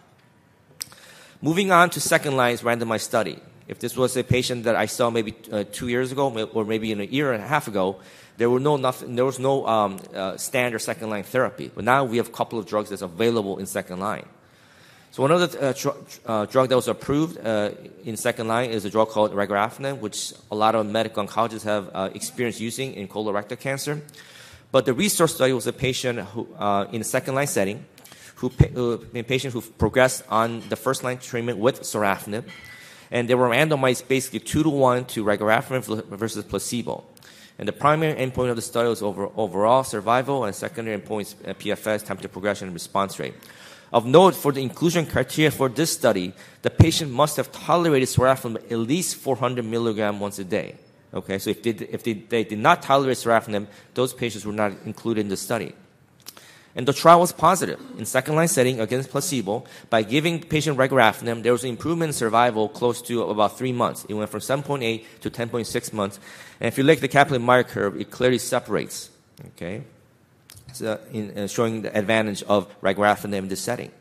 Moving 1.43 1.71
on 1.71 1.91
to 1.91 2.01
second 2.01 2.35
lines 2.35 2.61
randomized 2.61 3.01
study. 3.01 3.39
If 3.68 3.80
this 3.80 3.97
was 3.97 4.16
a 4.16 4.24
patient 4.24 4.63
that 4.66 4.76
I 4.76 4.86
saw 4.86 5.09
maybe 5.09 5.36
uh, 5.51 5.63
two 5.72 5.88
years 5.88 6.11
ago, 6.11 6.30
or 6.53 6.66
maybe 6.66 6.91
in 6.91 7.01
a 7.01 7.05
year 7.05 7.34
and 7.34 7.43
a 7.43 7.47
half 7.47 7.68
ago, 7.68 7.99
there 8.38 8.49
were 8.49 8.59
no 8.59 8.78
nothing, 8.78 9.16
there 9.16 9.26
was 9.26 9.39
no 9.39 9.66
um, 9.66 9.99
uh, 10.13 10.38
standard 10.38 10.80
second 10.80 11.09
line 11.09 11.24
therapy. 11.24 11.72
But 11.74 11.84
now 11.84 12.03
we 12.03 12.18
have 12.18 12.28
a 12.28 12.32
couple 12.32 12.59
of 12.59 12.68
drugs 12.68 12.89
that's 12.89 13.01
available 13.01 13.57
in 13.57 13.66
second 13.66 13.99
line. 13.99 14.26
So 15.11 15.22
one 15.22 15.32
of 15.32 15.51
the 15.51 15.61
uh, 15.61 15.74
tr- 15.74 15.89
uh, 16.26 16.45
drug 16.45 16.70
that 16.70 16.76
was 16.76 16.89
approved 16.89 17.39
uh, 17.39 17.72
in 18.03 18.18
second 18.18 18.47
line 18.49 18.70
is 18.70 18.84
a 18.86 18.89
drug 18.89 19.07
called 19.09 19.32
regorafenib, 19.32 19.99
which 19.99 20.34
a 20.51 20.55
lot 20.55 20.76
of 20.76 20.86
medical 20.86 21.26
oncologists 21.26 21.63
have 21.63 21.89
uh, 21.93 22.09
experience 22.13 22.59
using 22.59 22.93
in 22.93 23.07
colorectal 23.07 23.57
cancer. 23.57 24.01
But 24.72 24.86
the 24.86 24.93
RESORCE 24.93 25.34
study 25.34 25.53
was 25.53 25.68
a 25.68 25.74
patient 25.74 26.20
who, 26.20 26.47
uh, 26.59 26.88
in 26.91 26.99
a 26.99 27.05
second 27.05 27.34
line 27.34 27.47
setting, 27.47 27.86
who, 28.36 28.51
a 29.16 29.24
patient 29.24 29.53
who 29.53 29.61
progressed 29.61 30.24
on 30.30 30.61
the 30.68 30.76
first 30.76 31.03
line 31.03 31.18
treatment 31.18 31.57
with 31.57 31.82
sorafenib 31.82 32.43
and 33.11 33.29
they 33.29 33.35
were 33.35 33.49
randomized 33.49 34.07
basically 34.07 34.39
two 34.39 34.63
to 34.63 34.69
one 34.69 35.05
to 35.05 35.23
regorafenib 35.23 36.05
versus 36.05 36.43
placebo. 36.43 37.03
And 37.57 37.67
the 37.67 37.73
primary 37.73 38.13
endpoint 38.13 38.49
of 38.49 38.57
the 38.57 38.61
study 38.61 38.89
was 38.89 39.01
over, 39.01 39.29
overall 39.37 39.83
survival, 39.83 40.43
and 40.43 40.53
secondary 40.53 40.99
endpoints 40.99 41.35
uh, 41.47 41.53
PFS, 41.53 42.05
time 42.05 42.17
to 42.17 42.27
progression, 42.27 42.67
and 42.67 42.73
response 42.73 43.17
rate. 43.17 43.33
Of 43.93 44.05
note, 44.05 44.35
for 44.35 44.51
the 44.51 44.61
inclusion 44.61 45.05
criteria 45.05 45.51
for 45.51 45.69
this 45.69 45.91
study, 45.91 46.33
the 46.63 46.69
patient 46.69 47.11
must 47.11 47.37
have 47.37 47.51
tolerated 47.51 48.09
sorafenib 48.09 48.69
at 48.69 48.77
least 48.77 49.15
400 49.17 49.63
milligram 49.63 50.19
once 50.19 50.37
a 50.39 50.43
day. 50.43 50.75
Okay, 51.13 51.39
so 51.39 51.49
if 51.49 51.63
they, 51.63 51.69
if 51.69 52.03
they, 52.03 52.13
they 52.13 52.43
did 52.43 52.59
not 52.59 52.81
tolerate 52.81 53.15
sorafenib, 53.15 53.67
those 53.93 54.13
patients 54.13 54.45
were 54.45 54.51
not 54.51 54.73
included 54.85 55.21
in 55.21 55.29
the 55.29 55.37
study. 55.37 55.73
And 56.76 56.86
the 56.86 56.93
trial 56.93 57.21
was 57.21 57.32
positive. 57.32 57.80
In 57.97 58.05
second 58.05 58.36
line 58.36 58.49
setting 58.49 58.82
against 58.82 59.09
placebo, 59.09 59.63
by 59.89 60.03
giving 60.03 60.41
patient 60.41 60.78
regorafenib, 60.78 61.41
there 61.41 61.53
was 61.53 61.63
an 61.63 61.69
improvement 61.69 62.09
in 62.09 62.13
survival 62.13 62.67
close 62.67 63.01
to 63.03 63.23
about 63.23 63.57
three 63.57 63.71
months. 63.71 64.05
It 64.09 64.13
went 64.13 64.30
from 64.30 64.41
7.8 64.41 65.05
to 65.21 65.30
10.6 65.30 65.93
months. 65.93 66.19
And 66.59 66.67
if 66.67 66.78
you 66.78 66.84
look 66.84 66.97
at 66.97 67.01
the 67.01 67.07
Kaplan-Meier 67.07 67.63
curve, 67.63 67.99
it 67.99 68.11
clearly 68.11 68.39
separates. 68.39 69.09
Okay, 69.55 69.84
so 70.73 70.99
in, 71.11 71.38
uh, 71.38 71.47
showing 71.47 71.82
the 71.82 71.97
advantage 71.97 72.43
of 72.43 72.67
regorafenib 72.82 73.38
in 73.38 73.47
this 73.47 73.61
setting. 73.61 73.91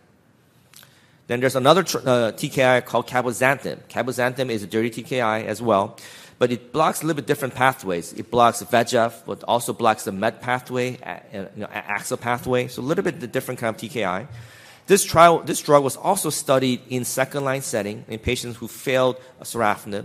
Then 1.27 1.41
there's 1.41 1.57
another 1.57 1.83
tr- 1.83 1.99
uh, 1.99 2.33
TKI 2.33 2.85
called 2.85 3.07
cabozantinib. 3.07 3.85
Cabozantinib 3.89 4.51
is 4.51 4.63
a 4.63 4.67
dirty 4.67 4.91
TKI 4.91 5.47
as 5.47 5.63
well 5.63 5.97
but 6.39 6.51
it 6.51 6.73
blocks 6.73 7.03
a 7.03 7.07
little 7.07 7.17
bit 7.17 7.27
different 7.27 7.55
pathways. 7.55 8.13
It 8.13 8.31
blocks 8.31 8.63
VEGF, 8.63 9.25
but 9.27 9.43
also 9.45 9.73
blocks 9.73 10.05
the 10.05 10.13
MET 10.13 10.41
pathway, 10.41 10.99
you 11.33 11.49
know, 11.57 11.67
AXL 11.67 12.21
pathway. 12.21 12.69
So 12.69 12.83
a 12.83 12.85
little 12.85 13.05
bit 13.05 13.21
the 13.21 13.27
different 13.27 13.61
kind 13.61 13.75
of 13.75 13.81
TKI. 13.81 14.27
This 14.87 15.05
trial, 15.05 15.39
this 15.41 15.61
drug 15.63 15.83
was 15.83 15.97
also 15.97 16.31
studied 16.31 16.81
in 16.91 17.05
second 17.05 17.45
line 17.45 17.63
setting 17.63 18.05
in 18.09 18.19
patients 18.19 18.57
who 18.57 18.69
failed 18.69 19.17
sorafenib. 19.43 20.05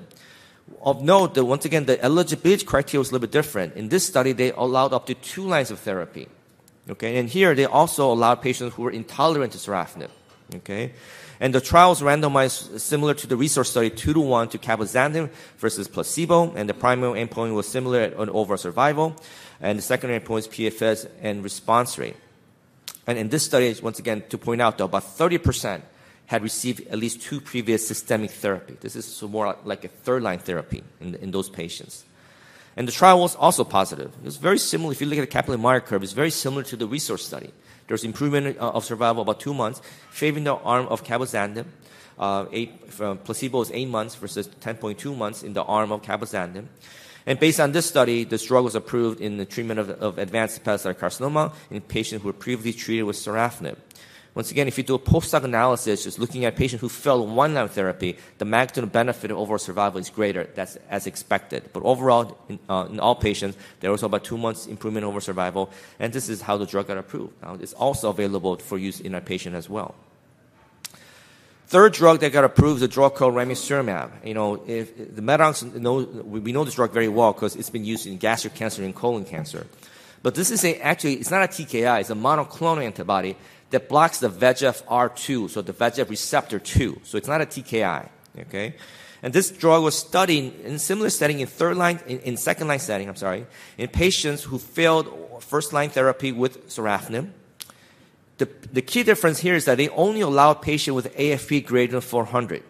Of 0.82 1.02
note, 1.02 1.34
that 1.34 1.46
once 1.46 1.66
again, 1.66 1.86
the 1.86 2.02
eligibility 2.02 2.64
criteria 2.64 3.00
was 3.00 3.10
a 3.10 3.14
little 3.14 3.28
bit 3.28 3.32
different. 3.32 3.76
In 3.76 3.90
this 3.90 4.06
study, 4.06 4.32
they 4.32 4.52
allowed 4.52 4.94
up 4.94 5.08
to 5.08 5.16
two 5.16 5.44
lines 5.44 5.72
of 5.72 5.80
therapy. 5.80 6.28
Okay, 6.90 7.18
and 7.18 7.28
here 7.28 7.54
they 7.56 7.66
also 7.66 8.12
allowed 8.12 8.42
patients 8.42 8.76
who 8.76 8.84
were 8.84 8.92
intolerant 8.92 9.52
to 9.54 9.58
sorafenib. 9.58 10.10
Okay, 10.56 10.94
and 11.40 11.56
the 11.56 11.62
trials 11.62 12.02
randomized 12.02 12.80
similar 12.80 13.14
to 13.14 13.28
the 13.28 13.38
RESORCE 13.38 13.70
study, 13.70 13.90
two 13.90 14.14
to 14.14 14.20
one 14.20 14.50
to 14.50 14.58
cabozantinib 14.58 15.30
versus 15.58 15.88
placebo. 15.88 16.54
And 16.54 16.68
the 16.68 16.74
primary 16.74 17.26
endpoint 17.26 17.54
was 17.54 17.68
similar 17.68 18.14
on 18.18 18.30
overall 18.30 18.58
survival. 18.58 19.16
And 19.62 19.78
the 19.78 19.82
secondary 19.82 20.20
endpoint 20.20 20.40
is 20.40 20.48
PFS 20.50 21.10
and 21.22 21.42
response 21.42 21.98
rate. 21.98 22.18
And 23.08 23.18
in 23.18 23.30
this 23.30 23.46
study, 23.46 23.74
once 23.82 24.00
again, 24.00 24.24
to 24.30 24.38
point 24.38 24.62
out 24.62 24.78
though, 24.78 24.86
about 24.86 25.04
30% 25.04 25.82
had 26.26 26.44
received 26.44 26.86
at 26.90 27.00
least 27.00 27.22
two 27.22 27.40
previous 27.40 27.88
systemic 27.88 28.32
therapy. 28.32 28.78
This 28.82 28.96
is 28.96 29.22
more 29.24 29.56
like 29.64 29.86
a 29.86 29.88
third 29.88 30.22
line 30.22 30.40
therapy 30.40 30.84
in, 31.00 31.16
in 31.16 31.32
those 31.32 31.50
patients. 31.50 32.04
And 32.76 32.88
the 32.88 32.92
trial 32.92 33.20
was 33.20 33.36
also 33.36 33.64
positive. 33.64 34.14
It 34.22 34.26
was 34.26 34.38
very 34.38 34.60
similar, 34.60 34.92
if 34.92 35.02
you 35.02 35.08
look 35.08 35.18
at 35.18 35.22
the 35.22 35.28
Kaplan-Meier 35.28 35.82
curve, 35.82 36.04
it's 36.04 36.12
very 36.12 36.30
similar 36.30 36.64
to 36.64 36.76
the 36.76 36.86
RESORCE 36.86 37.26
study. 37.26 37.52
There's 37.90 38.04
improvement 38.04 38.58
uh, 38.60 38.70
of 38.70 38.86
survival 38.86 39.24
about 39.24 39.40
two 39.40 39.54
months, 39.54 39.82
Shaving 40.14 40.46
the 40.46 40.56
arm 40.56 40.86
of 40.88 41.04
cabozantinib. 41.04 41.66
Uh, 42.20 42.46
eight, 42.52 42.88
placebo 43.24 43.62
is 43.62 43.72
8 43.72 43.88
months 43.88 44.14
versus 44.16 44.48
10.2 44.48 45.18
months 45.18 45.42
in 45.42 45.54
the 45.54 45.64
arm 45.64 45.92
of 45.92 46.02
cabozantinib. 46.02 46.66
And 47.26 47.40
based 47.40 47.60
on 47.60 47.72
this 47.72 47.86
study, 47.86 48.26
this 48.26 48.46
drug 48.46 48.64
was 48.64 48.76
approved 48.76 49.22
in 49.22 49.38
the 49.38 49.46
treatment 49.46 49.80
of, 49.80 49.90
of 49.90 50.18
advanced 50.18 50.64
hepatocellular 50.64 50.98
carcinoma 50.98 51.54
in 51.72 51.82
patients 51.82 52.22
who 52.22 52.28
were 52.28 52.34
previously 52.34 52.74
treated 52.74 53.04
with 53.04 53.16
sorafenib. 53.16 53.78
Once 54.36 54.52
again, 54.52 54.68
if 54.68 54.78
you 54.78 54.84
do 54.84 54.96
a 54.96 55.00
post 55.00 55.32
hoc 55.32 55.44
analysis, 55.44 56.04
just 56.04 56.20
looking 56.20 56.46
at 56.46 56.56
patients 56.56 56.82
who 56.82 56.90
failed 56.90 57.30
one 57.30 57.54
line 57.54 57.64
of 57.64 57.72
therapy, 57.72 58.16
the 58.38 58.46
magnitude 58.46 58.84
of 58.84 58.92
benefit 58.92 59.32
of 59.32 59.38
overall 59.38 59.58
survival 59.58 60.00
is 60.00 60.10
greater. 60.10 60.48
That's 60.56 60.78
as 60.90 61.08
expected. 61.08 61.70
But 61.74 61.84
overall, 61.84 62.38
in, 62.48 62.60
uh, 62.70 62.88
in 62.90 63.00
all 63.00 63.16
patients, 63.16 63.58
there 63.80 63.92
was 63.92 64.04
about 64.04 64.24
two 64.24 64.38
months 64.38 64.68
improvement 64.68 65.06
over 65.06 65.20
survival, 65.20 65.72
and 66.00 66.14
this 66.14 66.30
is 66.30 66.42
how 66.42 66.58
the 66.58 66.68
drug 66.68 66.88
got 66.88 66.98
approved. 66.98 67.34
Now, 67.42 67.56
it's 67.56 67.74
also 67.74 68.10
available 68.10 68.58
for 68.58 68.78
use 68.78 69.00
in 69.00 69.16
our 69.16 69.22
patient 69.22 69.56
as 69.56 69.68
well. 69.68 69.96
Third 71.68 71.94
drug 71.94 72.20
that 72.22 72.32
got 72.32 72.44
approved 72.44 72.78
is 72.78 72.84
a 72.84 72.88
drug 72.88 73.16
called 73.16 73.36
ramucirumab. 73.36 74.26
You 74.26 74.34
know, 74.34 74.64
if, 74.66 75.16
the 75.16 75.22
Medocs 75.22 75.64
know, 75.76 75.98
we 75.98 76.52
know 76.52 76.64
this 76.64 76.76
drug 76.76 76.92
very 76.92 77.08
well 77.08 77.32
because 77.32 77.56
it's 77.56 77.70
been 77.70 77.86
used 77.86 78.08
in 78.08 78.18
gastric 78.18 78.56
cancer 78.56 78.84
and 78.84 78.96
colon 78.96 79.24
cancer. 79.24 79.68
But 80.24 80.36
this 80.36 80.50
is 80.50 80.66
a, 80.66 80.80
actually, 80.82 81.14
it's 81.16 81.30
not 81.30 81.44
a 81.44 81.48
TKI, 81.48 82.02
it's 82.02 82.10
a 82.10 82.16
monoclonal 82.16 82.84
antibody 82.84 83.36
that 83.72 83.90
blocks 83.90 84.20
the 84.20 84.30
VEGF-R2, 84.30 85.50
so 85.50 85.62
the 85.62 85.74
VEGF 85.74 86.10
receptor 86.10 86.60
2. 86.60 87.02
So 87.04 87.18
it's 87.18 87.28
not 87.28 87.42
a 87.42 87.46
TKI, 87.46 88.10
okay? 88.40 88.76
And 89.22 89.34
this 89.34 89.52
drug 89.52 89.84
was 89.84 89.98
studied 89.98 90.60
in 90.62 90.80
similar 90.80 91.10
setting 91.10 91.40
in 91.40 91.48
third 91.48 91.78
line, 91.78 92.00
in, 92.08 92.20
in 92.20 92.38
second 92.38 92.68
line 92.68 92.80
setting, 92.80 93.10
I'm 93.10 93.16
sorry, 93.16 93.46
in 93.78 93.90
patients 93.90 94.44
who 94.44 94.58
failed 94.58 95.44
first 95.44 95.74
line 95.74 95.90
therapy 95.90 96.32
with 96.32 96.68
sorafenib 96.70 97.30
the, 98.40 98.48
the 98.72 98.82
key 98.82 99.04
difference 99.04 99.40
here 99.40 99.54
is 99.54 99.66
that 99.66 99.78
they 99.78 99.90
only 99.90 100.22
allowed 100.22 100.56
patients 100.56 100.96
with 100.96 101.16
AFP 101.16 101.66
greater 101.66 101.92
than 101.92 102.02
400. 102.02 102.64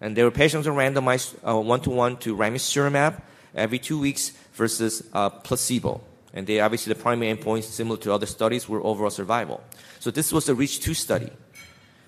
And 0.00 0.16
there 0.16 0.24
were 0.24 0.30
patients 0.30 0.66
who 0.66 0.72
were 0.72 0.80
randomized 0.80 1.40
one 1.42 1.80
to 1.82 1.90
one 1.90 2.16
to 2.18 2.34
ramucirumab 2.34 3.20
every 3.54 3.78
two 3.78 4.00
weeks 4.00 4.32
versus 4.54 5.06
uh, 5.12 5.30
placebo. 5.30 6.00
And 6.32 6.46
they 6.46 6.60
obviously 6.60 6.92
the 6.92 7.00
primary 7.00 7.34
endpoints, 7.34 7.64
similar 7.64 7.98
to 7.98 8.12
other 8.12 8.26
studies, 8.26 8.68
were 8.68 8.82
overall 8.82 9.10
survival. 9.10 9.62
So 10.06 10.12
this 10.12 10.32
was 10.32 10.48
a 10.48 10.54
REACH 10.54 10.78
2 10.78 10.94
study. 10.94 11.30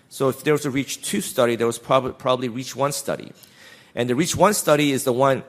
So 0.08 0.28
if 0.28 0.44
there 0.44 0.52
was 0.52 0.64
a 0.64 0.70
REACH 0.70 1.02
2 1.02 1.20
study, 1.20 1.56
there 1.56 1.66
was 1.66 1.80
prob- 1.80 2.16
probably 2.16 2.48
REACH 2.48 2.76
1 2.76 2.92
study. 2.92 3.32
And 3.92 4.08
the 4.08 4.14
REACH 4.14 4.36
1 4.36 4.54
study 4.54 4.92
is 4.92 5.02
the 5.02 5.12
one 5.12 5.42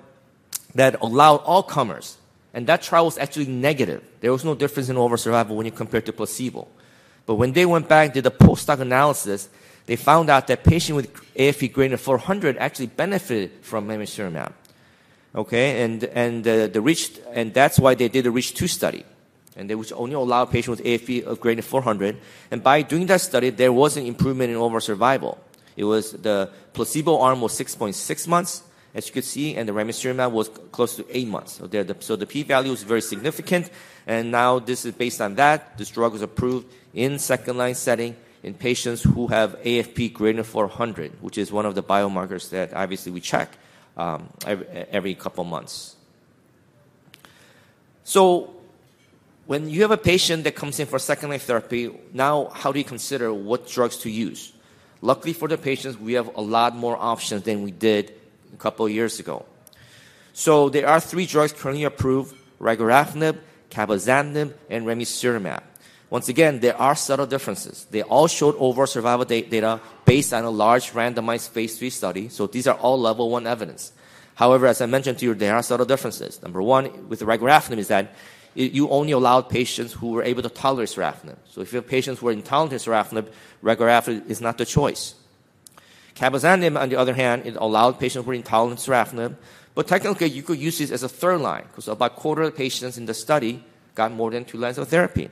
that 0.74 1.00
allowed 1.00 1.44
all 1.46 1.62
comers. 1.62 2.18
And 2.52 2.66
that 2.66 2.82
trial 2.82 3.06
was 3.06 3.20
actually 3.20 3.46
negative. 3.46 4.04
There 4.22 4.32
was 4.32 4.44
no 4.44 4.56
difference 4.56 4.90
in 4.90 4.98
overall 4.98 5.18
survival 5.18 5.58
when 5.58 5.68
you 5.68 5.72
compare 5.72 6.02
to 6.02 6.12
placebo. 6.12 6.68
But 7.28 7.36
when 7.36 7.54
they 7.54 7.68
went 7.68 7.88
back 7.88 8.06
and 8.06 8.14
did 8.16 8.26
a 8.26 8.32
post-hoc 8.32 8.80
analysis, 8.80 9.48
they 9.86 9.96
found 9.96 10.32
out 10.32 10.48
that 10.48 10.64
patients 10.64 10.96
with 10.96 11.14
AFP 11.36 11.72
greater 11.72 11.98
than 11.98 12.00
400 12.00 12.58
actually 12.58 12.88
benefited 12.88 13.52
from 13.62 13.88
ramucirumab. 13.88 14.54
Okay, 15.36 15.84
and 15.84 16.04
and 16.04 16.48
uh, 16.48 16.66
the 16.66 16.82
reach, 16.82 17.12
and 17.32 17.54
that's 17.54 17.78
why 17.78 17.94
they 17.94 18.08
did 18.08 18.26
a 18.26 18.32
REACH 18.32 18.56
2 18.56 18.68
study, 18.68 19.06
and 19.56 19.70
they 19.70 19.76
would 19.76 19.92
only 19.94 20.16
allow 20.16 20.46
patients 20.46 20.80
with 20.80 20.84
AFP 20.84 21.24
of 21.24 21.40
greater 21.40 21.62
than 21.62 21.70
400. 21.70 22.18
And 22.52 22.64
by 22.64 22.82
doing 22.82 23.06
that 23.08 23.22
study, 23.22 23.50
there 23.50 23.74
was 23.74 23.98
an 23.98 24.06
improvement 24.06 24.52
in 24.52 24.58
overall 24.58 24.80
survival. 24.80 25.38
It 25.76 25.84
was 25.84 26.12
the 26.12 26.50
placebo 26.74 27.20
arm 27.20 27.42
was 27.42 27.58
6.6 27.58 28.28
months, 28.28 28.64
as 28.94 29.08
you 29.08 29.14
could 29.14 29.24
see, 29.24 29.56
and 29.56 29.68
the 29.68 29.74
ramucirumab 29.74 30.32
was 30.32 30.50
close 30.72 30.96
to 30.96 31.06
eight 31.10 31.28
months. 31.28 31.54
So, 31.54 31.68
the, 31.68 31.96
so 32.00 32.16
the 32.16 32.26
p-value 32.26 32.72
is 32.72 32.84
very 32.84 33.02
significant, 33.02 33.70
and 34.06 34.32
now 34.32 34.60
this 34.60 34.86
is 34.86 34.94
based 34.94 35.22
on 35.22 35.36
that. 35.36 35.78
This 35.78 35.90
drug 35.90 36.14
was 36.14 36.22
approved 36.22 36.68
in 36.94 37.20
second 37.20 37.58
line 37.58 37.76
setting 37.76 38.16
in 38.44 38.54
patients 38.54 39.04
who 39.04 39.28
have 39.28 39.60
AFP 39.62 40.14
greater 40.14 40.38
than 40.38 40.46
400, 40.46 41.22
which 41.22 41.38
is 41.38 41.52
one 41.52 41.66
of 41.66 41.76
the 41.76 41.84
biomarkers 41.84 42.50
that 42.50 42.74
obviously 42.74 43.12
we 43.12 43.20
check 43.20 43.58
um, 43.98 44.30
every, 44.46 44.68
every 44.68 45.16
couple 45.16 45.44
months. 45.44 45.96
So 48.04 48.59
when 49.50 49.68
you 49.68 49.82
have 49.82 49.90
a 49.90 49.98
patient 49.98 50.44
that 50.44 50.54
comes 50.54 50.80
in 50.80 50.86
for 50.86 51.00
second 51.00 51.32
line 51.32 51.40
therapy, 51.40 51.90
now 52.14 52.52
how 52.54 52.72
do 52.72 52.78
you 52.78 52.86
consider 52.86 53.34
what 53.34 53.68
drugs 53.68 53.98
to 53.98 54.08
use? 54.08 54.54
Luckily 55.02 55.34
for 55.34 55.48
the 55.48 55.58
patients, 55.58 55.98
we 55.98 56.14
have 56.14 56.30
a 56.36 56.42
lot 56.42 56.76
more 56.76 56.96
options 56.96 57.42
than 57.42 57.64
we 57.64 57.72
did 57.72 58.14
a 58.54 58.58
couple 58.58 58.86
of 58.86 58.92
years 58.92 59.20
ago. 59.20 59.48
So 60.34 60.70
there 60.70 60.88
are 60.88 61.00
three 61.00 61.26
drugs 61.26 61.52
currently 61.52 61.84
approved: 61.84 62.36
regorafenib, 62.62 63.40
cabozantinib, 63.72 64.54
and 64.70 64.86
ramucirumab. 64.86 65.64
Once 66.12 66.30
again, 66.30 66.60
there 66.60 66.78
are 66.78 66.96
subtle 66.96 67.26
differences. 67.26 67.88
They 67.90 68.04
all 68.04 68.28
showed 68.28 68.56
overall 68.60 68.86
survival 68.86 69.26
data 69.26 69.82
based 70.06 70.32
on 70.32 70.44
a 70.44 70.52
large 70.52 70.92
randomized 70.92 71.50
phase 71.50 71.76
3 71.80 71.90
study. 71.90 72.30
So 72.30 72.46
these 72.46 72.68
are 72.68 72.78
all 72.78 73.02
level 73.02 73.32
1 73.32 73.48
evidence. 73.48 73.94
However, 74.36 74.68
as 74.68 74.80
I 74.80 74.86
mentioned 74.86 75.18
to 75.18 75.26
you, 75.26 75.34
there 75.34 75.56
are 75.56 75.64
subtle 75.64 75.88
differences. 75.88 76.40
Number 76.44 76.62
one, 76.62 77.10
with 77.10 77.22
regorafenib 77.22 77.80
is 77.80 77.88
that 77.88 78.14
you 78.64 78.90
only 78.90 79.14
allowed 79.14 79.50
patients 79.50 79.94
who 79.94 80.12
were 80.12 80.24
able 80.24 80.42
to 80.44 80.50
tolerate 80.50 80.90
sorafenib. 80.90 81.38
So 81.50 81.62
if 81.62 81.72
you 81.72 81.78
have 81.78 81.88
patients 81.88 82.20
who 82.20 82.28
are 82.28 82.32
intolerant 82.32 82.72
to 82.72 82.90
sorafenib, 82.90 83.28
regorafenib 83.64 84.30
is 84.30 84.42
not 84.42 84.58
the 84.58 84.66
choice. 84.66 85.16
Cabozantinib, 86.16 86.80
on 86.80 86.90
the 86.90 86.98
other 86.98 87.14
hand, 87.14 87.46
it 87.46 87.56
allowed 87.56 88.00
patients 88.00 88.26
who 88.26 88.30
were 88.30 88.34
intolerant 88.34 88.80
to 88.80 88.92
sorafenib, 88.92 89.36
but 89.76 89.88
technically 89.88 90.28
you 90.28 90.44
could 90.44 90.60
use 90.60 90.78
this 90.78 90.92
as 90.92 91.04
a 91.04 91.10
third 91.10 91.40
line 91.40 91.64
because 91.64 91.88
about 91.88 92.12
a 92.12 92.16
quarter 92.16 92.42
of 92.42 92.52
the 92.52 92.58
patients 92.58 92.98
in 92.98 93.06
the 93.06 93.14
study 93.14 93.64
got 93.96 94.12
more 94.12 94.30
than 94.32 94.44
two 94.44 94.58
lines 94.58 94.78
of 94.78 94.88
therapy. 94.90 95.30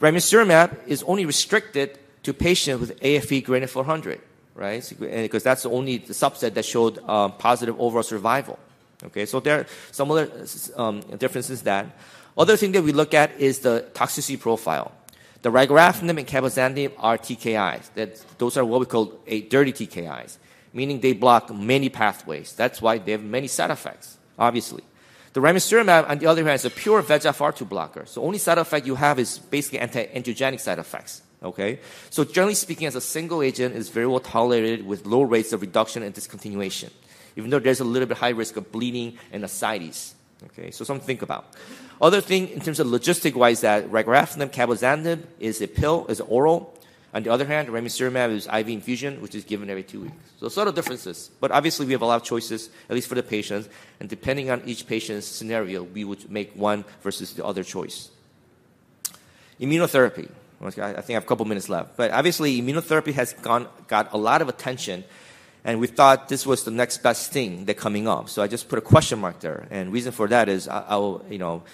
Ramucirumab 0.00 0.86
is 0.86 1.02
only 1.04 1.24
restricted 1.24 1.98
to 2.24 2.34
patients 2.34 2.80
with 2.80 3.00
AFP 3.00 3.44
greater 3.44 3.66
than 3.66 3.72
400, 3.72 4.20
right? 4.54 4.94
Because 4.98 5.44
that's 5.44 5.62
the 5.62 5.70
only 5.70 6.00
subset 6.00 6.54
that 6.54 6.64
showed 6.64 6.98
um, 7.08 7.32
positive 7.32 7.80
overall 7.80 8.02
survival. 8.02 8.58
Okay, 9.04 9.26
so 9.26 9.40
there 9.40 9.60
are 9.60 9.66
some 9.92 10.10
other 10.10 10.30
um, 10.76 11.00
differences 11.18 11.62
that. 11.62 11.86
Other 12.36 12.56
thing 12.56 12.72
that 12.72 12.82
we 12.82 12.92
look 12.92 13.14
at 13.14 13.38
is 13.40 13.60
the 13.60 13.86
toxicity 13.94 14.38
profile. 14.38 14.92
The 15.42 15.50
regorafenib 15.50 16.18
and 16.18 16.26
cabozantinib 16.26 16.92
are 16.98 17.16
TKIs. 17.16 17.94
That, 17.94 18.38
those 18.38 18.56
are 18.56 18.64
what 18.64 18.80
we 18.80 18.86
call 18.86 19.18
a 19.26 19.42
dirty 19.42 19.72
TKIs, 19.72 20.36
meaning 20.72 21.00
they 21.00 21.12
block 21.12 21.54
many 21.54 21.88
pathways. 21.88 22.52
That's 22.52 22.82
why 22.82 22.98
they 22.98 23.12
have 23.12 23.22
many 23.22 23.46
side 23.46 23.70
effects, 23.70 24.18
obviously. 24.38 24.82
The 25.32 25.40
ramucirumab, 25.40 26.10
on 26.10 26.18
the 26.18 26.26
other 26.26 26.42
hand, 26.42 26.56
is 26.56 26.64
a 26.64 26.70
pure 26.70 27.02
VEGFR2 27.02 27.68
blocker. 27.68 28.06
So 28.06 28.22
only 28.22 28.38
side 28.38 28.58
effect 28.58 28.86
you 28.86 28.96
have 28.96 29.18
is 29.18 29.38
basically 29.38 29.78
anti-angiogenic 29.78 30.60
side 30.60 30.78
effects. 30.78 31.22
Okay? 31.42 31.78
So 32.10 32.24
generally 32.24 32.54
speaking, 32.54 32.86
as 32.86 32.96
a 32.96 33.00
single 33.00 33.40
agent, 33.40 33.76
it's 33.76 33.88
very 33.88 34.06
well 34.06 34.18
tolerated 34.18 34.84
with 34.84 35.06
low 35.06 35.22
rates 35.22 35.52
of 35.52 35.60
reduction 35.60 36.02
and 36.02 36.12
discontinuation, 36.12 36.90
even 37.36 37.50
though 37.50 37.60
there's 37.60 37.80
a 37.80 37.84
little 37.84 38.08
bit 38.08 38.16
high 38.18 38.30
risk 38.30 38.56
of 38.56 38.72
bleeding 38.72 39.16
and 39.30 39.44
ascites. 39.44 40.15
Okay? 40.44 40.70
So 40.70 40.84
something 40.84 41.00
to 41.00 41.06
think 41.06 41.22
about. 41.22 41.46
Other 42.00 42.20
thing 42.20 42.48
in 42.48 42.60
terms 42.60 42.78
of 42.78 42.86
logistic-wise 42.86 43.62
that 43.62 43.90
regorafenib, 43.90 44.50
cabozantinib 44.50 45.24
is 45.40 45.62
a 45.62 45.66
pill, 45.66 46.06
is 46.08 46.20
oral. 46.20 46.74
On 47.14 47.22
the 47.22 47.30
other 47.30 47.46
hand, 47.46 47.68
ramucirumab 47.68 48.30
is 48.30 48.46
IV 48.46 48.68
infusion, 48.68 49.22
which 49.22 49.34
is 49.34 49.44
given 49.44 49.70
every 49.70 49.82
two 49.82 50.02
weeks. 50.02 50.14
So 50.38 50.48
subtle 50.50 50.72
differences. 50.72 51.30
But 51.40 51.50
obviously, 51.50 51.86
we 51.86 51.92
have 51.92 52.02
a 52.02 52.06
lot 52.06 52.16
of 52.16 52.24
choices, 52.24 52.68
at 52.90 52.94
least 52.94 53.08
for 53.08 53.14
the 53.14 53.22
patients. 53.22 53.70
And 54.00 54.08
depending 54.10 54.50
on 54.50 54.60
each 54.66 54.86
patient's 54.86 55.26
scenario, 55.26 55.82
we 55.84 56.04
would 56.04 56.30
make 56.30 56.52
one 56.54 56.84
versus 57.00 57.32
the 57.32 57.44
other 57.44 57.64
choice. 57.64 58.10
Immunotherapy. 59.58 60.28
I 60.60 60.70
think 60.70 61.10
I 61.10 61.12
have 61.12 61.22
a 61.22 61.26
couple 61.26 61.46
minutes 61.46 61.70
left. 61.70 61.96
But 61.96 62.10
obviously, 62.10 62.60
immunotherapy 62.60 63.14
has 63.14 63.32
gone, 63.32 63.68
got 63.88 64.12
a 64.12 64.18
lot 64.18 64.42
of 64.42 64.48
attention. 64.50 65.04
And 65.66 65.80
we 65.80 65.88
thought 65.88 66.28
this 66.28 66.46
was 66.46 66.62
the 66.62 66.70
next 66.70 66.98
best 67.02 67.32
thing 67.32 67.64
that 67.64 67.76
coming 67.76 68.06
up. 68.06 68.28
So 68.28 68.40
I 68.40 68.46
just 68.46 68.68
put 68.68 68.78
a 68.78 68.82
question 68.82 69.18
mark 69.18 69.40
there. 69.40 69.66
And 69.72 69.92
reason 69.92 70.12
for 70.12 70.28
that 70.28 70.48
is 70.48 70.68
I, 70.68 70.80
I 70.80 70.96
will, 70.96 71.24
you 71.28 71.38
know, 71.38 71.64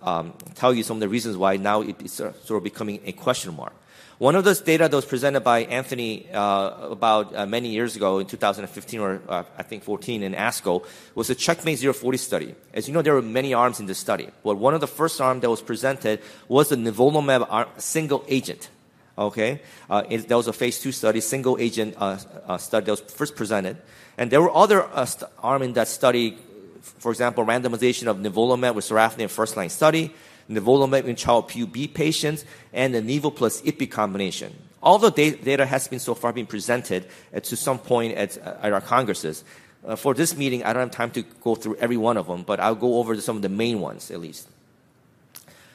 um, 0.00 0.32
tell 0.54 0.72
you 0.72 0.82
some 0.82 0.96
of 0.96 1.02
the 1.02 1.10
reasons 1.10 1.36
why 1.36 1.58
now 1.58 1.82
it's 1.82 2.14
sort 2.14 2.50
of 2.50 2.64
becoming 2.64 3.00
a 3.04 3.12
question 3.12 3.54
mark. 3.54 3.74
One 4.16 4.34
of 4.34 4.44
those 4.44 4.62
data 4.62 4.88
that 4.88 4.96
was 4.96 5.04
presented 5.04 5.40
by 5.40 5.64
Anthony 5.64 6.26
uh, 6.32 6.88
about 6.90 7.36
uh, 7.36 7.44
many 7.44 7.68
years 7.68 7.96
ago 7.96 8.18
in 8.18 8.26
2015 8.26 9.00
or 9.00 9.20
uh, 9.28 9.42
I 9.58 9.62
think 9.62 9.82
14 9.82 10.22
in 10.22 10.32
ASCO 10.32 10.86
was 11.14 11.28
the 11.28 11.34
Checkmate 11.34 11.80
040 11.80 12.16
study. 12.16 12.54
As 12.72 12.88
you 12.88 12.94
know, 12.94 13.02
there 13.02 13.12
were 13.12 13.20
many 13.20 13.52
arms 13.52 13.78
in 13.78 13.84
this 13.84 13.98
study. 13.98 14.28
But 14.42 14.56
one 14.56 14.72
of 14.72 14.80
the 14.80 14.86
first 14.86 15.20
arms 15.20 15.42
that 15.42 15.50
was 15.50 15.60
presented 15.60 16.22
was 16.48 16.70
the 16.70 16.76
nivolumab 16.76 17.78
single 17.78 18.24
agent. 18.26 18.70
Okay, 19.16 19.60
uh, 19.88 20.02
it, 20.10 20.26
that 20.26 20.36
was 20.36 20.48
a 20.48 20.52
phase 20.52 20.80
two 20.80 20.90
study, 20.90 21.20
single 21.20 21.56
agent 21.60 21.94
uh, 21.98 22.18
uh, 22.48 22.58
study 22.58 22.86
that 22.86 22.90
was 22.90 23.00
first 23.00 23.36
presented, 23.36 23.76
and 24.18 24.28
there 24.28 24.42
were 24.42 24.54
other 24.54 24.88
st- 25.06 25.30
arms 25.38 25.64
in 25.64 25.72
that 25.74 25.86
study. 25.86 26.36
For 26.82 27.12
example, 27.12 27.44
randomization 27.44 28.08
of 28.08 28.18
nivolumab 28.18 28.74
with 28.74 28.84
sorafenib 28.84 29.30
first 29.30 29.56
line 29.56 29.70
study, 29.70 30.12
nivolumab 30.50 31.04
in 31.04 31.14
Child-Pugh 31.16 31.66
B 31.68 31.86
patients, 31.86 32.44
and 32.72 32.92
the 32.92 33.00
nivo 33.00 33.34
plus 33.34 33.62
ipi 33.62 33.88
combination. 33.88 34.52
All 34.82 34.98
the 34.98 35.10
data 35.10 35.64
has 35.64 35.88
been 35.88 36.00
so 36.00 36.14
far 36.14 36.32
been 36.32 36.46
presented 36.46 37.06
uh, 37.32 37.40
to 37.40 37.56
some 37.56 37.78
point 37.78 38.16
at, 38.16 38.36
uh, 38.36 38.56
at 38.62 38.72
our 38.72 38.82
congresses. 38.82 39.44
Uh, 39.86 39.96
for 39.96 40.12
this 40.12 40.36
meeting, 40.36 40.64
I 40.64 40.72
don't 40.72 40.82
have 40.82 40.90
time 40.90 41.10
to 41.12 41.22
go 41.22 41.54
through 41.54 41.76
every 41.76 41.96
one 41.96 42.16
of 42.16 42.26
them, 42.26 42.42
but 42.42 42.58
I'll 42.58 42.74
go 42.74 42.98
over 42.98 43.18
some 43.20 43.36
of 43.36 43.42
the 43.42 43.48
main 43.48 43.80
ones 43.80 44.10
at 44.10 44.20
least. 44.20 44.48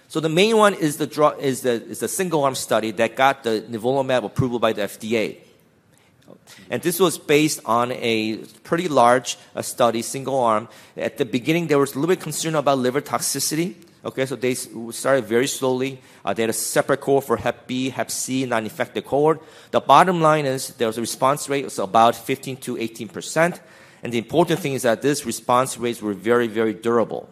So 0.10 0.20
the 0.20 0.28
main 0.28 0.57
one 0.57 0.74
is 0.74 0.97
the 0.97 1.05
drug, 1.05 1.39
is 1.39 1.62
the, 1.62 1.74
is 1.86 1.99
the 1.99 2.07
single 2.07 2.43
arm 2.43 2.55
study 2.55 2.89
that 2.93 3.16
got 3.16 3.43
the 3.43 3.64
nivolumab 3.70 4.26
approval 4.26 4.57
by 4.57 4.74
the 4.74 4.82
FDA. 4.82 5.38
And 6.72 6.82
this 6.82 6.99
was 6.99 7.20
based 7.20 7.60
on 7.64 7.91
a 7.91 8.38
pretty 8.64 8.88
large 8.88 9.38
uh, 9.55 9.62
study, 9.62 10.01
single 10.01 10.39
arm. 10.39 10.68
At 10.97 11.18
the 11.18 11.26
beginning, 11.26 11.68
there 11.68 11.78
was 11.78 11.91
a 11.93 11.99
little 11.99 12.16
bit 12.16 12.24
concern 12.24 12.55
about 12.55 12.80
liver 12.80 13.01
toxicity. 13.01 13.76
Okay, 14.03 14.26
so 14.26 14.36
they 14.36 14.55
started 14.55 15.26
very 15.26 15.45
slowly. 15.45 16.01
Uh, 16.26 16.34
they 16.34 16.41
had 16.41 16.49
a 16.49 16.53
separate 16.53 17.01
cohort 17.01 17.26
for 17.26 17.38
Hep 17.38 17.68
B, 17.68 17.91
Hep 17.91 18.10
C, 18.10 18.47
non-infected 18.47 19.05
cohort. 19.05 19.43
The 19.70 19.80
bottom 19.80 20.22
line 20.22 20.47
is 20.47 20.70
there 20.70 20.88
was 20.88 20.97
a 20.97 21.01
response 21.01 21.47
rate 21.49 21.66
of 21.66 21.78
about 21.78 22.16
15 22.16 22.57
to 22.57 22.78
18 22.78 23.10
percent. 23.10 23.62
And 24.01 24.12
the 24.12 24.18
important 24.18 24.60
thing 24.60 24.74
is 24.74 24.82
that 24.82 25.03
these 25.03 25.24
response 25.24 25.78
rates 25.78 26.01
were 26.01 26.14
very, 26.14 26.47
very 26.47 26.74
durable. 26.74 27.30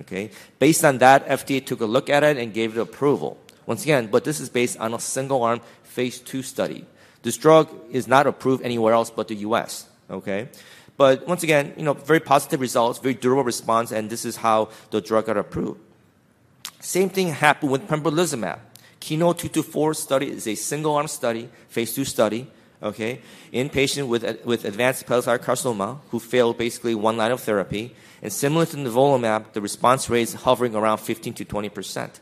Okay, 0.00 0.30
based 0.58 0.84
on 0.84 0.98
that, 0.98 1.26
FDA 1.26 1.64
took 1.64 1.80
a 1.80 1.86
look 1.86 2.10
at 2.10 2.22
it 2.22 2.36
and 2.36 2.52
gave 2.52 2.76
it 2.76 2.80
approval. 2.80 3.38
Once 3.64 3.82
again, 3.82 4.06
but 4.08 4.24
this 4.24 4.40
is 4.40 4.48
based 4.48 4.78
on 4.78 4.94
a 4.94 5.00
single 5.00 5.42
arm 5.42 5.60
phase 5.82 6.18
two 6.18 6.42
study. 6.42 6.84
This 7.22 7.36
drug 7.36 7.68
is 7.90 8.06
not 8.06 8.26
approved 8.26 8.62
anywhere 8.62 8.92
else 8.92 9.10
but 9.10 9.28
the 9.28 9.36
US. 9.36 9.88
Okay? 10.10 10.48
But 10.96 11.26
once 11.26 11.42
again, 11.42 11.74
you 11.76 11.82
know, 11.82 11.92
very 11.92 12.20
positive 12.20 12.60
results, 12.60 12.98
very 12.98 13.14
durable 13.14 13.44
response, 13.44 13.92
and 13.92 14.08
this 14.08 14.24
is 14.24 14.36
how 14.36 14.68
the 14.90 15.00
drug 15.00 15.26
got 15.26 15.36
approved. 15.36 15.80
Same 16.80 17.10
thing 17.10 17.28
happened 17.28 17.72
with 17.72 17.88
pembrolizumab. 17.88 18.60
Keynote 19.00 19.38
224 19.38 19.94
study 19.94 20.30
is 20.30 20.46
a 20.46 20.54
single 20.54 20.94
arm 20.94 21.08
study, 21.08 21.48
phase 21.68 21.94
two 21.94 22.04
study, 22.04 22.46
okay, 22.86 23.20
in 23.52 23.68
patients 23.68 24.08
with, 24.08 24.44
with 24.44 24.64
advanced 24.64 25.06
hepatocellular 25.06 25.38
carcinoma 25.38 25.98
who 26.10 26.18
failed 26.18 26.58
basically 26.58 26.94
one 26.94 27.16
line 27.16 27.32
of 27.32 27.40
therapy. 27.40 27.94
And 28.22 28.32
similar 28.32 28.66
to 28.66 28.76
nivolumab, 28.76 29.52
the 29.52 29.60
response 29.60 30.08
rate 30.08 30.22
is 30.22 30.34
hovering 30.34 30.74
around 30.74 30.98
15 30.98 31.34
to 31.34 31.44
20 31.44 31.68
percent. 31.68 32.20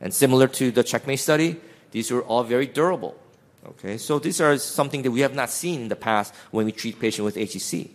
And 0.00 0.12
similar 0.12 0.46
to 0.48 0.70
the 0.70 0.84
checkmate 0.84 1.20
study, 1.20 1.56
these 1.90 2.10
were 2.10 2.22
all 2.22 2.42
very 2.44 2.66
durable. 2.66 3.16
Okay, 3.66 3.98
so 3.98 4.18
these 4.18 4.40
are 4.40 4.56
something 4.58 5.02
that 5.02 5.10
we 5.10 5.20
have 5.20 5.34
not 5.34 5.50
seen 5.50 5.82
in 5.82 5.88
the 5.88 5.96
past 5.96 6.32
when 6.50 6.66
we 6.66 6.72
treat 6.72 7.00
patients 7.00 7.24
with 7.24 7.36
HCC. 7.36 7.90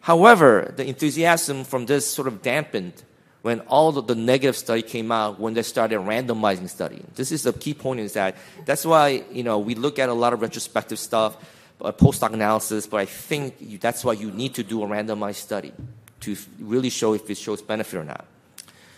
However, 0.00 0.72
the 0.76 0.86
enthusiasm 0.86 1.64
from 1.64 1.86
this 1.86 2.06
sort 2.06 2.28
of 2.28 2.42
dampened 2.42 3.02
when 3.42 3.60
all 3.60 3.96
of 3.96 4.06
the 4.06 4.14
negative 4.14 4.56
study 4.56 4.82
came 4.82 5.10
out 5.10 5.40
when 5.40 5.54
they 5.54 5.62
started 5.62 5.98
randomizing 6.00 6.68
study. 6.68 7.02
This 7.14 7.32
is 7.32 7.42
the 7.42 7.52
key 7.52 7.74
point 7.74 8.00
is 8.00 8.12
that 8.12 8.36
that's 8.64 8.84
why 8.84 9.24
you 9.32 9.42
know 9.42 9.58
we 9.58 9.74
look 9.74 9.98
at 9.98 10.08
a 10.08 10.14
lot 10.14 10.32
of 10.32 10.42
retrospective 10.42 10.98
stuff, 10.98 11.36
uh, 11.80 11.92
post 11.92 12.20
hoc 12.20 12.32
analysis, 12.32 12.86
but 12.86 13.00
I 13.00 13.06
think 13.06 13.54
you, 13.60 13.78
that's 13.78 14.04
why 14.04 14.12
you 14.12 14.30
need 14.30 14.54
to 14.54 14.62
do 14.62 14.82
a 14.82 14.86
randomized 14.86 15.36
study 15.36 15.72
to 16.20 16.36
really 16.58 16.90
show 16.90 17.14
if 17.14 17.28
it 17.30 17.38
shows 17.38 17.62
benefit 17.62 17.98
or 17.98 18.04
not. 18.04 18.26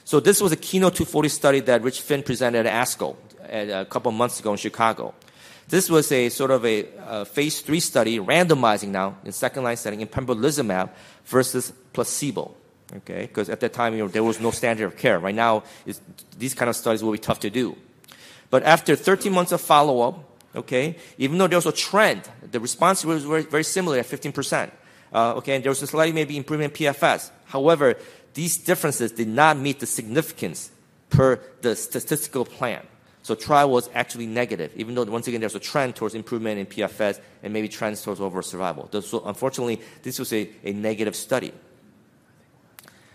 So 0.05 0.19
this 0.19 0.41
was 0.41 0.51
a 0.51 0.57
keynote 0.57 0.95
240 0.95 1.29
study 1.29 1.61
that 1.61 1.83
Rich 1.83 2.01
Finn 2.01 2.23
presented 2.23 2.67
at 2.67 2.87
ASCO 2.87 3.17
a 3.49 3.85
couple 3.85 4.11
months 4.13 4.41
ago 4.41 4.51
in 4.51 4.59
Chicago. 4.59 5.15
This 5.69 5.89
was 5.89 6.11
a 6.11 6.29
sort 6.29 6.51
of 6.51 6.67
a, 6.67 6.87
a 7.07 7.25
phase 7.25 7.61
three 7.61 7.81
study, 7.81 8.19
randomizing 8.19 8.89
now 8.89 9.17
in 9.25 9.33
second 9.33 9.63
line 9.63 9.77
setting 9.77 10.01
in 10.01 10.09
pembrolizumab 10.09 10.91
versus 11.25 11.73
placebo. 11.93 12.55
Okay, 12.99 13.23
because 13.23 13.49
at 13.49 13.61
that 13.61 13.73
time 13.73 13.95
you 13.95 14.01
know, 14.01 14.09
there 14.09 14.23
was 14.23 14.39
no 14.39 14.51
standard 14.51 14.85
of 14.85 14.97
care. 14.97 15.19
Right 15.19 15.35
now, 15.35 15.65
these 16.39 16.55
kind 16.55 16.69
of 16.69 16.77
studies 16.77 17.03
will 17.03 17.13
be 17.13 17.19
tough 17.19 17.41
to 17.41 17.51
do. 17.51 17.77
But 18.51 18.65
after 18.65 18.97
13 18.97 19.33
months 19.33 19.53
of 19.53 19.63
follow 19.63 20.03
up, 20.03 20.25
okay, 20.55 20.97
even 21.17 21.39
though 21.39 21.47
there 21.47 21.57
was 21.57 21.67
a 21.67 21.73
trend, 21.73 22.29
the 22.51 22.61
response 22.61 23.03
was 23.05 23.25
very, 23.25 23.43
very 23.43 23.65
similar 23.65 23.99
at 23.99 24.07
15%. 24.07 24.71
Uh, 25.15 25.35
okay, 25.37 25.57
and 25.57 25.65
there 25.65 25.71
was 25.71 25.81
a 25.83 25.87
slight 25.87 26.15
maybe 26.15 26.37
improvement 26.37 26.79
in 26.79 26.87
PFS. 26.87 27.31
However, 27.47 27.97
these 28.35 28.59
differences 28.59 29.13
did 29.13 29.29
not 29.29 29.59
meet 29.59 29.81
the 29.81 29.87
significance 29.87 30.71
per 31.09 31.41
the 31.63 31.77
statistical 31.77 32.45
plan. 32.45 32.87
So 33.23 33.35
trial 33.35 33.71
was 33.71 33.89
actually 33.95 34.27
negative, 34.27 34.73
even 34.75 34.95
though 34.95 35.05
once 35.05 35.29
again 35.29 35.41
there's 35.41 35.55
a 35.55 35.61
trend 35.61 35.95
towards 35.95 36.15
improvement 36.15 36.59
in 36.59 36.67
PFS 36.67 37.21
and 37.43 37.53
maybe 37.53 37.69
trends 37.69 38.03
towards 38.03 38.21
overall 38.21 38.43
survival. 38.43 38.89
So 39.01 39.23
unfortunately, 39.25 39.81
this 40.03 40.19
was 40.19 40.33
a, 40.33 40.51
a 40.65 40.73
negative 40.73 41.15
study. 41.15 41.53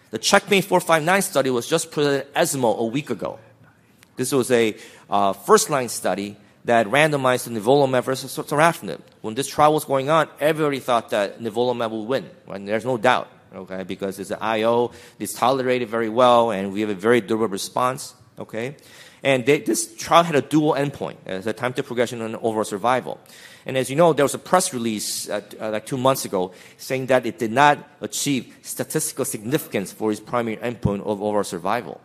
The 0.09 0.17
Checkmate 0.17 0.63
459 0.63 1.21
study 1.21 1.49
was 1.49 1.67
just 1.67 1.91
presented 1.91 2.27
at 2.33 2.41
ESMO 2.43 2.77
a 2.77 2.85
week 2.85 3.09
ago. 3.09 3.39
This 4.15 4.31
was 4.31 4.49
a 4.51 4.75
uh, 5.09 5.33
first-line 5.33 5.89
study 5.89 6.37
that 6.65 6.87
randomized 6.87 7.49
nivolumab 7.49 8.03
versus 8.03 8.35
sorafenib. 8.35 8.99
When 9.21 9.35
this 9.35 9.47
trial 9.47 9.73
was 9.73 9.85
going 9.85 10.09
on, 10.09 10.29
everybody 10.39 10.79
thought 10.79 11.09
that 11.09 11.39
nivolumab 11.39 11.91
would 11.91 12.07
win. 12.07 12.29
Right? 12.47 12.65
There's 12.65 12.85
no 12.85 12.97
doubt, 12.97 13.29
okay, 13.53 13.83
because 13.83 14.19
it's 14.19 14.31
an 14.31 14.39
IO, 14.39 14.91
it's 15.19 15.33
tolerated 15.33 15.89
very 15.89 16.09
well, 16.09 16.51
and 16.51 16.71
we 16.71 16.81
have 16.81 16.89
a 16.89 16.95
very 16.95 17.21
durable 17.21 17.49
response, 17.49 18.15
okay. 18.39 18.75
And 19.23 19.45
they, 19.45 19.59
this 19.59 19.95
trial 19.95 20.23
had 20.23 20.35
a 20.35 20.41
dual 20.41 20.73
endpoint, 20.73 21.17
as 21.25 21.47
a 21.47 21.53
time 21.53 21.73
to 21.73 21.83
progression 21.83 22.21
and 22.21 22.35
overall 22.37 22.63
survival. 22.63 23.19
And 23.67 23.77
as 23.77 23.89
you 23.89 23.97
know, 23.97 24.13
there 24.13 24.23
was 24.23 24.33
a 24.33 24.39
press 24.39 24.73
release 24.73 25.29
uh, 25.29 25.41
uh, 25.59 25.71
like 25.71 25.85
two 25.85 25.97
months 25.97 26.23
ago 26.23 26.53
saying 26.77 27.07
that 27.07 27.25
it 27.25 27.37
did 27.37 27.51
not 27.51 27.77
achieve 27.99 28.55
statistical 28.61 29.25
significance 29.25 29.91
for 29.91 30.09
its 30.09 30.21
primary 30.21 30.55
endpoint 30.55 31.01
of 31.01 31.21
overall 31.21 31.43
survival. 31.43 31.99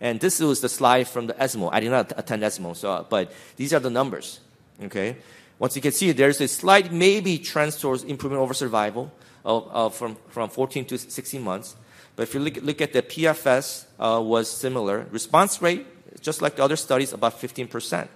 And 0.00 0.18
this 0.18 0.40
was 0.40 0.60
the 0.60 0.68
slide 0.68 1.06
from 1.06 1.28
the 1.28 1.40
ESMO. 1.40 1.70
I 1.70 1.78
did 1.78 1.90
not 1.90 2.12
attend 2.16 2.42
ESMO, 2.42 2.74
so, 2.74 2.90
uh, 2.90 3.02
but 3.04 3.32
these 3.54 3.72
are 3.72 3.78
the 3.78 3.90
numbers. 3.90 4.40
Okay, 4.82 5.16
once 5.60 5.76
you 5.76 5.80
can 5.80 5.92
see, 5.92 6.10
there's 6.10 6.40
a 6.40 6.48
slight 6.48 6.92
maybe 6.92 7.38
trend 7.38 7.72
towards 7.72 8.02
improvement 8.02 8.42
over 8.42 8.52
survival 8.52 9.10
of, 9.44 9.94
from 9.94 10.16
from 10.28 10.50
14 10.50 10.84
to 10.86 10.98
16 10.98 11.40
months. 11.40 11.76
But 12.16 12.24
if 12.24 12.34
you 12.34 12.40
look, 12.40 12.56
look 12.56 12.80
at 12.80 12.92
the 12.92 13.02
PFS, 13.02 13.86
uh, 14.00 14.20
was 14.20 14.50
similar. 14.50 15.06
Response 15.12 15.62
rate 15.62 15.86
just 16.20 16.42
like 16.42 16.56
the 16.56 16.64
other 16.64 16.76
studies, 16.76 17.12
about 17.12 17.40
15%. 17.40 18.08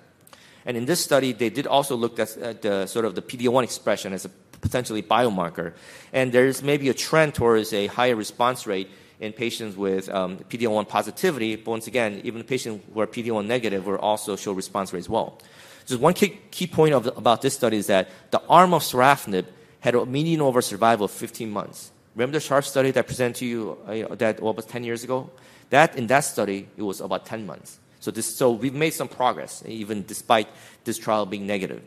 And 0.67 0.77
in 0.77 0.85
this 0.85 1.03
study, 1.03 1.33
they 1.33 1.51
did 1.51 1.67
also 1.67 1.97
look 1.97 2.19
at, 2.19 2.37
at 2.37 2.63
the 2.63 2.87
sort 2.87 3.05
of 3.05 3.15
the 3.15 3.23
PD-L1 3.23 3.65
expression 3.65 4.13
as 4.13 4.25
a 4.25 4.31
potentially 4.61 5.03
biomarker. 5.03 5.73
And 6.13 6.33
there's 6.33 6.63
maybe 6.63 6.89
a 6.89 6.95
trend 6.95 7.35
towards 7.35 7.73
a 7.73 7.87
higher 7.87 8.17
response 8.17 8.67
rate 8.67 8.91
in 9.21 9.33
patients 9.33 9.77
with 9.77 10.09
um, 10.09 10.39
PD-L1 10.39 10.89
positivity. 10.89 11.57
But 11.57 11.71
once 11.71 11.87
again, 11.87 12.21
even 12.25 12.43
patients 12.45 12.85
who 12.93 13.01
are 13.01 13.07
PD-L1 13.07 13.47
negative 13.47 13.87
will 13.87 13.97
also 13.97 14.37
show 14.37 14.53
response 14.53 14.93
rate 14.93 15.01
as 15.01 15.09
well. 15.09 15.39
Just 15.87 16.01
one 16.01 16.15
key, 16.15 16.39
key 16.51 16.67
point 16.67 16.95
of, 16.95 17.07
about 17.07 17.43
this 17.43 17.55
study 17.55 17.79
is 17.79 17.89
that 17.89 18.09
the 18.31 18.41
arm 18.49 18.73
of 18.75 18.83
sorafenib 18.83 19.47
had 19.81 19.95
a 19.95 20.07
median 20.07 20.41
overall 20.41 20.63
survival 20.63 21.07
of 21.07 21.11
15 21.11 21.51
months. 21.51 21.91
Remember 22.15 22.39
the 22.39 22.45
SHARP 22.45 22.65
study 22.65 22.91
that 22.93 23.01
I 23.01 23.03
presented 23.03 23.37
to 23.37 23.47
you 23.47 23.79
uh, 23.87 24.15
that 24.17 24.41
was 24.41 24.67
10 24.67 24.85
years 24.85 25.05
ago? 25.05 25.31
That 25.71 25.97
in 25.97 26.07
that 26.09 26.21
study, 26.21 26.69
it 26.77 26.83
was 26.83 27.01
about 27.01 27.27
10 27.27 27.47
months. 27.47 27.80
So, 28.01 28.11
this, 28.11 28.35
so 28.35 28.51
we've 28.51 28.75
made 28.75 28.95
some 28.95 29.09
progress, 29.09 29.63
even 29.67 30.05
despite 30.05 30.49
this 30.85 30.99
trial 30.99 31.27
being 31.27 31.47
negative. 31.47 31.83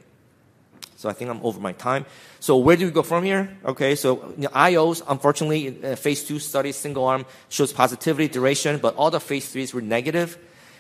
So 0.96 1.10
I 1.10 1.14
think 1.14 1.30
I'm 1.30 1.44
over 1.44 1.60
my 1.60 1.74
time. 1.74 2.06
So 2.40 2.56
where 2.58 2.78
do 2.78 2.86
we 2.86 2.92
go 2.92 3.02
from 3.02 3.26
here? 3.26 3.58
Okay, 3.66 3.96
so 3.96 4.34
you 4.38 4.44
know, 4.44 4.50
IOs, 4.50 5.02
unfortunately, 5.06 5.84
uh, 5.84 5.98
phase 5.98 6.24
two 6.24 6.40
study, 6.40 6.72
single 6.72 7.04
arm, 7.04 7.26
shows 7.50 7.74
positivity, 7.74 8.30
duration, 8.30 8.78
but 8.78 8.96
all 8.96 9.12
the 9.12 9.20
phase 9.20 9.52
threes 9.52 9.74
were 9.74 9.82
negative. 9.82 10.38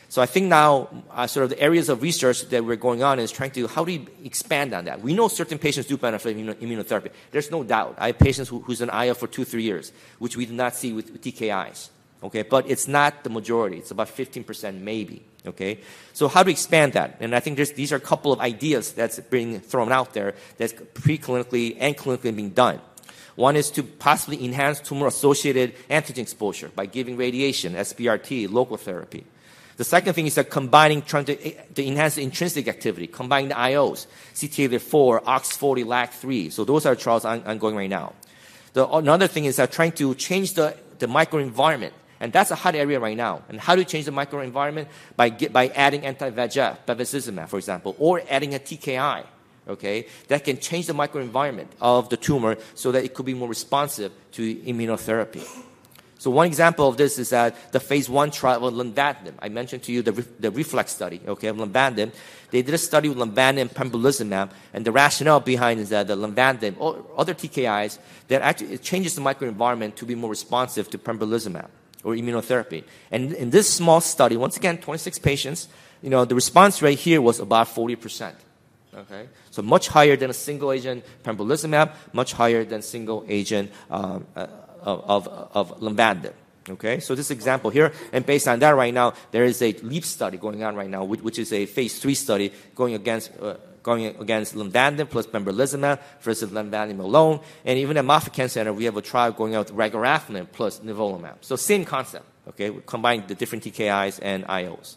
So 0.07 0.21
I 0.21 0.27
think 0.27 0.47
now, 0.47 0.87
uh, 1.09 1.27
sort 1.27 1.45
of 1.45 1.49
the 1.49 1.59
areas 1.59 1.89
of 1.89 2.03
research 2.03 2.43
that 2.49 2.63
we're 2.63 2.77
going 2.77 3.03
on 3.03 3.19
is 3.19 3.31
trying 3.31 3.51
to, 3.51 3.67
how 3.67 3.83
do 3.83 3.91
we 3.99 4.07
expand 4.23 4.73
on 4.73 4.85
that? 4.85 5.01
We 5.01 5.13
know 5.13 5.27
certain 5.27 5.57
patients 5.57 5.87
do 5.87 5.97
benefit 5.97 6.37
from 6.37 6.69
immunotherapy. 6.69 7.09
There's 7.31 7.49
no 7.49 7.63
doubt. 7.63 7.95
I 7.97 8.07
have 8.07 8.19
patients 8.19 8.47
who, 8.47 8.61
who's 8.61 8.79
an 8.79 8.91
IO 8.91 9.15
for 9.15 9.27
two, 9.27 9.43
three 9.43 9.63
years, 9.63 9.91
which 10.19 10.37
we 10.37 10.45
did 10.45 10.55
not 10.55 10.75
see 10.75 10.93
with, 10.93 11.11
with 11.11 11.21
TKIs 11.21 11.89
okay? 12.23 12.41
But 12.41 12.69
it's 12.69 12.87
not 12.87 13.23
the 13.23 13.29
majority. 13.29 13.77
It's 13.77 13.91
about 13.91 14.07
15% 14.07 14.79
maybe, 14.79 15.23
okay? 15.45 15.79
So 16.13 16.27
how 16.27 16.43
to 16.43 16.49
expand 16.49 16.93
that? 16.93 17.17
And 17.19 17.35
I 17.35 17.39
think 17.39 17.57
these 17.57 17.91
are 17.91 17.97
a 17.97 17.99
couple 17.99 18.31
of 18.31 18.39
ideas 18.39 18.93
that's 18.93 19.19
being 19.19 19.59
thrown 19.59 19.91
out 19.91 20.13
there 20.13 20.33
that's 20.57 20.73
preclinically 20.73 21.77
and 21.79 21.95
clinically 21.95 22.35
being 22.35 22.51
done. 22.51 22.79
One 23.35 23.55
is 23.55 23.71
to 23.71 23.83
possibly 23.83 24.43
enhance 24.45 24.79
tumor-associated 24.79 25.75
antigen 25.89 26.19
exposure 26.19 26.69
by 26.75 26.85
giving 26.85 27.17
radiation, 27.17 27.73
SBRT, 27.73 28.51
local 28.51 28.77
therapy. 28.77 29.25
The 29.75 29.83
second 29.83 30.13
thing 30.13 30.27
is 30.27 30.35
that 30.35 30.51
combining, 30.51 31.01
trying 31.01 31.25
to, 31.25 31.35
to 31.35 31.83
enhance 31.83 32.15
the 32.15 32.21
intrinsic 32.21 32.67
activity, 32.67 33.07
combining 33.07 33.49
the 33.49 33.55
IOs, 33.55 34.05
CTLA4, 34.35 35.23
OX40, 35.23 35.83
LAG3. 35.83 36.51
So 36.51 36.63
those 36.63 36.85
are 36.85 36.95
trials 36.95 37.25
ongoing 37.25 37.75
right 37.75 37.89
now. 37.89 38.13
The, 38.73 38.87
another 38.87 39.27
thing 39.27 39.45
is 39.45 39.55
that 39.55 39.71
trying 39.71 39.93
to 39.93 40.13
change 40.13 40.53
the, 40.53 40.77
the 40.99 41.07
microenvironment 41.07 41.91
and 42.23 42.31
that's 42.31 42.51
a 42.51 42.55
hot 42.55 42.73
area 42.73 43.01
right 43.01 43.17
now. 43.17 43.41
And 43.49 43.59
how 43.59 43.75
do 43.75 43.81
you 43.81 43.85
change 43.85 44.05
the 44.05 44.11
microenvironment? 44.11 44.87
By, 45.17 45.27
get, 45.27 45.51
by 45.51 45.67
adding 45.67 46.05
anti-VEGF, 46.05 46.77
bevacizumab, 46.87 47.49
for 47.49 47.57
example, 47.57 47.97
or 47.99 48.21
adding 48.29 48.55
a 48.55 48.59
TKI, 48.59 49.25
okay, 49.67 50.07
that 50.29 50.45
can 50.45 50.57
change 50.57 50.87
the 50.87 50.93
microenvironment 50.93 51.67
of 51.81 52.07
the 52.07 52.15
tumor 52.15 52.55
so 52.75 52.93
that 52.93 53.03
it 53.03 53.13
could 53.13 53.25
be 53.25 53.33
more 53.33 53.49
responsive 53.49 54.13
to 54.31 54.55
immunotherapy. 54.55 55.45
So 56.17 56.31
one 56.31 56.47
example 56.47 56.87
of 56.87 56.95
this 56.95 57.19
is 57.19 57.31
that 57.31 57.73
the 57.73 57.81
phase 57.81 58.09
one 58.09 58.31
trial 58.31 58.65
of 58.65 58.73
lenvatinib. 58.73 59.33
I 59.39 59.49
mentioned 59.49 59.83
to 59.83 59.91
you 59.91 60.01
the, 60.01 60.13
the 60.39 60.49
REFLECT 60.49 60.87
study, 60.87 61.19
okay, 61.27 61.49
of 61.49 61.57
lenvatinib. 61.57 62.13
They 62.51 62.61
did 62.61 62.73
a 62.73 62.77
study 62.77 63.09
with 63.09 63.17
lenvatinib 63.17 63.59
and 63.59 63.69
pembrolizumab, 63.69 64.51
and 64.73 64.85
the 64.85 64.93
rationale 64.93 65.41
behind 65.41 65.81
is 65.81 65.89
that 65.89 66.07
the 66.07 66.15
lenvatinib 66.15 66.75
or 66.79 67.03
other 67.17 67.33
TKIs 67.33 67.99
that 68.29 68.41
actually 68.41 68.75
it 68.75 68.81
changes 68.81 69.15
the 69.15 69.21
microenvironment 69.21 69.95
to 69.95 70.05
be 70.05 70.15
more 70.15 70.29
responsive 70.29 70.89
to 70.89 70.97
pembrolizumab 70.97 71.67
or 72.03 72.13
immunotherapy. 72.13 72.83
And 73.11 73.33
in 73.33 73.49
this 73.49 73.73
small 73.73 74.01
study, 74.01 74.37
once 74.37 74.57
again, 74.57 74.77
26 74.77 75.19
patients, 75.19 75.67
you 76.01 76.09
know, 76.09 76.25
the 76.25 76.35
response 76.35 76.81
rate 76.81 76.99
here 76.99 77.21
was 77.21 77.39
about 77.39 77.67
40%. 77.67 78.33
Okay, 78.95 79.27
so 79.49 79.63
much 79.63 79.87
higher 79.87 80.15
than 80.15 80.29
a 80.29 80.33
single 80.33 80.71
agent 80.71 81.03
pembrolizumab, 81.23 81.93
much 82.13 82.33
higher 82.33 82.63
than 82.63 82.83
single 82.83 83.25
agent 83.27 83.71
um, 83.89 84.27
uh, 84.35 84.45
of, 84.83 85.27
of 85.27 85.79
lenvatinib. 85.79 86.33
Okay, 86.69 86.99
so 86.99 87.15
this 87.15 87.31
example 87.31 87.71
here, 87.71 87.91
and 88.11 88.25
based 88.25 88.47
on 88.47 88.59
that, 88.59 88.75
right 88.75 88.93
now 88.93 89.13
there 89.31 89.45
is 89.45 89.61
a 89.63 89.73
LEAP 89.73 90.05
study 90.05 90.37
going 90.37 90.63
on 90.63 90.75
right 90.75 90.89
now, 90.89 91.03
which, 91.03 91.21
which 91.21 91.39
is 91.39 91.51
a 91.51 91.65
phase 91.65 91.99
three 91.99 92.13
study 92.13 92.53
going 92.75 92.93
against 92.93 93.31
uh, 93.41 93.55
going 93.83 94.05
against 94.05 94.55
lenvatinib 94.55 95.09
plus 95.09 95.27
pembrolizumab 95.27 95.99
versus 96.21 96.49
lenvatinib 96.49 96.99
alone, 96.99 97.39
and 97.65 97.77
even 97.77 97.97
at 97.97 98.05
Moffitt 98.05 98.33
Cancer 98.33 98.53
Center, 98.53 98.73
we 98.73 98.85
have 98.85 98.97
a 98.97 99.01
trial 99.01 99.31
going 99.31 99.53
out 99.53 99.69
with 99.69 99.77
regorafenib 99.77 100.47
plus 100.51 100.79
nivolumab. 100.79 101.35
So 101.41 101.55
same 101.55 101.85
concept. 101.85 102.25
Okay, 102.47 102.69
we 102.69 102.81
combine 102.85 103.25
the 103.27 103.35
different 103.35 103.63
TKIs 103.63 104.19
and 104.21 104.45
IOs. 104.45 104.95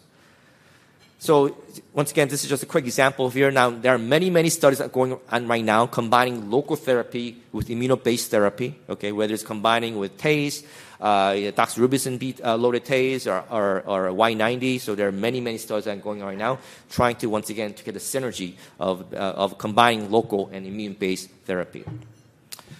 So 1.19 1.57
once 1.93 2.11
again, 2.11 2.27
this 2.27 2.43
is 2.43 2.49
just 2.49 2.61
a 2.63 2.67
quick 2.67 2.85
example 2.85 3.29
here. 3.29 3.49
Now 3.49 3.71
there 3.71 3.93
are 3.93 3.97
many, 3.97 4.29
many 4.29 4.49
studies 4.49 4.77
that 4.77 4.85
are 4.85 4.89
going 4.89 5.17
on 5.31 5.47
right 5.47 5.63
now 5.63 5.87
combining 5.87 6.51
local 6.51 6.75
therapy 6.75 7.41
with 7.51 7.69
immuno-based 7.69 8.29
therapy. 8.29 8.77
Okay, 8.89 9.11
whether 9.11 9.33
it's 9.33 9.43
combining 9.43 9.97
with 9.97 10.17
TACE, 10.17 10.63
uh, 10.99 11.31
doxorubicin 11.31 12.19
bead, 12.19 12.41
uh, 12.43 12.79
TACE 12.79 13.27
or, 13.27 13.43
or, 13.49 13.81
or, 13.85 14.09
Y90. 14.09 14.79
So 14.79 14.95
there 14.95 15.07
are 15.07 15.11
many, 15.11 15.41
many 15.41 15.57
studies 15.57 15.85
that 15.85 15.97
are 15.97 16.01
going 16.01 16.21
on 16.21 16.29
right 16.29 16.37
now, 16.37 16.59
trying 16.89 17.15
to 17.17 17.27
once 17.27 17.49
again 17.49 17.73
to 17.73 17.83
get 17.83 17.93
the 17.93 17.99
synergy 17.99 18.55
of 18.79 19.13
uh, 19.13 19.17
of 19.17 19.57
combining 19.57 20.11
local 20.11 20.49
and 20.51 20.65
immune-based 20.65 21.29
therapy. 21.45 21.83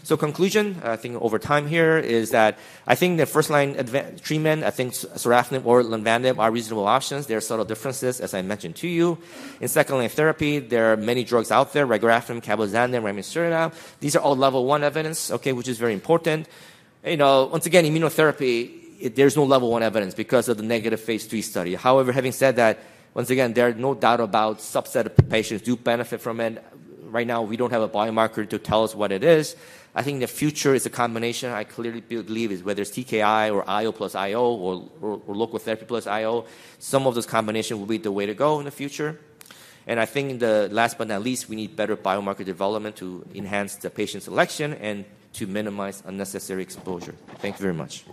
So 0.07 0.15
conclusion, 0.15 0.80
I 0.86 0.95
think 0.95 1.22
over 1.22 1.38
time 1.38 1.68
here 1.68 1.97
is 1.97 2.32
that 2.32 2.57
I 2.88 2.95
think 2.95 3.18
the 3.18 3.26
first 3.26 3.49
line 3.49 3.76
adva- 3.76 4.22
treatment, 4.22 4.63
I 4.63 4.70
think 4.70 4.93
sorafenib 4.93 5.65
or 5.65 5.84
lenvatinib 5.84 6.39
are 6.39 6.49
reasonable 6.49 6.88
options. 6.88 7.28
There 7.28 7.38
are 7.38 7.41
subtle 7.41 7.65
differences, 7.65 8.22
as 8.22 8.34
I 8.34 8.41
mentioned 8.41 8.78
to 8.78 8.88
you. 8.88 9.18
In 9.59 9.68
second 9.68 9.97
line 9.97 10.07
therapy, 10.07 10.59
there 10.59 10.93
are 10.93 10.95
many 10.95 11.26
drugs 11.26 11.51
out 11.51 11.74
there, 11.74 11.86
regorafenib, 11.86 12.41
cabozantinib, 12.41 13.03
ramucirumab. 13.03 13.74
These 13.99 14.15
are 14.15 14.22
all 14.22 14.38
level 14.38 14.63
one 14.63 14.82
evidence, 14.82 15.30
okay, 15.30 15.51
which 15.51 15.68
is 15.68 15.78
very 15.78 15.93
important. 15.93 16.47
You 17.08 17.16
know, 17.16 17.45
once 17.45 17.66
again, 17.66 17.86
immunotherapy, 17.86 18.99
it, 18.99 19.16
there's 19.16 19.38
no 19.38 19.45
level 19.45 19.72
one 19.72 19.82
evidence 19.82 20.14
because 20.14 20.49
of 20.49 20.58
the 20.58 20.64
negative 20.64 20.99
phase 20.99 21.26
three 21.26 21.41
study. 21.41 21.76
However, 21.76 22.12
having 22.12 22.34
said 22.34 22.58
that, 22.58 22.80
once 23.14 23.30
again, 23.30 23.53
there 23.53 23.70
are 23.70 23.74
no 23.74 23.93
doubt 23.93 24.20
about 24.20 24.60
subset 24.60 25.05
of 25.05 25.30
patients 25.30 25.64
do 25.64 25.78
benefit 25.78 26.20
from 26.20 26.41
it. 26.41 26.62
Right 27.03 27.26
now, 27.26 27.43
we 27.43 27.55
don't 27.55 27.72
have 27.72 27.82
a 27.82 27.88
biomarker 27.88 28.49
to 28.49 28.60
tell 28.60 28.84
us 28.84 28.93
what 28.93 29.14
it 29.14 29.24
is. 29.24 29.55
I 29.95 30.03
think 30.03 30.20
the 30.20 30.28
future 30.28 30.76
is 30.76 30.86
a 30.86 30.89
combination. 30.89 31.49
I 31.53 31.64
clearly 31.64 32.01
believe 32.01 32.51
is 32.51 32.62
whether 32.62 32.82
it's 32.82 32.91
TKI 32.91 33.53
or 33.53 33.68
IO 33.70 33.93
plus 33.93 34.14
IO 34.14 34.43
or, 34.43 34.89
or, 35.01 35.22
or 35.26 35.34
local 35.34 35.60
therapy 35.60 35.86
plus 35.86 36.08
IO. 36.08 36.45
Some 36.78 37.08
of 37.08 37.16
those 37.16 37.26
combinations 37.26 37.80
will 37.80 37.88
be 37.88 37.97
the 37.99 38.12
way 38.12 38.26
to 38.26 38.34
go 38.34 38.60
in 38.60 38.66
the 38.66 38.72
future. 38.72 39.18
And 39.88 40.01
I 40.01 40.05
think 40.05 40.41
the 40.41 40.68
last 40.74 40.97
but 40.97 41.08
not 41.08 41.24
least, 41.24 41.47
we 41.47 41.55
need 41.55 41.78
better 41.78 41.95
biomarker 41.95 42.43
development 42.43 42.97
to 42.97 43.26
enhance 43.34 43.78
the 43.78 43.89
patient 43.89 44.24
selection 44.24 44.74
and 44.74 45.05
to 45.34 45.48
minimize 45.48 46.04
unnecessary 46.06 46.64
exposure. 46.64 47.16
Thank 47.40 47.58
you 47.60 47.62
very 47.62 47.74
much. 47.74 48.06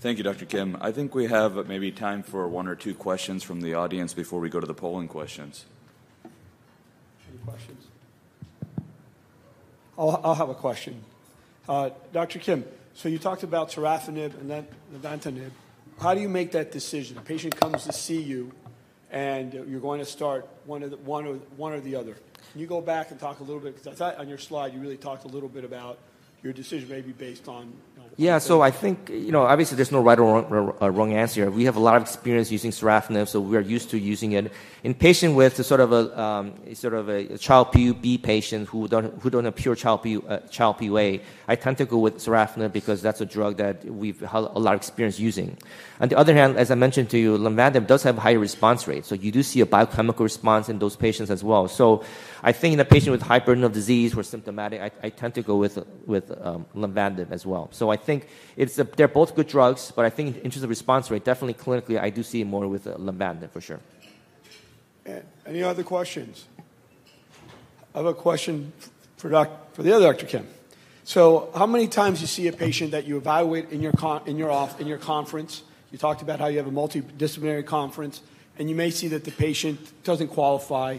Thank 0.00 0.18
you, 0.18 0.24
Dr. 0.24 0.46
Kim. 0.46 0.76
I 0.80 0.92
think 0.92 1.14
we 1.14 1.26
have 1.26 1.66
maybe 1.66 1.90
time 1.90 2.22
for 2.22 2.46
one 2.46 2.68
or 2.68 2.76
two 2.76 2.94
questions 2.94 3.42
from 3.42 3.60
the 3.60 3.74
audience 3.74 4.14
before 4.14 4.38
we 4.38 4.48
go 4.48 4.60
to 4.60 4.66
the 4.66 4.74
polling 4.74 5.08
questions 5.08 5.64
Any 6.24 7.38
questions? 7.44 7.84
I'll, 9.98 10.20
I'll 10.22 10.36
have 10.36 10.50
a 10.50 10.54
question. 10.54 11.02
Uh, 11.68 11.90
Dr. 12.12 12.38
Kim, 12.38 12.64
so 12.94 13.08
you 13.08 13.18
talked 13.18 13.42
about 13.42 13.70
sorafenib 13.70 14.38
and 14.40 14.48
then 14.48 14.68
nivolumab. 14.94 15.50
How 16.00 16.14
do 16.14 16.20
you 16.20 16.28
make 16.28 16.52
that 16.52 16.70
decision? 16.70 17.18
A 17.18 17.20
patient 17.20 17.58
comes 17.60 17.84
to 17.84 17.92
see 17.92 18.22
you, 18.22 18.52
and 19.10 19.52
you're 19.52 19.80
going 19.80 20.00
to 20.00 20.06
start 20.06 20.48
one, 20.66 20.82
of 20.82 20.90
the, 20.90 20.96
one, 20.98 21.26
or, 21.26 21.34
one 21.56 21.72
or 21.72 21.80
the 21.80 21.96
other. 21.96 22.14
Can 22.52 22.60
you 22.60 22.66
go 22.66 22.80
back 22.80 23.10
and 23.10 23.18
talk 23.20 23.40
a 23.40 23.42
little 23.42 23.60
bit? 23.60 23.74
Because 23.74 23.86
I 23.86 23.94
thought 23.94 24.18
on 24.18 24.28
your 24.28 24.38
slide 24.38 24.72
you 24.72 24.80
really 24.80 24.96
talked 24.96 25.24
a 25.24 25.28
little 25.28 25.48
bit 25.48 25.64
about 25.64 25.98
your 26.42 26.52
decision 26.52 26.88
may 26.88 27.00
be 27.00 27.12
based 27.12 27.48
on 27.48 27.72
yeah, 28.20 28.38
so 28.38 28.62
I 28.62 28.72
think, 28.72 29.10
you 29.10 29.30
know, 29.30 29.42
obviously 29.42 29.76
there's 29.76 29.92
no 29.92 30.02
right 30.02 30.18
or 30.18 30.42
wrong, 30.42 30.76
uh, 30.82 30.90
wrong, 30.90 31.12
answer. 31.12 31.48
We 31.52 31.66
have 31.66 31.76
a 31.76 31.80
lot 31.80 31.94
of 31.94 32.02
experience 32.02 32.50
using 32.50 32.72
sorafenib, 32.72 33.28
so 33.28 33.38
we're 33.38 33.60
used 33.60 33.90
to 33.90 33.98
using 33.98 34.32
it. 34.32 34.52
In 34.82 34.94
patients 34.94 35.36
with 35.36 35.64
sort 35.64 35.78
of 35.78 35.92
a, 35.92 36.20
um, 36.20 36.54
sort 36.74 36.94
of 36.94 37.08
a 37.08 37.38
Child-Pugh 37.38 37.94
B 37.94 38.18
patient 38.18 38.68
who 38.70 38.88
don't, 38.88 39.22
who 39.22 39.30
don't 39.30 39.44
have 39.44 39.54
pure 39.54 39.76
Child-Pugh, 39.76 40.24
uh, 40.26 40.38
Child-Pugh 40.48 40.98
A, 40.98 41.20
I 41.46 41.54
tend 41.54 41.78
to 41.78 41.84
go 41.84 41.98
with 41.98 42.16
sorafenib 42.16 42.72
because 42.72 43.02
that's 43.02 43.20
a 43.20 43.24
drug 43.24 43.56
that 43.58 43.84
we've 43.84 44.18
had 44.18 44.42
a 44.42 44.58
lot 44.58 44.74
of 44.74 44.80
experience 44.80 45.20
using. 45.20 45.56
On 46.00 46.08
the 46.08 46.18
other 46.18 46.34
hand, 46.34 46.56
as 46.56 46.72
I 46.72 46.74
mentioned 46.74 47.10
to 47.10 47.18
you, 47.18 47.38
lenvatinib 47.38 47.86
does 47.86 48.02
have 48.02 48.18
a 48.18 48.20
higher 48.20 48.40
response 48.40 48.88
rate, 48.88 49.04
so 49.04 49.14
you 49.14 49.30
do 49.30 49.44
see 49.44 49.60
a 49.60 49.66
biochemical 49.66 50.24
response 50.24 50.68
in 50.68 50.80
those 50.80 50.96
patients 50.96 51.30
as 51.30 51.44
well. 51.44 51.68
So 51.68 52.02
I 52.42 52.50
think 52.50 52.74
in 52.74 52.80
a 52.80 52.84
patient 52.84 53.12
with 53.12 53.22
high 53.22 53.38
burden 53.38 53.62
of 53.62 53.72
disease 53.72 54.12
who 54.12 54.20
are 54.20 54.24
symptomatic, 54.24 54.80
I, 54.80 54.90
I 55.06 55.10
tend 55.10 55.34
to 55.34 55.42
go 55.42 55.56
with, 55.56 55.78
with 56.06 56.32
um, 56.44 56.66
as 57.30 57.46
well. 57.46 57.68
So 57.72 57.90
I 57.90 57.96
think 58.08 58.26
it's 58.56 58.78
a, 58.78 58.84
they're 58.84 59.16
both 59.20 59.36
good 59.36 59.48
drugs, 59.48 59.92
but 59.94 60.04
I 60.08 60.10
think 60.10 60.36
in 60.44 60.50
terms 60.50 60.62
of 60.62 60.70
response 60.70 61.10
rate, 61.10 61.24
definitely 61.24 61.58
clinically, 61.64 62.00
I 62.00 62.10
do 62.10 62.22
see 62.22 62.42
more 62.44 62.66
with 62.66 62.86
uh, 62.86 63.48
for 63.52 63.60
sure. 63.60 63.80
Any 65.46 65.62
other 65.62 65.84
questions? 65.84 66.46
I 67.94 67.98
have 67.98 68.06
a 68.06 68.14
question 68.14 68.72
for, 69.16 69.28
doc, 69.28 69.48
for 69.74 69.82
the 69.82 69.92
other 69.94 70.06
Dr. 70.12 70.26
Kim. 70.26 70.46
So, 71.04 71.50
how 71.54 71.66
many 71.66 71.88
times 71.88 72.20
you 72.20 72.26
see 72.26 72.48
a 72.48 72.52
patient 72.52 72.90
that 72.90 73.04
you 73.06 73.16
evaluate 73.16 73.70
in 73.70 73.80
your 73.80 73.92
con, 73.92 74.22
in 74.26 74.36
your 74.36 74.50
off, 74.50 74.80
in 74.80 74.86
your 74.86 74.98
conference? 74.98 75.62
You 75.90 75.98
talked 75.98 76.22
about 76.22 76.38
how 76.38 76.48
you 76.48 76.58
have 76.58 76.66
a 76.66 76.76
multidisciplinary 76.82 77.64
conference, 77.64 78.20
and 78.58 78.68
you 78.68 78.76
may 78.76 78.90
see 78.90 79.08
that 79.08 79.24
the 79.24 79.32
patient 79.32 79.78
doesn't 80.04 80.28
qualify, 80.28 80.98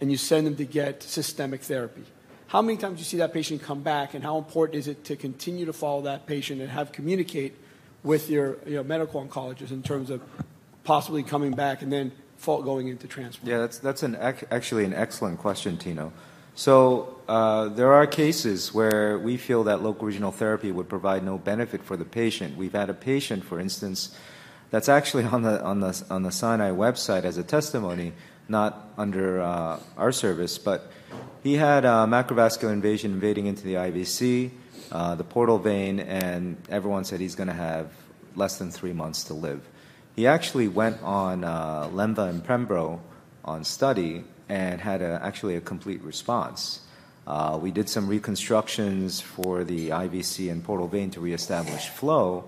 and 0.00 0.10
you 0.10 0.16
send 0.16 0.46
them 0.46 0.56
to 0.56 0.64
get 0.64 1.02
systemic 1.02 1.60
therapy. 1.62 2.04
How 2.50 2.62
many 2.62 2.78
times 2.78 2.98
you 2.98 3.04
see 3.04 3.18
that 3.18 3.32
patient 3.32 3.62
come 3.62 3.82
back, 3.84 4.14
and 4.14 4.24
how 4.24 4.36
important 4.36 4.76
is 4.76 4.88
it 4.88 5.04
to 5.04 5.14
continue 5.14 5.66
to 5.66 5.72
follow 5.72 6.02
that 6.02 6.26
patient 6.26 6.60
and 6.60 6.68
have 6.68 6.90
communicate 6.90 7.54
with 8.02 8.28
your 8.28 8.56
medical 8.82 9.24
oncologist 9.24 9.70
in 9.70 9.84
terms 9.84 10.10
of 10.10 10.20
possibly 10.82 11.22
coming 11.22 11.52
back 11.52 11.82
and 11.82 11.92
then 11.92 12.10
going 12.44 12.88
into 12.88 13.06
transplant? 13.06 13.48
Yeah, 13.48 13.58
that's, 13.58 13.78
that's 13.78 14.02
an, 14.02 14.16
actually 14.16 14.84
an 14.84 14.92
excellent 14.92 15.38
question, 15.38 15.78
Tino. 15.78 16.12
So 16.56 17.20
uh, 17.28 17.68
there 17.68 17.92
are 17.92 18.04
cases 18.08 18.74
where 18.74 19.16
we 19.16 19.36
feel 19.36 19.62
that 19.64 19.80
local 19.80 20.08
regional 20.08 20.32
therapy 20.32 20.72
would 20.72 20.88
provide 20.88 21.22
no 21.22 21.38
benefit 21.38 21.84
for 21.84 21.96
the 21.96 22.04
patient. 22.04 22.56
We've 22.56 22.72
had 22.72 22.90
a 22.90 22.94
patient, 22.94 23.44
for 23.44 23.60
instance, 23.60 24.18
that's 24.72 24.88
actually 24.88 25.22
on 25.22 25.42
the 25.42 25.62
on 25.62 25.78
the 25.78 26.04
on 26.10 26.24
the 26.24 26.32
Sinai 26.32 26.70
website 26.70 27.22
as 27.22 27.38
a 27.38 27.44
testimony, 27.44 28.12
not 28.48 28.88
under 28.98 29.40
uh, 29.40 29.78
our 29.96 30.10
service, 30.10 30.58
but 30.58 30.90
he 31.42 31.54
had 31.54 31.84
a 31.84 32.06
macrovascular 32.06 32.72
invasion 32.72 33.12
invading 33.12 33.46
into 33.46 33.64
the 33.64 33.74
IVC, 33.74 34.50
uh, 34.92 35.14
the 35.14 35.24
portal 35.24 35.58
vein, 35.58 36.00
and 36.00 36.56
everyone 36.68 37.04
said 37.04 37.20
he's 37.20 37.34
going 37.34 37.48
to 37.48 37.54
have 37.54 37.90
less 38.36 38.58
than 38.58 38.70
three 38.70 38.92
months 38.92 39.24
to 39.24 39.34
live. 39.34 39.66
He 40.16 40.26
actually 40.26 40.68
went 40.68 41.02
on 41.02 41.44
uh, 41.44 41.88
Lenva 41.88 42.28
and 42.28 42.44
Pembro 42.44 43.00
on 43.44 43.64
study 43.64 44.24
and 44.48 44.80
had 44.80 45.00
a, 45.00 45.20
actually 45.22 45.56
a 45.56 45.60
complete 45.60 46.02
response. 46.02 46.80
Uh, 47.26 47.58
we 47.60 47.70
did 47.70 47.88
some 47.88 48.08
reconstructions 48.08 49.20
for 49.20 49.64
the 49.64 49.90
IVC 49.90 50.50
and 50.50 50.62
portal 50.62 50.88
vein 50.88 51.10
to 51.12 51.20
reestablish 51.20 51.88
flow, 51.88 52.44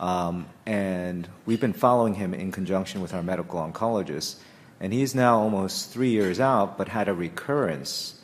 um, 0.00 0.46
and 0.64 1.28
we've 1.44 1.60
been 1.60 1.72
following 1.72 2.14
him 2.14 2.34
in 2.34 2.50
conjunction 2.50 3.00
with 3.00 3.14
our 3.14 3.22
medical 3.22 3.60
oncologist. 3.60 4.36
And 4.80 4.92
he's 4.92 5.14
now 5.14 5.38
almost 5.38 5.90
three 5.90 6.10
years 6.10 6.38
out, 6.38 6.76
but 6.76 6.88
had 6.88 7.08
a 7.08 7.14
recurrence 7.14 8.15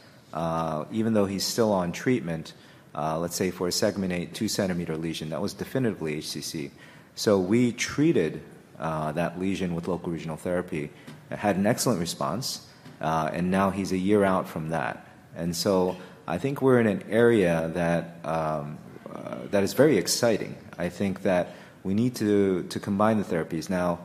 even 0.91 1.13
though 1.15 1.27
he's 1.27 1.45
still 1.45 1.73
on 1.73 1.93
treatment, 1.93 2.55
uh, 2.95 3.19
let's 3.19 3.37
say 3.37 3.51
for 3.51 3.69
a 3.69 3.73
segment 3.73 4.13
8 4.13 4.35
2 4.35 4.49
centimeter 4.49 4.97
lesion, 4.97 5.31
that 5.31 5.41
was 5.41 5.55
definitively 5.55 6.19
HCC. 6.19 6.71
So 7.15 7.39
we 7.39 7.73
treated 7.73 8.43
uh, 8.79 9.13
that 9.13 9.39
lesion 9.39 9.75
with 9.75 9.89
local 9.89 10.13
regional 10.13 10.37
therapy, 10.37 10.91
had 11.31 11.57
an 11.57 11.67
excellent 11.67 12.01
response, 12.01 12.67
uh, 13.01 13.31
and 13.33 13.51
now 13.51 13.71
he's 13.71 13.93
a 13.93 13.99
year 13.99 14.25
out 14.25 14.49
from 14.49 14.71
that. 14.71 15.07
And 15.37 15.55
so 15.55 15.97
I 16.27 16.39
think 16.39 16.61
we're 16.61 16.81
in 16.81 16.87
an 16.87 17.05
area 17.09 17.71
that, 17.75 18.19
um, 18.25 18.79
uh, 19.13 19.37
that 19.51 19.63
is 19.63 19.73
very 19.73 19.97
exciting. 19.97 20.57
I 20.79 20.89
think 20.89 21.23
that 21.23 21.55
we 21.85 21.95
need 21.95 22.15
to, 22.17 22.65
to 22.65 22.81
combine 22.81 23.19
the 23.19 23.25
therapies. 23.25 23.69
Now, 23.69 24.01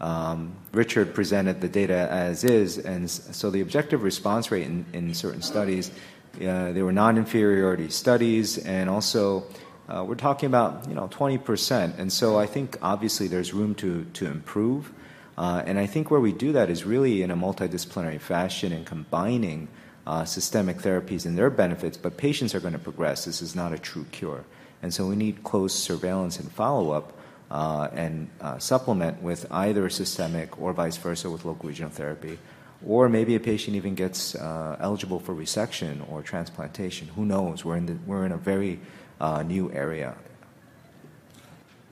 um, 0.00 0.54
Richard 0.72 1.14
presented 1.14 1.60
the 1.60 1.68
data 1.68 2.08
as 2.10 2.44
is, 2.44 2.78
and 2.78 3.10
so 3.10 3.50
the 3.50 3.62
objective 3.62 4.02
response 4.02 4.50
rate 4.50 4.66
in, 4.66 4.84
in 4.92 5.14
certain 5.14 5.42
studies, 5.42 5.90
uh, 6.36 6.72
they 6.72 6.82
were 6.82 6.92
non-inferiority 6.92 7.88
studies, 7.88 8.58
and 8.58 8.90
also 8.90 9.46
uh, 9.88 10.04
we're 10.06 10.14
talking 10.14 10.48
about 10.48 10.86
you 10.88 10.94
know 10.94 11.08
20%. 11.08 11.98
And 11.98 12.12
so 12.12 12.38
I 12.38 12.46
think 12.46 12.76
obviously 12.82 13.26
there's 13.26 13.54
room 13.54 13.74
to 13.76 14.04
to 14.14 14.26
improve, 14.26 14.92
uh, 15.38 15.62
and 15.64 15.78
I 15.78 15.86
think 15.86 16.10
where 16.10 16.20
we 16.20 16.32
do 16.32 16.52
that 16.52 16.68
is 16.68 16.84
really 16.84 17.22
in 17.22 17.30
a 17.30 17.36
multidisciplinary 17.36 18.20
fashion 18.20 18.72
and 18.72 18.84
combining 18.84 19.68
uh, 20.06 20.26
systemic 20.26 20.76
therapies 20.78 21.24
and 21.24 21.38
their 21.38 21.48
benefits. 21.50 21.96
But 21.96 22.18
patients 22.18 22.54
are 22.54 22.60
going 22.60 22.74
to 22.74 22.78
progress. 22.78 23.24
This 23.24 23.40
is 23.40 23.56
not 23.56 23.72
a 23.72 23.78
true 23.78 24.04
cure, 24.12 24.44
and 24.82 24.92
so 24.92 25.06
we 25.06 25.16
need 25.16 25.42
close 25.42 25.72
surveillance 25.72 26.38
and 26.38 26.52
follow-up 26.52 27.12
uh, 27.12 27.15
and 27.50 28.28
uh, 28.40 28.58
supplement 28.58 29.22
with 29.22 29.46
either 29.50 29.88
systemic 29.88 30.60
or 30.60 30.72
vice 30.72 30.96
versa 30.96 31.30
with 31.30 31.44
local 31.44 31.68
regional 31.68 31.90
therapy. 31.90 32.38
Or 32.86 33.08
maybe 33.08 33.34
a 33.34 33.40
patient 33.40 33.76
even 33.76 33.94
gets 33.94 34.34
uh, 34.34 34.76
eligible 34.80 35.18
for 35.18 35.34
resection 35.34 36.08
or 36.10 36.22
transplantation. 36.22 37.08
Who 37.16 37.24
knows? 37.24 37.64
We're 37.64 37.76
in, 37.76 37.86
the, 37.86 37.98
we're 38.06 38.26
in 38.26 38.32
a 38.32 38.36
very 38.36 38.80
uh, 39.20 39.42
new 39.42 39.72
area. 39.72 40.14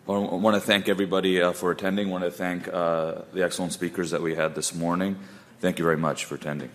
Well, 0.06 0.28
I 0.30 0.34
want 0.34 0.54
to 0.54 0.60
thank 0.60 0.88
everybody 0.88 1.40
uh, 1.40 1.52
for 1.52 1.70
attending. 1.70 2.08
I 2.08 2.10
want 2.10 2.24
to 2.24 2.30
thank 2.30 2.68
uh, 2.68 3.22
the 3.32 3.42
excellent 3.42 3.72
speakers 3.72 4.10
that 4.10 4.20
we 4.20 4.34
had 4.34 4.54
this 4.54 4.74
morning. 4.74 5.18
Thank 5.60 5.78
you 5.78 5.84
very 5.84 5.96
much 5.96 6.26
for 6.26 6.34
attending. 6.34 6.68